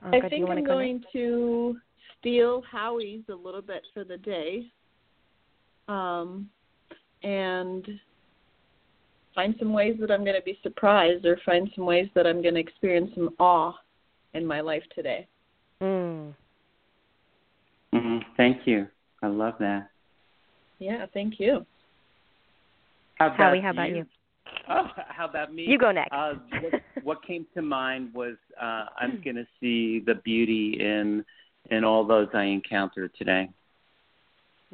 I 0.03 0.29
think 0.29 0.49
I'm 0.49 0.65
going 0.65 1.03
to 1.13 1.77
steal 2.21 2.63
Howie's 2.71 3.23
a 3.29 3.35
little 3.35 3.63
bit 3.63 3.83
for 3.93 4.05
the 4.05 4.19
day. 4.19 4.67
Um, 5.89 6.49
and 7.23 7.87
find 9.35 9.55
some 9.59 9.73
ways 9.73 9.97
that 10.01 10.11
I'm 10.11 10.25
going 10.25 10.37
to 10.37 10.43
be 10.43 10.59
surprised 10.63 11.25
or 11.27 11.39
find 11.45 11.71
some 11.75 11.85
ways 11.85 12.09
that 12.15 12.27
I'm 12.27 12.43
going 12.43 12.55
to 12.55 12.61
experience 12.61 13.11
some 13.15 13.31
awe 13.39 13.73
in 14.35 14.47
my 14.47 14.61
life 14.61 14.83
today. 14.95 15.27
Mm. 15.83 16.35
Mm-hmm. 17.95 18.19
Thank 18.37 18.67
you. 18.67 18.87
I 19.23 19.27
love 19.27 19.55
that. 19.61 19.91
Yeah, 20.79 21.07
thank 21.13 21.39
you. 21.39 21.67
How 23.17 23.27
about 23.27 23.39
Howie, 23.39 23.61
how 23.61 23.71
about 23.71 23.91
you? 23.91 24.07
Oh, 24.69 24.87
how 25.09 25.29
about 25.29 25.53
me? 25.53 25.65
You 25.67 25.79
go 25.79 25.93
next. 25.93 26.13
Uh, 26.13 26.35
what, 26.63 26.83
what 27.03 27.27
came 27.27 27.47
to 27.55 27.63
mind 27.63 28.15
was 28.15 28.37
uh, 28.61 28.87
I'm 28.99 29.21
going 29.23 29.37
to 29.37 29.47
see 29.61 30.03
the 30.05 30.15
beauty 30.25 30.77
in 30.81 31.25
in 31.71 31.85
all 31.85 32.05
those 32.07 32.29
I 32.35 32.45
encounter 32.45 33.09
today. 33.09 33.49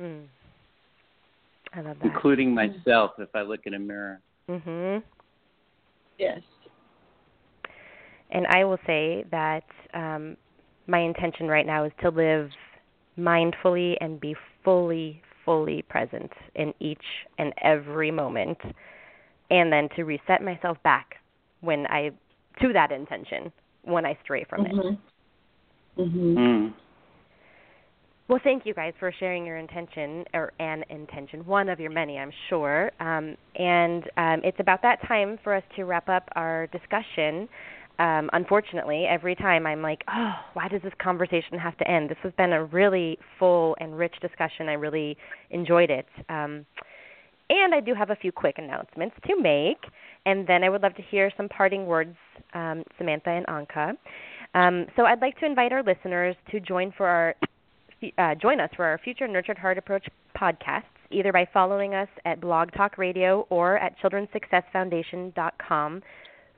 Mm. 0.01 0.24
I 1.74 1.80
love 1.80 1.97
that. 2.03 2.07
Including 2.07 2.55
myself 2.55 3.12
if 3.18 3.28
I 3.34 3.43
look 3.43 3.61
in 3.66 3.74
a 3.74 3.78
mirror. 3.78 4.20
Mhm. 4.49 5.03
Yes. 6.18 6.41
And 8.30 8.47
I 8.49 8.64
will 8.64 8.78
say 8.87 9.24
that 9.30 9.64
um 9.95 10.37
my 10.87 11.01
intention 11.01 11.49
right 11.49 11.66
now 11.66 11.84
is 11.84 11.93
to 12.01 12.11
live 12.11 12.51
mindfully 13.18 13.97
and 14.01 14.20
be 14.20 14.37
fully 14.62 15.22
fully 15.45 15.82
present 15.82 16.32
in 16.55 16.74
each 16.80 17.26
and 17.39 17.53
every 17.62 18.11
moment 18.11 18.59
and 19.51 19.72
then 19.72 19.89
to 19.97 20.05
reset 20.05 20.43
myself 20.43 20.76
back 20.82 21.16
when 21.61 21.87
I 21.87 22.11
to 22.61 22.72
that 22.72 22.91
intention 22.91 23.53
when 23.82 24.05
I 24.05 24.18
stray 24.22 24.45
from 24.45 24.64
mm-hmm. 24.64 24.95
it. 24.95 24.99
Mhm. 25.99 26.34
Mm. 26.34 26.72
Well, 28.28 28.40
thank 28.42 28.66
you 28.66 28.74
guys 28.74 28.92
for 28.99 29.12
sharing 29.12 29.47
your 29.47 29.57
intention 29.57 30.24
or 30.34 30.53
an 30.59 30.84
intention, 30.90 31.47
one 31.47 31.68
of 31.68 31.78
your 31.78 31.92
many, 31.92 32.18
I'm 32.18 32.32
sure. 32.49 32.90
Um, 32.99 33.36
and 33.55 34.03
um, 34.16 34.40
it's 34.42 34.59
about 34.59 34.82
that 34.82 35.01
time 35.07 35.38
for 35.44 35.55
us 35.55 35.62
to 35.76 35.84
wrap 35.84 36.09
up 36.09 36.28
our 36.34 36.66
discussion. 36.68 37.49
Um, 38.01 38.28
unfortunately, 38.32 39.07
every 39.09 39.36
time 39.36 39.64
I'm 39.64 39.80
like, 39.80 40.03
oh, 40.12 40.32
why 40.55 40.66
does 40.66 40.82
this 40.82 40.92
conversation 41.01 41.57
have 41.59 41.78
to 41.78 41.88
end? 41.88 42.11
This 42.11 42.18
has 42.24 42.32
been 42.36 42.53
a 42.53 42.64
really 42.64 43.16
full 43.38 43.76
and 43.78 43.97
rich 43.97 44.14
discussion. 44.20 44.68
I 44.68 44.72
really 44.74 45.16
enjoyed 45.51 45.90
it. 45.90 46.07
Um, 46.28 46.66
and 47.49 47.74
I 47.74 47.80
do 47.80 47.94
have 47.94 48.11
a 48.11 48.16
few 48.16 48.32
quick 48.32 48.57
announcements 48.59 49.14
to 49.28 49.40
make, 49.40 49.78
and 50.26 50.47
then 50.49 50.64
I 50.64 50.68
would 50.68 50.82
love 50.82 50.94
to 50.97 51.03
hear 51.03 51.30
some 51.36 51.49
parting 51.49 51.86
words, 51.86 52.16
um, 52.55 52.82
Samantha 52.99 53.30
and 53.30 53.47
Anca. 53.47 53.92
Um, 54.57 54.86
so 54.96 55.04
I'd 55.04 55.20
like 55.20 55.38
to 55.40 55.46
invite 55.46 55.72
our 55.72 55.82
listeners 55.82 56.34
to 56.50 56.61
join 56.61 56.92
for 56.96 57.07
our 57.07 57.34
uh, 58.18 58.34
join 58.34 58.61
us 58.61 58.70
for 58.74 58.86
our 58.86 58.98
future 58.98 59.28
Nurtured 59.28 59.59
Heart 59.59 59.76
Approach 59.76 60.09
podcasts, 60.34 60.84
either 61.11 61.30
by 61.32 61.46
following 61.52 61.94
us 61.94 62.09
at 62.24 62.40
Blog 62.40 62.72
Talk 62.72 62.96
Radio 62.96 63.46
or 63.50 63.76
at 63.78 63.98
childrensuccessfoundation.com 63.98 66.02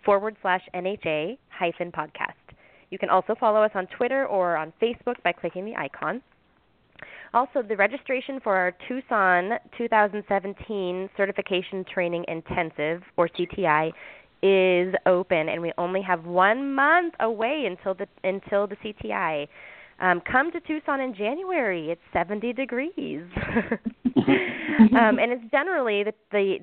forward 0.04 0.36
slash 0.42 0.62
NHA 0.74 1.38
hyphen 1.48 1.90
podcast. 1.90 2.34
You 2.90 2.98
can 2.98 3.10
also 3.10 3.34
follow 3.38 3.62
us 3.62 3.72
on 3.74 3.86
Twitter 3.88 4.26
or 4.26 4.56
on 4.56 4.72
Facebook 4.80 5.20
by 5.24 5.32
clicking 5.32 5.64
the 5.64 5.76
icon. 5.76 6.22
Also, 7.34 7.62
the 7.62 7.76
registration 7.76 8.40
for 8.40 8.56
our 8.56 8.72
Tucson 8.88 9.58
2017 9.76 11.10
Certification 11.16 11.84
Training 11.92 12.24
Intensive, 12.26 13.02
or 13.16 13.28
CTI, 13.28 13.92
is 14.42 14.94
open, 15.06 15.48
and 15.48 15.60
we 15.60 15.72
only 15.78 16.02
have 16.02 16.24
one 16.24 16.74
month 16.74 17.14
away 17.20 17.64
until 17.66 17.94
the 17.94 18.06
until 18.24 18.66
the 18.66 18.76
CTI. 18.76 19.48
Um, 20.00 20.22
come 20.30 20.52
to 20.52 20.60
Tucson 20.60 21.00
in 21.00 21.12
January. 21.12 21.90
It's 21.90 22.00
70 22.12 22.52
degrees, 22.52 23.22
um, 24.16 25.18
and 25.18 25.32
it's 25.32 25.50
generally 25.50 26.04
the 26.04 26.12
the, 26.30 26.58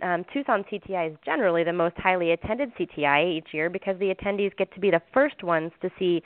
the 0.00 0.06
um, 0.06 0.24
Tucson 0.32 0.64
CTI 0.70 1.10
is 1.10 1.18
generally 1.24 1.64
the 1.64 1.72
most 1.72 1.96
highly 1.98 2.30
attended 2.30 2.70
CTI 2.76 3.38
each 3.38 3.48
year 3.52 3.68
because 3.68 3.98
the 3.98 4.14
attendees 4.14 4.56
get 4.56 4.72
to 4.74 4.80
be 4.80 4.90
the 4.90 5.02
first 5.12 5.42
ones 5.42 5.72
to 5.82 5.90
see 5.98 6.22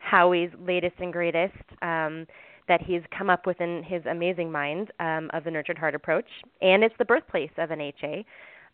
Howie's 0.00 0.50
latest 0.60 0.96
and 0.98 1.12
greatest 1.12 1.54
um, 1.80 2.26
that 2.68 2.82
he's 2.82 3.02
come 3.16 3.30
up 3.30 3.46
with 3.46 3.60
in 3.60 3.82
his 3.82 4.04
amazing 4.04 4.52
mind 4.52 4.90
um, 5.00 5.30
of 5.32 5.44
the 5.44 5.50
Nurtured 5.50 5.78
Heart 5.78 5.94
approach, 5.94 6.28
and 6.60 6.84
it's 6.84 6.94
the 6.98 7.04
birthplace 7.04 7.50
of 7.56 7.70
NHA. 7.70 8.24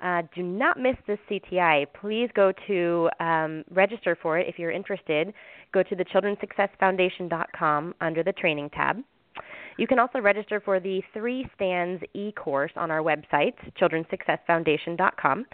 Uh, 0.01 0.23
do 0.35 0.43
not 0.43 0.79
miss 0.79 0.97
this 1.07 1.19
CTI. 1.29 1.87
Please 2.01 2.31
go 2.35 2.53
to 2.67 3.11
um, 3.21 3.65
register 3.71 4.17
for 4.21 4.39
it 4.39 4.47
if 4.49 4.59
you're 4.59 4.71
interested. 4.71 5.33
Go 5.73 5.83
to 5.83 5.97
the 5.97 6.05
childrensuccessfoundation.com 6.05 7.95
under 8.01 8.23
the 8.23 8.33
training 8.33 8.71
tab. 8.71 8.99
You 9.77 9.87
can 9.87 9.99
also 9.99 10.21
register 10.21 10.61
for 10.61 10.81
the 10.81 11.03
Three 11.13 11.49
Stands 11.55 12.03
e 12.15 12.33
course 12.33 12.73
on 12.77 12.91
our 12.91 13.01
website, 13.01 13.55
childrensuccessfoundation.com. 13.81 15.47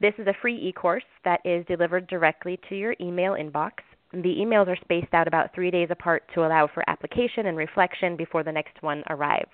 This 0.00 0.14
is 0.18 0.26
a 0.26 0.34
free 0.40 0.56
e 0.56 0.72
course 0.72 1.04
that 1.24 1.40
is 1.44 1.64
delivered 1.66 2.06
directly 2.08 2.58
to 2.68 2.76
your 2.76 2.94
email 3.00 3.32
inbox. 3.32 3.72
The 4.12 4.36
emails 4.40 4.68
are 4.68 4.76
spaced 4.82 5.14
out 5.14 5.26
about 5.26 5.54
three 5.54 5.70
days 5.70 5.88
apart 5.90 6.24
to 6.34 6.44
allow 6.44 6.68
for 6.72 6.84
application 6.88 7.46
and 7.46 7.56
reflection 7.56 8.16
before 8.16 8.42
the 8.42 8.52
next 8.52 8.82
one 8.82 9.02
arrives. 9.08 9.50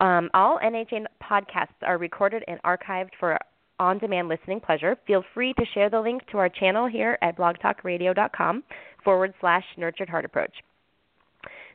Um, 0.00 0.30
all 0.34 0.58
NHA 0.58 1.06
podcasts 1.22 1.68
are 1.82 1.98
recorded 1.98 2.44
and 2.48 2.60
archived 2.62 3.10
for 3.18 3.38
on 3.78 3.98
demand 3.98 4.28
listening 4.28 4.60
pleasure. 4.60 4.96
Feel 5.06 5.22
free 5.34 5.52
to 5.54 5.64
share 5.74 5.90
the 5.90 6.00
link 6.00 6.22
to 6.30 6.38
our 6.38 6.48
channel 6.48 6.86
here 6.86 7.18
at 7.22 7.36
blogtalkradio.com 7.36 8.62
forward 9.04 9.34
slash 9.40 9.64
nurtured 9.76 10.08
heart 10.08 10.24
approach. 10.24 10.52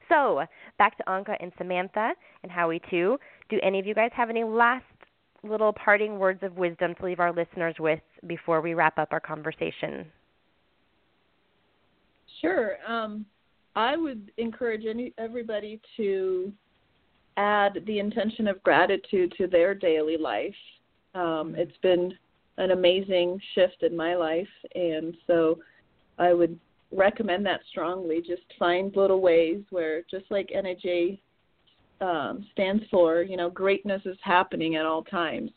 So, 0.09 0.41
back 0.77 0.97
to 0.97 1.03
Anca 1.07 1.37
and 1.39 1.51
Samantha 1.57 2.11
and 2.43 2.51
Howie, 2.51 2.81
too. 2.89 3.17
Do 3.49 3.59
any 3.63 3.79
of 3.79 3.85
you 3.85 3.93
guys 3.93 4.11
have 4.13 4.29
any 4.29 4.43
last 4.43 4.83
little 5.43 5.73
parting 5.73 6.19
words 6.19 6.43
of 6.43 6.57
wisdom 6.57 6.93
to 6.95 7.05
leave 7.05 7.19
our 7.19 7.31
listeners 7.31 7.75
with 7.79 8.01
before 8.27 8.61
we 8.61 8.73
wrap 8.73 8.97
up 8.97 9.09
our 9.11 9.19
conversation? 9.19 10.05
Sure. 12.41 12.77
Um, 12.87 13.25
I 13.75 13.95
would 13.95 14.31
encourage 14.37 14.85
any, 14.85 15.13
everybody 15.17 15.79
to 15.97 16.51
add 17.37 17.79
the 17.85 17.99
intention 17.99 18.47
of 18.47 18.61
gratitude 18.63 19.33
to 19.37 19.47
their 19.47 19.73
daily 19.73 20.17
life. 20.17 20.55
Um, 21.15 21.55
it's 21.57 21.77
been 21.81 22.13
an 22.57 22.71
amazing 22.71 23.39
shift 23.55 23.83
in 23.83 23.95
my 23.95 24.15
life, 24.15 24.47
and 24.75 25.15
so 25.27 25.59
I 26.17 26.33
would 26.33 26.59
recommend 26.91 27.45
that 27.45 27.61
strongly. 27.69 28.21
Just 28.21 28.43
find 28.59 28.95
little 28.95 29.21
ways 29.21 29.61
where, 29.69 30.03
just 30.09 30.25
like 30.29 30.49
NHA 30.55 31.19
um, 32.01 32.45
stands 32.51 32.83
for, 32.89 33.21
you 33.21 33.37
know, 33.37 33.49
greatness 33.49 34.01
is 34.05 34.17
happening 34.21 34.75
at 34.75 34.85
all 34.85 35.03
times. 35.03 35.51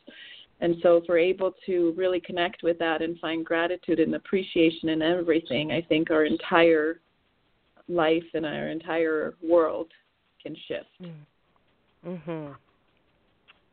And 0.61 0.77
so, 0.83 0.97
if 0.97 1.05
we're 1.09 1.19
able 1.19 1.53
to 1.67 1.93
really 1.97 2.21
connect 2.21 2.63
with 2.63 2.79
that 2.79 3.03
and 3.03 3.19
find 3.19 3.45
gratitude 3.45 3.99
and 3.99 4.15
appreciation 4.15 4.91
in 4.91 5.03
everything, 5.03 5.73
I 5.73 5.83
think 5.83 6.11
our 6.11 6.25
entire 6.25 7.01
life 7.89 8.25
and 8.35 8.47
our 8.47 8.69
entire 8.69 9.35
world 9.43 9.89
can 10.43 10.57
shift. 10.69 10.89
Mm. 11.03 11.13
Mhm. 12.07 12.55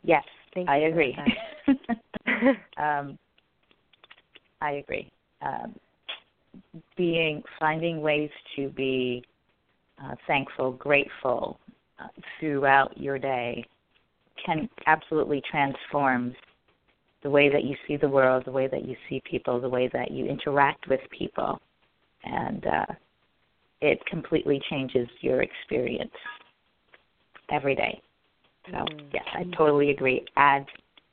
Yes, 0.03 0.23
Thank 0.53 0.69
I 0.69 0.77
agree. 0.77 1.17
um, 2.77 3.17
I 4.61 4.71
agree. 4.71 5.11
Um, 5.41 5.75
being 6.95 7.43
finding 7.59 8.01
ways 8.01 8.29
to 8.55 8.69
be 8.69 9.23
uh, 10.03 10.15
thankful, 10.27 10.71
grateful 10.73 11.59
uh, 11.99 12.07
throughout 12.39 12.97
your 12.97 13.17
day 13.17 13.63
can 14.45 14.69
absolutely 14.87 15.41
transform 15.49 16.35
the 17.23 17.29
way 17.29 17.49
that 17.49 17.63
you 17.63 17.75
see 17.87 17.97
the 17.97 18.09
world, 18.09 18.43
the 18.45 18.51
way 18.51 18.67
that 18.67 18.85
you 18.85 18.95
see 19.07 19.21
people, 19.29 19.59
the 19.59 19.69
way 19.69 19.89
that 19.93 20.11
you 20.11 20.25
interact 20.25 20.87
with 20.87 20.99
people, 21.11 21.59
and 22.23 22.65
uh, 22.65 22.85
it 23.81 24.03
completely 24.05 24.61
changes 24.69 25.07
your 25.21 25.43
experience 25.43 26.11
every 27.51 27.75
day. 27.75 28.01
So 28.67 28.73
mm-hmm. 28.73 29.07
yes, 29.13 29.25
I 29.33 29.43
totally 29.55 29.91
agree. 29.91 30.25
Add 30.37 30.65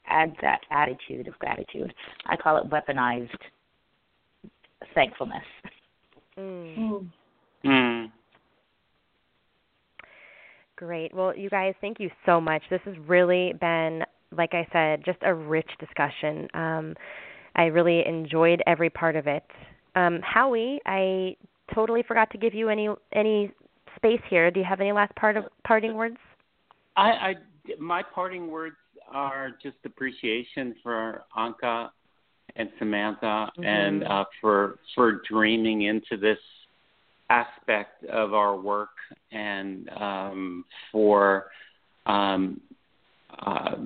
add 0.07 0.35
that 0.41 0.61
attitude 0.71 1.29
of 1.29 1.39
gratitude. 1.39 1.93
I 2.27 2.37
call 2.37 2.57
it 2.57 2.71
weaponized 2.71 3.29
thankfulness. 4.95 5.45
Mm. 6.39 7.09
Mm. 7.65 8.13
Great. 10.77 11.13
Well, 11.15 11.37
you 11.37 11.51
guys, 11.51 11.75
thank 11.81 11.99
you 11.99 12.11
so 12.25 12.41
much. 12.41 12.63
This 12.71 12.81
has 12.85 12.95
really 13.07 13.53
been, 13.61 14.05
like 14.37 14.55
I 14.55 14.67
said, 14.73 15.05
just 15.05 15.19
a 15.23 15.35
rich 15.35 15.69
discussion. 15.81 16.49
Um, 16.55 16.95
I 17.57 17.65
really 17.65 18.07
enjoyed 18.07 18.63
every 18.67 18.89
part 18.89 19.17
of 19.17 19.27
it. 19.27 19.43
Um, 19.97 20.21
Howie, 20.23 20.81
I 20.87 21.37
totally 21.75 22.05
forgot 22.07 22.31
to 22.31 22.39
give 22.39 22.55
you 22.55 22.69
any 22.69 22.89
any 23.13 23.51
space 23.97 24.21
here. 24.31 24.51
Do 24.51 24.61
you 24.61 24.67
have 24.67 24.81
any 24.81 24.93
last 24.93 25.15
part 25.17 25.37
of 25.37 25.45
parting 25.65 25.95
words? 25.95 26.17
I, 26.99 27.11
I 27.11 27.35
my 27.79 28.03
parting 28.03 28.51
words 28.51 28.77
are 29.11 29.51
just 29.63 29.77
appreciation 29.85 30.75
for 30.83 31.23
Anca 31.37 31.91
and 32.57 32.69
Samantha 32.79 33.51
mm-hmm. 33.57 33.65
and 33.65 34.05
uh, 34.05 34.25
for 34.41 34.79
for 34.95 35.23
dreaming 35.29 35.83
into 35.83 36.17
this 36.17 36.39
aspect 37.31 38.05
of 38.05 38.35
our 38.35 38.57
work 38.57 38.91
and 39.31 39.89
um, 39.91 40.65
for 40.91 41.47
um, 42.07 42.61
uh, 43.47 43.77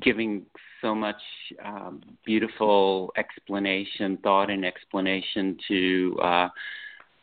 giving 0.00 0.44
so 0.80 0.94
much 0.94 1.20
um, 1.64 2.02
beautiful 2.24 3.12
explanation, 3.18 4.16
thought, 4.22 4.50
and 4.50 4.64
explanation 4.64 5.58
to 5.68 6.18
uh, 6.22 6.48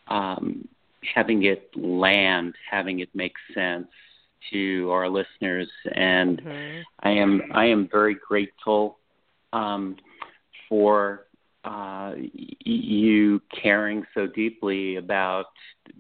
um, 0.09 0.67
having 1.15 1.43
it 1.43 1.69
land, 1.75 2.53
having 2.69 2.99
it 2.99 3.09
make 3.15 3.33
sense 3.53 3.87
to 4.51 4.89
our 4.91 5.09
listeners, 5.09 5.69
and 5.93 6.41
mm-hmm. 6.41 6.81
I 7.01 7.09
am 7.11 7.41
I 7.53 7.65
am 7.65 7.87
very 7.91 8.15
grateful 8.27 8.99
um, 9.53 9.97
for 10.69 11.27
uh, 11.63 12.13
you 12.63 13.41
caring 13.61 14.05
so 14.13 14.27
deeply 14.27 14.95
about 14.95 15.47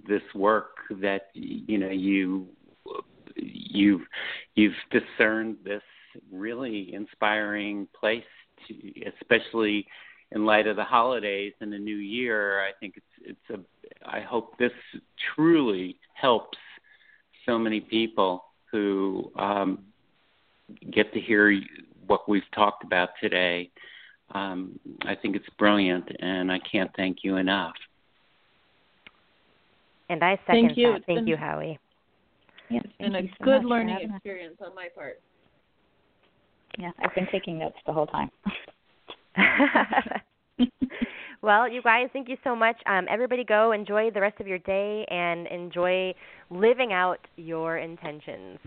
this 0.07 0.21
work 0.33 0.77
that 1.01 1.27
you 1.33 1.77
know 1.77 1.89
you 1.89 2.47
you've 3.35 4.01
you've 4.55 4.75
discerned 4.91 5.57
this 5.63 5.81
really 6.31 6.93
inspiring 6.93 7.87
place 7.99 8.23
to, 8.67 8.75
especially 9.19 9.85
in 10.31 10.45
light 10.45 10.67
of 10.67 10.75
the 10.75 10.83
holidays 10.83 11.53
and 11.61 11.71
the 11.71 11.77
new 11.77 11.95
year 11.95 12.59
i 12.61 12.71
think 12.79 12.95
it's 12.97 13.37
it's 13.49 13.59
a 13.59 14.09
i 14.09 14.19
hope 14.19 14.57
this 14.57 14.71
truly 15.35 15.99
helps 16.13 16.57
so 17.47 17.57
many 17.57 17.79
people 17.79 18.43
who 18.71 19.31
um 19.37 19.79
get 20.91 21.11
to 21.13 21.19
hear 21.19 21.59
what 22.05 22.29
we've 22.29 22.49
talked 22.53 22.83
about 22.83 23.09
today 23.21 23.71
um, 24.33 24.79
I 25.03 25.15
think 25.15 25.35
it's 25.35 25.47
brilliant, 25.57 26.09
and 26.19 26.51
I 26.51 26.59
can't 26.59 26.91
thank 26.95 27.19
you 27.23 27.37
enough. 27.37 27.73
And 30.09 30.23
I 30.23 30.37
second 30.47 30.67
thank 30.67 30.77
you. 30.77 30.93
that. 30.93 31.05
Thank 31.05 31.19
been, 31.19 31.27
you, 31.27 31.37
Howie. 31.37 31.79
Yeah, 32.69 32.81
it's 32.83 32.97
been 32.97 33.15
a 33.15 33.21
so 33.21 33.45
good 33.45 33.63
learning 33.63 34.09
experience 34.13 34.57
on 34.65 34.75
my 34.75 34.87
part. 34.93 35.21
Yeah, 36.77 36.91
I've 36.99 37.15
been 37.15 37.27
taking 37.31 37.57
notes 37.57 37.77
the 37.85 37.93
whole 37.93 38.07
time. 38.07 38.29
well, 41.41 41.69
you 41.69 41.81
guys, 41.81 42.09
thank 42.13 42.29
you 42.29 42.37
so 42.43 42.55
much. 42.55 42.77
Um, 42.85 43.05
everybody, 43.09 43.43
go 43.43 43.71
enjoy 43.71 44.11
the 44.11 44.21
rest 44.21 44.39
of 44.39 44.47
your 44.47 44.59
day 44.59 45.05
and 45.09 45.47
enjoy 45.47 46.13
living 46.49 46.93
out 46.93 47.19
your 47.35 47.77
intentions. 47.77 48.59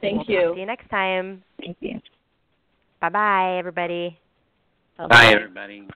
Thank 0.00 0.28
we'll 0.28 0.38
you. 0.38 0.52
See 0.54 0.60
you 0.60 0.66
next 0.66 0.88
time. 0.90 1.42
Thank 1.60 1.76
you. 1.80 2.00
Bye 3.00 3.08
bye, 3.08 3.58
everybody. 3.58 4.18
Bye, 4.96 5.06
Bye 5.06 5.32
everybody. 5.32 5.88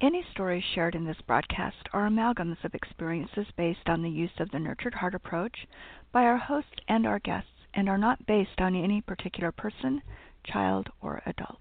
Any 0.00 0.24
stories 0.32 0.64
shared 0.74 0.96
in 0.96 1.04
this 1.04 1.20
broadcast 1.28 1.88
are 1.92 2.08
amalgams 2.08 2.64
of 2.64 2.74
experiences 2.74 3.46
based 3.56 3.86
on 3.86 4.02
the 4.02 4.10
use 4.10 4.32
of 4.40 4.50
the 4.50 4.58
Nurtured 4.58 4.94
Heart 4.94 5.14
approach 5.14 5.68
by 6.10 6.24
our 6.24 6.38
hosts 6.38 6.74
and 6.88 7.06
our 7.06 7.20
guests 7.20 7.48
and 7.74 7.88
are 7.88 7.98
not 7.98 8.26
based 8.26 8.60
on 8.60 8.74
any 8.74 9.00
particular 9.00 9.52
person, 9.52 10.02
child, 10.44 10.88
or 11.00 11.22
adult. 11.24 11.60